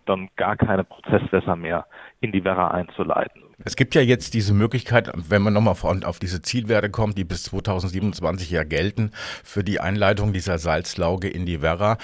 dann 0.05 0.29
gar 0.35 0.55
keine 0.55 0.83
Prozesswässer 0.83 1.55
mehr 1.55 1.85
in 2.19 2.31
die 2.31 2.43
Werra 2.43 2.69
einzuleiten. 2.71 3.46
Es 3.65 3.75
gibt 3.75 3.95
ja 3.95 4.01
jetzt 4.01 4.35
diese 4.35 4.53
Möglichkeit, 4.53 5.11
wenn 5.15 5.41
man 5.41 5.51
nochmal 5.51 5.75
auf 6.03 6.19
diese 6.19 6.43
Zielwerte 6.43 6.91
kommt, 6.91 7.17
die 7.17 7.23
bis 7.23 7.41
2027 7.43 8.51
ja 8.51 8.63
gelten, 8.63 9.09
für 9.43 9.63
die 9.63 9.79
Einleitung 9.79 10.31
dieser 10.31 10.59
Salzlauge 10.59 11.27
in 11.27 11.47
die 11.47 11.63
Werra, 11.63 11.97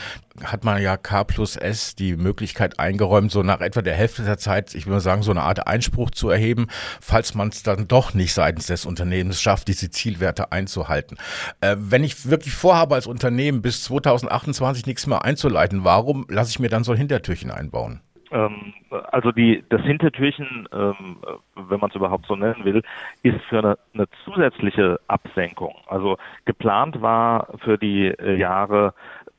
hat 0.44 0.64
man 0.64 0.82
ja 0.82 0.98
K 0.98 1.24
plus 1.24 1.56
S 1.56 1.94
die 1.94 2.16
Möglichkeit 2.16 2.80
eingeräumt, 2.80 3.32
so 3.32 3.44
nach 3.44 3.62
etwa 3.62 3.84
der 3.84 3.94
Hälfte 3.94 4.24
der 4.24 4.40
Zeit, 4.40 4.74
ich 4.74 4.88
würde 4.88 5.00
sagen, 5.00 5.22
so 5.22 5.30
eine 5.30 5.44
Art 5.44 5.68
Einspruch 5.68 6.10
zu 6.10 6.30
erheben, 6.30 6.70
falls 7.00 7.36
man 7.36 7.50
es 7.50 7.62
dann 7.62 7.88
doch 7.88 8.16
nicht 8.16 8.34
seitens 8.34 8.66
des 8.66 8.88
Unternehmens 8.88 9.40
schafft, 9.40 9.68
diese 9.68 9.92
Zielwerte 9.92 10.52
einzuhalten. 10.52 11.18
Äh, 11.62 11.76
wenn 11.78 12.04
ich 12.04 12.28
wirklich 12.28 12.56
vorhabe, 12.56 12.96
als 12.96 13.06
Unternehmen 13.06 13.62
bis 13.62 13.84
2028 13.84 14.88
nichts 14.88 15.06
mehr 15.06 15.24
einzuleiten, 15.24 15.84
warum 15.84 16.26
lasse 16.30 16.50
ich 16.50 16.58
mir 16.58 16.70
dann 16.70 16.84
so 16.84 16.94
ein 16.94 16.98
Hintertürchen 16.98 17.52
einbauen? 17.52 18.02
Ähm, 18.34 18.74
also 19.12 19.32
die, 19.32 19.64
das 19.70 19.82
Hintertürchen, 19.82 20.68
ähm, 20.74 21.18
wenn 21.56 21.80
man 21.80 21.90
es 21.92 21.96
überhaupt 21.96 22.26
so 22.26 22.36
nennen 22.36 22.66
will, 22.66 22.82
ist 23.22 23.40
für 23.46 23.60
eine, 23.60 23.78
eine, 23.94 24.08
zusätzliche 24.26 25.00
Absenkung. 25.08 25.76
Also 25.88 26.18
geplant 26.46 27.02
war 27.02 27.48
für 27.64 27.78
die 27.78 28.08
äh, 28.08 28.36
Jahre 28.36 28.96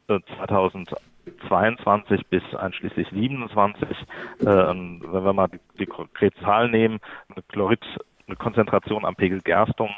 äh, 0.08 0.20
2022 0.38 2.26
bis 2.28 2.42
einschließlich 2.54 3.08
27, 3.10 3.88
äh, 3.90 4.44
wenn 4.44 5.02
wir 5.02 5.32
mal 5.32 5.48
die, 5.48 5.60
die 5.80 5.86
konkrete 5.86 6.40
Zahl 6.42 6.70
nehmen, 6.70 7.00
eine 7.28 7.42
Chlorid 7.48 7.84
eine 8.26 8.36
Konzentration 8.36 9.04
am 9.04 9.16
Pegel 9.16 9.40
Gerstung, 9.42 9.90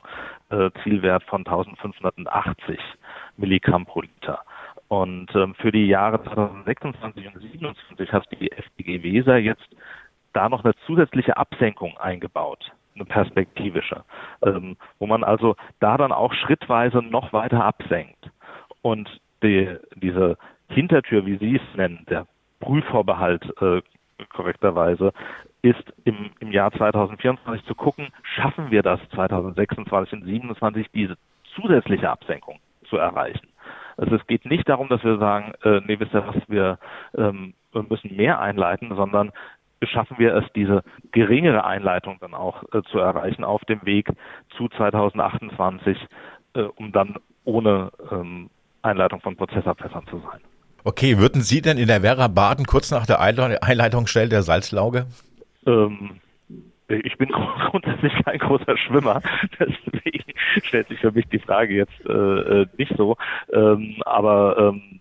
äh, 0.50 0.70
Zielwert 0.82 1.22
von 1.24 1.46
1580 1.46 2.78
Milligramm 3.36 3.86
pro 3.86 4.00
Liter. 4.00 4.42
Und 4.88 5.34
ähm, 5.34 5.54
für 5.56 5.72
die 5.72 5.86
Jahre 5.86 6.22
2026 6.22 7.26
und 7.26 7.32
2027 7.32 8.12
hat 8.12 8.26
die 8.32 8.52
FDG 8.52 9.02
Weser 9.02 9.36
jetzt 9.38 9.68
da 10.32 10.48
noch 10.48 10.64
eine 10.64 10.74
zusätzliche 10.86 11.36
Absenkung 11.36 11.96
eingebaut, 11.98 12.72
eine 12.94 13.04
perspektivische, 13.04 14.04
ähm, 14.42 14.76
wo 14.98 15.06
man 15.06 15.24
also 15.24 15.56
da 15.80 15.96
dann 15.96 16.12
auch 16.12 16.32
schrittweise 16.32 16.98
noch 16.98 17.32
weiter 17.32 17.64
absenkt. 17.64 18.30
Und 18.82 19.08
die, 19.42 19.76
diese 19.96 20.36
Hintertür, 20.68 21.26
wie 21.26 21.38
Sie 21.38 21.56
es 21.56 21.76
nennen, 21.76 22.04
der 22.08 22.26
Prüfvorbehalt 22.60 23.44
äh, 23.60 23.82
korrekterweise, 24.30 25.12
ist 25.62 25.92
im, 26.04 26.30
im 26.38 26.52
Jahr 26.52 26.70
2024 26.72 27.66
zu 27.66 27.74
gucken, 27.74 28.08
schaffen 28.22 28.70
wir 28.70 28.82
das 28.82 29.00
2026 29.14 29.78
und 29.78 29.88
2027 29.88 30.86
diese 30.92 31.16
zusätzliche 31.54 32.08
Absenkung 32.08 32.60
zu 32.88 32.96
erreichen. 32.98 33.48
Also 33.96 34.16
es 34.16 34.26
geht 34.26 34.44
nicht 34.44 34.68
darum, 34.68 34.88
dass 34.88 35.02
wir 35.04 35.18
sagen, 35.18 35.52
äh, 35.62 35.80
nee, 35.86 35.98
wisst 35.98 36.14
ihr 36.14 36.26
was, 36.26 36.36
wir, 36.48 36.78
ähm, 37.16 37.54
müssen 37.88 38.16
mehr 38.16 38.40
einleiten, 38.40 38.94
sondern 38.96 39.32
schaffen 39.82 40.18
wir 40.18 40.34
es, 40.34 40.44
diese 40.54 40.82
geringere 41.12 41.64
Einleitung 41.64 42.16
dann 42.20 42.34
auch 42.34 42.62
äh, 42.72 42.82
zu 42.90 42.98
erreichen 42.98 43.44
auf 43.44 43.62
dem 43.66 43.84
Weg 43.84 44.08
zu 44.56 44.68
2028, 44.68 45.98
äh, 46.54 46.62
um 46.62 46.92
dann 46.92 47.16
ohne 47.44 47.90
ähm, 48.10 48.50
Einleitung 48.82 49.20
von 49.20 49.36
Prozessabfässern 49.36 50.06
zu 50.08 50.18
sein. 50.20 50.40
Okay, 50.84 51.18
würden 51.18 51.42
Sie 51.42 51.62
denn 51.62 51.78
in 51.78 51.88
der 51.88 52.02
Werra 52.02 52.28
baden 52.28 52.64
kurz 52.64 52.90
nach 52.90 53.06
der 53.06 53.20
Einleitungsstelle 53.20 54.28
der 54.28 54.42
Salzlauge? 54.42 55.06
Ähm, 55.66 56.20
ich 56.88 57.16
bin 57.18 57.28
grundsätzlich 57.70 58.12
kein 58.24 58.38
großer 58.38 58.76
Schwimmer, 58.76 59.20
deswegen 59.58 60.32
stellt 60.62 60.88
sich 60.88 61.00
für 61.00 61.12
mich 61.12 61.26
die 61.28 61.38
Frage 61.38 61.74
jetzt 61.74 62.04
äh, 62.06 62.12
äh, 62.62 62.66
nicht 62.76 62.94
so. 62.96 63.16
Ähm, 63.52 63.96
aber 64.04 64.56
ähm, 64.58 65.00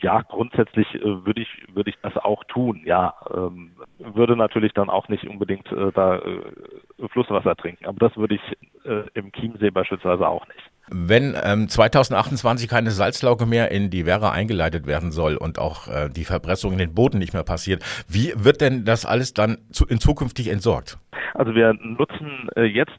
ja, 0.00 0.22
grundsätzlich 0.22 0.94
äh, 0.94 1.26
würde 1.26 1.42
ich 1.42 1.48
würde 1.74 1.90
ich 1.90 1.96
das 2.02 2.16
auch 2.16 2.44
tun. 2.44 2.82
Ja, 2.84 3.14
ähm, 3.34 3.72
würde 3.98 4.36
natürlich 4.36 4.72
dann 4.72 4.90
auch 4.90 5.08
nicht 5.08 5.26
unbedingt 5.26 5.70
äh, 5.72 5.92
da 5.92 6.16
äh, 6.16 7.08
Flusswasser 7.08 7.54
trinken, 7.56 7.86
aber 7.86 8.08
das 8.08 8.16
würde 8.16 8.36
ich 8.36 8.86
äh, 8.86 9.04
im 9.14 9.32
Chiemsee 9.32 9.70
beispielsweise 9.70 10.26
auch 10.28 10.46
nicht. 10.48 10.73
Wenn 10.90 11.34
ähm, 11.42 11.68
2028 11.68 12.68
keine 12.68 12.90
Salzlauge 12.90 13.46
mehr 13.46 13.70
in 13.70 13.90
die 13.90 14.04
Werra 14.04 14.32
eingeleitet 14.32 14.86
werden 14.86 15.12
soll 15.12 15.36
und 15.36 15.58
auch 15.58 15.88
äh, 15.88 16.08
die 16.10 16.24
Verpressung 16.24 16.72
in 16.72 16.78
den 16.78 16.94
Boden 16.94 17.18
nicht 17.18 17.32
mehr 17.32 17.44
passiert, 17.44 17.82
wie 18.08 18.32
wird 18.36 18.60
denn 18.60 18.84
das 18.84 19.06
alles 19.06 19.32
dann 19.32 19.58
zu, 19.72 19.86
in 19.86 19.98
zukünftig 19.98 20.48
entsorgt? 20.48 20.98
Also 21.34 21.54
wir 21.54 21.72
nutzen 21.74 22.48
äh, 22.54 22.64
jetzt 22.64 22.98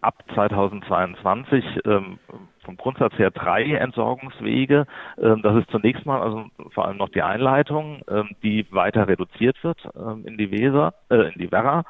ab 0.00 0.14
2022 0.34 1.64
ähm, 1.84 2.18
vom 2.64 2.76
Grundsatz 2.76 3.14
her 3.18 3.30
drei 3.30 3.74
Entsorgungswege. 3.74 4.86
Ähm, 5.20 5.42
das 5.42 5.56
ist 5.56 5.70
zunächst 5.70 6.06
mal 6.06 6.20
also 6.20 6.46
vor 6.70 6.86
allem 6.86 6.96
noch 6.96 7.08
die 7.08 7.22
Einleitung, 7.22 8.02
ähm, 8.08 8.30
die 8.42 8.66
weiter 8.70 9.08
reduziert 9.08 9.62
wird 9.64 9.78
ähm, 9.96 10.24
in 10.26 10.36
die 10.36 10.50
Weser, 10.50 10.94
äh, 11.10 11.32
in 11.32 11.38
die 11.38 11.52
Werra. 11.52 11.84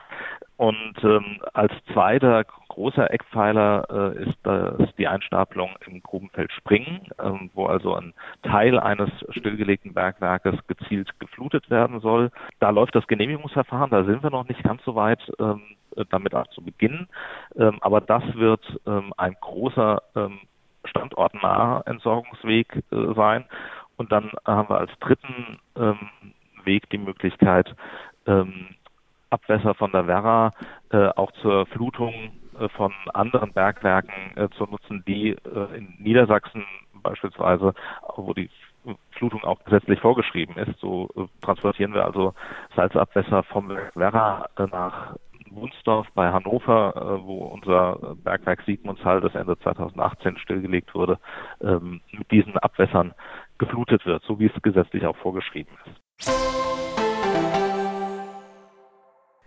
Und 0.56 0.94
als 1.54 1.72
zweiter 1.92 2.44
großer 2.68 3.10
Eckpfeiler 3.10 4.14
äh, 4.14 4.22
ist 4.28 4.38
das 4.44 4.94
die 4.96 5.08
Einstapelung 5.08 5.70
im 5.88 6.00
Grubenfeld 6.04 6.52
Springen, 6.52 7.00
wo 7.54 7.66
also 7.66 7.96
ein 7.96 8.14
Teil 8.44 8.78
eines 8.78 9.10
stillgelegten 9.30 9.92
Bergwerkes 9.92 10.64
gezielt 10.68 11.18
geflutet 11.18 11.68
werden 11.68 11.98
soll. 11.98 12.30
Da 12.60 12.70
läuft 12.70 12.94
das 12.94 13.08
Genehmigungsverfahren, 13.08 13.90
da 13.90 14.04
sind 14.04 14.22
wir 14.22 14.30
noch 14.30 14.46
nicht 14.46 14.62
ganz 14.62 14.84
so 14.84 14.94
weit 14.94 15.20
damit 16.10 16.34
auch 16.34 16.46
zu 16.48 16.62
beginnen. 16.62 17.08
Aber 17.80 18.00
das 18.00 18.22
wird 18.34 18.64
ein 18.86 19.36
großer 19.40 20.00
standortnaher 20.84 21.82
Entsorgungsweg 21.86 22.82
äh, 22.90 23.14
sein. 23.14 23.44
Und 23.96 24.12
dann 24.12 24.30
haben 24.46 24.68
wir 24.68 24.78
als 24.78 24.92
dritten 25.00 25.58
ähm, 25.76 26.10
Weg 26.64 26.88
die 26.90 26.98
Möglichkeit, 26.98 27.74
ähm, 28.26 28.68
Abwässer 29.30 29.74
von 29.74 29.92
der 29.92 30.06
Werra 30.06 30.52
äh, 30.90 31.08
auch 31.08 31.32
zur 31.32 31.66
Flutung 31.66 32.12
äh, 32.58 32.68
von 32.70 32.92
anderen 33.14 33.52
Bergwerken 33.52 34.36
äh, 34.36 34.48
zu 34.50 34.64
nutzen, 34.64 35.02
die 35.06 35.30
äh, 35.30 35.76
in 35.76 35.94
Niedersachsen 35.98 36.64
beispielsweise, 37.02 37.74
wo 38.16 38.34
die 38.34 38.50
Flutung 39.12 39.44
auch 39.44 39.62
gesetzlich 39.64 40.00
vorgeschrieben 40.00 40.56
ist. 40.56 40.78
So 40.80 41.08
äh, 41.16 41.44
transportieren 41.44 41.94
wir 41.94 42.04
also 42.04 42.34
Salzabwässer 42.76 43.42
vom 43.44 43.70
Werra 43.94 44.48
äh, 44.56 44.66
nach 44.70 45.16
Wunsdorf 45.54 46.06
bei 46.14 46.32
Hannover, 46.32 47.20
wo 47.24 47.44
unser 47.46 48.16
Bergwerk 48.22 48.62
Siegmundshall, 48.64 49.20
das 49.20 49.34
Ende 49.34 49.58
2018 49.58 50.38
stillgelegt 50.38 50.94
wurde, 50.94 51.18
ähm, 51.62 52.00
mit 52.10 52.30
diesen 52.30 52.56
Abwässern 52.58 53.14
geflutet 53.58 54.04
wird, 54.06 54.22
so 54.24 54.38
wie 54.38 54.46
es 54.46 54.62
gesetzlich 54.62 55.06
auch 55.06 55.16
vorgeschrieben 55.16 55.72
ist. 55.86 56.02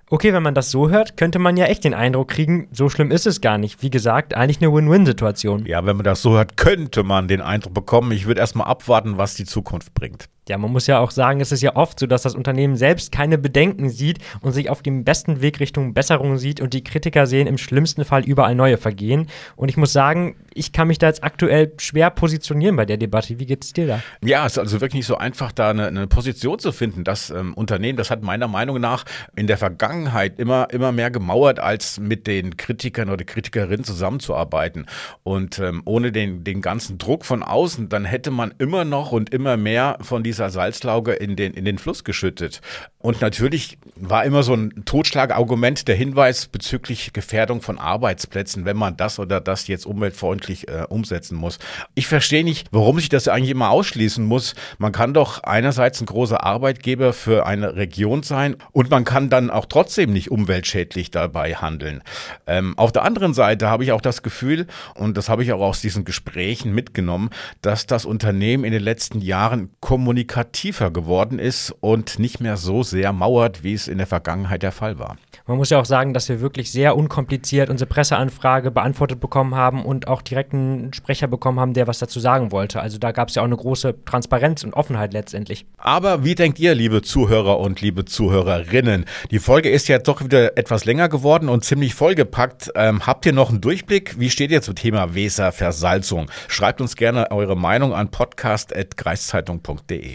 Okay, 0.07 0.33
wenn 0.33 0.43
man 0.43 0.53
das 0.53 0.69
so 0.69 0.89
hört, 0.89 1.17
könnte 1.17 1.39
man 1.39 1.57
ja 1.57 1.65
echt 1.65 1.83
den 1.83 1.95
Eindruck 1.95 2.27
kriegen, 2.27 2.67
so 2.71 2.89
schlimm 2.89 3.09
ist 3.09 3.25
es 3.25 3.41
gar 3.41 3.57
nicht. 3.57 3.81
Wie 3.81 3.89
gesagt, 3.89 4.35
eigentlich 4.35 4.61
eine 4.61 4.71
Win-Win-Situation. 4.71 5.65
Ja, 5.65 5.83
wenn 5.85 5.97
man 5.97 6.03
das 6.03 6.21
so 6.21 6.33
hört, 6.33 6.57
könnte 6.57 7.01
man 7.01 7.27
den 7.27 7.41
Eindruck 7.41 7.73
bekommen. 7.73 8.11
Ich 8.11 8.27
würde 8.27 8.39
erstmal 8.39 8.67
abwarten, 8.67 9.17
was 9.17 9.33
die 9.33 9.45
Zukunft 9.45 9.95
bringt. 9.95 10.29
Ja, 10.47 10.59
man 10.59 10.71
muss 10.71 10.85
ja 10.85 10.99
auch 10.99 11.09
sagen, 11.09 11.41
es 11.41 11.51
ist 11.51 11.63
ja 11.63 11.75
oft 11.75 11.99
so, 11.99 12.05
dass 12.05 12.21
das 12.21 12.35
Unternehmen 12.35 12.75
selbst 12.75 13.11
keine 13.11 13.39
Bedenken 13.39 13.89
sieht 13.89 14.19
und 14.41 14.51
sich 14.51 14.69
auf 14.69 14.83
dem 14.83 15.03
besten 15.03 15.41
Weg 15.41 15.59
Richtung 15.59 15.95
Besserung 15.95 16.37
sieht 16.37 16.61
und 16.61 16.75
die 16.75 16.83
Kritiker 16.83 17.25
sehen 17.25 17.47
im 17.47 17.57
schlimmsten 17.57 18.05
Fall 18.05 18.23
überall 18.23 18.53
neue 18.53 18.77
Vergehen. 18.77 19.27
Und 19.55 19.69
ich 19.69 19.77
muss 19.77 19.91
sagen, 19.91 20.35
ich 20.53 20.71
kann 20.71 20.87
mich 20.87 20.99
da 20.99 21.07
jetzt 21.07 21.23
aktuell 21.23 21.73
schwer 21.77 22.11
positionieren 22.11 22.75
bei 22.75 22.85
der 22.85 22.97
Debatte. 22.97 23.39
Wie 23.39 23.47
geht 23.47 23.63
es 23.63 23.73
dir 23.73 23.87
da? 23.87 24.03
Ja, 24.23 24.45
es 24.45 24.51
ist 24.51 24.59
also 24.59 24.81
wirklich 24.81 24.99
nicht 24.99 25.07
so 25.07 25.17
einfach, 25.17 25.51
da 25.51 25.71
eine, 25.71 25.87
eine 25.87 26.05
Position 26.05 26.59
zu 26.59 26.71
finden. 26.71 27.03
Das 27.03 27.31
ähm, 27.31 27.55
Unternehmen, 27.55 27.97
das 27.97 28.11
hat 28.11 28.21
meiner 28.21 28.47
Meinung 28.47 28.79
nach 28.79 29.03
in 29.35 29.47
der 29.47 29.57
Vergangenheit 29.57 30.39
immer, 30.39 30.67
immer 30.69 30.91
mehr 30.91 31.09
gemauert, 31.09 31.59
als 31.59 31.99
mit 31.99 32.27
den 32.27 32.55
Kritikern 32.55 33.09
oder 33.09 33.25
Kritikerinnen 33.25 33.83
zusammenzuarbeiten. 33.83 34.85
Und 35.23 35.57
ähm, 35.57 35.81
ohne 35.85 36.11
den, 36.11 36.43
den 36.43 36.61
ganzen 36.61 36.99
Druck 36.99 37.25
von 37.25 37.41
außen, 37.41 37.89
dann 37.89 38.05
hätte 38.05 38.29
man 38.29 38.53
immer 38.59 38.85
noch 38.85 39.11
und 39.11 39.33
immer 39.33 39.57
mehr 39.57 39.97
von 40.01 40.21
diesen 40.21 40.34
dieser 40.35 40.49
Salzlauge 40.49 41.13
in 41.13 41.35
den, 41.35 41.53
in 41.53 41.65
den 41.65 41.77
Fluss 41.77 42.03
geschüttet. 42.03 42.61
Und 42.99 43.21
natürlich 43.21 43.77
war 43.95 44.25
immer 44.25 44.43
so 44.43 44.53
ein 44.53 44.83
Totschlagargument 44.83 45.87
der 45.87 45.95
Hinweis 45.95 46.47
bezüglich 46.47 47.13
Gefährdung 47.13 47.61
von 47.61 47.77
Arbeitsplätzen, 47.77 48.65
wenn 48.65 48.75
man 48.75 48.97
das 48.97 49.19
oder 49.19 49.39
das 49.39 49.67
jetzt 49.67 49.85
umweltfreundlich 49.85 50.67
äh, 50.67 50.85
umsetzen 50.89 51.37
muss. 51.37 51.59
Ich 51.93 52.07
verstehe 52.07 52.43
nicht, 52.43 52.67
warum 52.71 52.99
sich 52.99 53.09
das 53.09 53.27
eigentlich 53.27 53.51
immer 53.51 53.69
ausschließen 53.69 54.25
muss. 54.25 54.55
Man 54.77 54.91
kann 54.91 55.13
doch 55.13 55.43
einerseits 55.43 56.01
ein 56.01 56.07
großer 56.07 56.43
Arbeitgeber 56.43 57.13
für 57.13 57.45
eine 57.45 57.75
Region 57.75 58.23
sein 58.23 58.57
und 58.73 58.89
man 58.89 59.05
kann 59.05 59.29
dann 59.29 59.49
auch 59.49 59.67
trotzdem 59.67 60.11
nicht 60.11 60.31
umweltschädlich 60.31 61.11
dabei 61.11 61.55
handeln. 61.55 62.01
Ähm, 62.47 62.77
auf 62.77 62.91
der 62.91 63.03
anderen 63.03 63.33
Seite 63.33 63.69
habe 63.69 63.83
ich 63.83 63.93
auch 63.93 64.01
das 64.01 64.21
Gefühl, 64.21 64.67
und 64.95 65.15
das 65.15 65.29
habe 65.29 65.43
ich 65.43 65.53
auch 65.53 65.61
aus 65.61 65.79
diesen 65.79 66.03
Gesprächen 66.03 66.73
mitgenommen, 66.73 67.29
dass 67.61 67.85
das 67.85 68.03
Unternehmen 68.03 68.65
in 68.65 68.73
den 68.73 68.83
letzten 68.83 69.21
Jahren 69.21 69.69
kommunikativ 69.79 70.24
kommunikativer 70.25 70.91
geworden 70.91 71.39
ist 71.39 71.73
und 71.81 72.19
nicht 72.19 72.39
mehr 72.39 72.57
so 72.57 72.83
sehr 72.83 73.13
mauert, 73.13 73.63
wie 73.63 73.73
es 73.73 73.87
in 73.87 73.97
der 73.97 74.07
Vergangenheit 74.07 74.63
der 74.63 74.71
Fall 74.71 74.99
war. 74.99 75.17
Man 75.47 75.57
muss 75.57 75.69
ja 75.69 75.79
auch 75.79 75.85
sagen, 75.85 76.13
dass 76.13 76.27
wir 76.29 76.41
wirklich 76.41 76.71
sehr 76.71 76.97
unkompliziert 76.97 77.69
unsere 77.69 77.87
Presseanfrage 77.87 78.71
beantwortet 78.71 79.19
bekommen 79.19 79.53
haben 79.53 79.85
und 79.85 80.07
auch 80.07 80.23
direkt 80.23 80.53
einen 80.53 80.91
Sprecher 80.93 81.27
bekommen 81.27 81.59
haben, 81.59 81.73
der 81.73 81.85
was 81.87 81.99
dazu 81.99 82.19
sagen 82.19 82.51
wollte. 82.51 82.81
Also 82.81 82.97
da 82.97 83.11
gab 83.11 83.29
es 83.29 83.35
ja 83.35 83.43
auch 83.43 83.45
eine 83.45 83.55
große 83.55 84.03
Transparenz 84.05 84.63
und 84.63 84.73
Offenheit 84.73 85.13
letztendlich. 85.13 85.67
Aber 85.77 86.23
wie 86.23 86.33
denkt 86.33 86.57
ihr, 86.59 86.73
liebe 86.73 87.03
Zuhörer 87.03 87.59
und 87.59 87.81
liebe 87.81 88.05
Zuhörerinnen? 88.05 89.05
Die 89.29 89.37
Folge 89.39 89.69
ist 89.69 89.87
ja 89.87 89.99
doch 89.99 90.23
wieder 90.23 90.57
etwas 90.57 90.85
länger 90.85 91.09
geworden 91.09 91.49
und 91.49 91.63
ziemlich 91.63 91.93
vollgepackt. 91.93 92.71
Ähm, 92.75 93.05
habt 93.05 93.27
ihr 93.27 93.33
noch 93.33 93.49
einen 93.49 93.61
Durchblick? 93.61 94.19
Wie 94.19 94.31
steht 94.31 94.49
ihr 94.51 94.63
zum 94.63 94.75
Thema 94.75 95.13
Weserversalzung? 95.13 96.31
Schreibt 96.47 96.81
uns 96.81 96.95
gerne 96.95 97.29
eure 97.29 97.55
Meinung 97.55 97.93
an 97.93 98.09
podcast.kreiszeitung.de. 98.09 100.14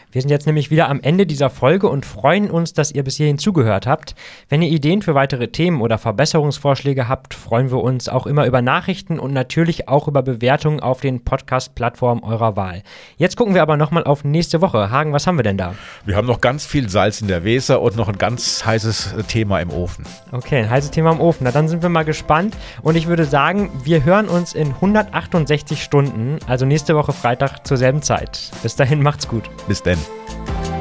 Wir 0.11 0.21
sind 0.21 0.29
jetzt 0.29 0.45
nämlich 0.45 0.71
wieder 0.71 0.89
am 0.89 0.99
Ende 1.01 1.25
dieser 1.25 1.49
Folge 1.49 1.87
und 1.87 2.05
freuen 2.05 2.51
uns, 2.51 2.73
dass 2.73 2.91
ihr 2.91 3.01
bis 3.01 3.15
hierhin 3.15 3.37
zugehört 3.37 3.87
habt. 3.87 4.13
Wenn 4.49 4.61
ihr 4.61 4.69
Ideen 4.69 5.01
für 5.01 5.15
weitere 5.15 5.47
Themen 5.47 5.79
oder 5.79 5.97
Verbesserungsvorschläge 5.97 7.07
habt, 7.07 7.33
freuen 7.33 7.71
wir 7.71 7.81
uns 7.81 8.09
auch 8.09 8.27
immer 8.27 8.45
über 8.45 8.61
Nachrichten 8.61 9.19
und 9.19 9.31
natürlich 9.31 9.87
auch 9.87 10.09
über 10.09 10.21
Bewertungen 10.21 10.81
auf 10.81 10.99
den 10.99 11.23
Podcast-Plattformen 11.23 12.23
eurer 12.23 12.57
Wahl. 12.57 12.83
Jetzt 13.15 13.37
gucken 13.37 13.53
wir 13.53 13.61
aber 13.61 13.77
nochmal 13.77 14.03
auf 14.03 14.25
nächste 14.25 14.59
Woche. 14.59 14.91
Hagen, 14.91 15.13
was 15.13 15.27
haben 15.27 15.37
wir 15.37 15.43
denn 15.43 15.57
da? 15.57 15.75
Wir 16.05 16.17
haben 16.17 16.27
noch 16.27 16.41
ganz 16.41 16.65
viel 16.65 16.89
Salz 16.89 17.21
in 17.21 17.29
der 17.29 17.45
Weser 17.45 17.81
und 17.81 17.95
noch 17.95 18.09
ein 18.09 18.17
ganz 18.17 18.65
heißes 18.65 19.15
Thema 19.29 19.61
im 19.61 19.71
Ofen. 19.71 20.05
Okay, 20.33 20.59
ein 20.59 20.69
heißes 20.69 20.91
Thema 20.91 21.13
im 21.13 21.21
Ofen. 21.21 21.45
Na, 21.45 21.51
dann 21.51 21.69
sind 21.69 21.83
wir 21.83 21.89
mal 21.89 22.03
gespannt 22.03 22.57
und 22.81 22.97
ich 22.97 23.07
würde 23.07 23.23
sagen, 23.23 23.69
wir 23.85 24.03
hören 24.03 24.27
uns 24.27 24.53
in 24.53 24.67
168 24.73 25.81
Stunden, 25.81 26.37
also 26.47 26.65
nächste 26.65 26.97
Woche 26.97 27.13
Freitag 27.13 27.65
zur 27.65 27.77
selben 27.77 28.01
Zeit. 28.01 28.51
Bis 28.61 28.75
dahin, 28.75 29.01
macht's 29.01 29.27
gut. 29.29 29.49
Bis 29.69 29.81
denn. 29.81 30.00
Bye. 30.45 30.80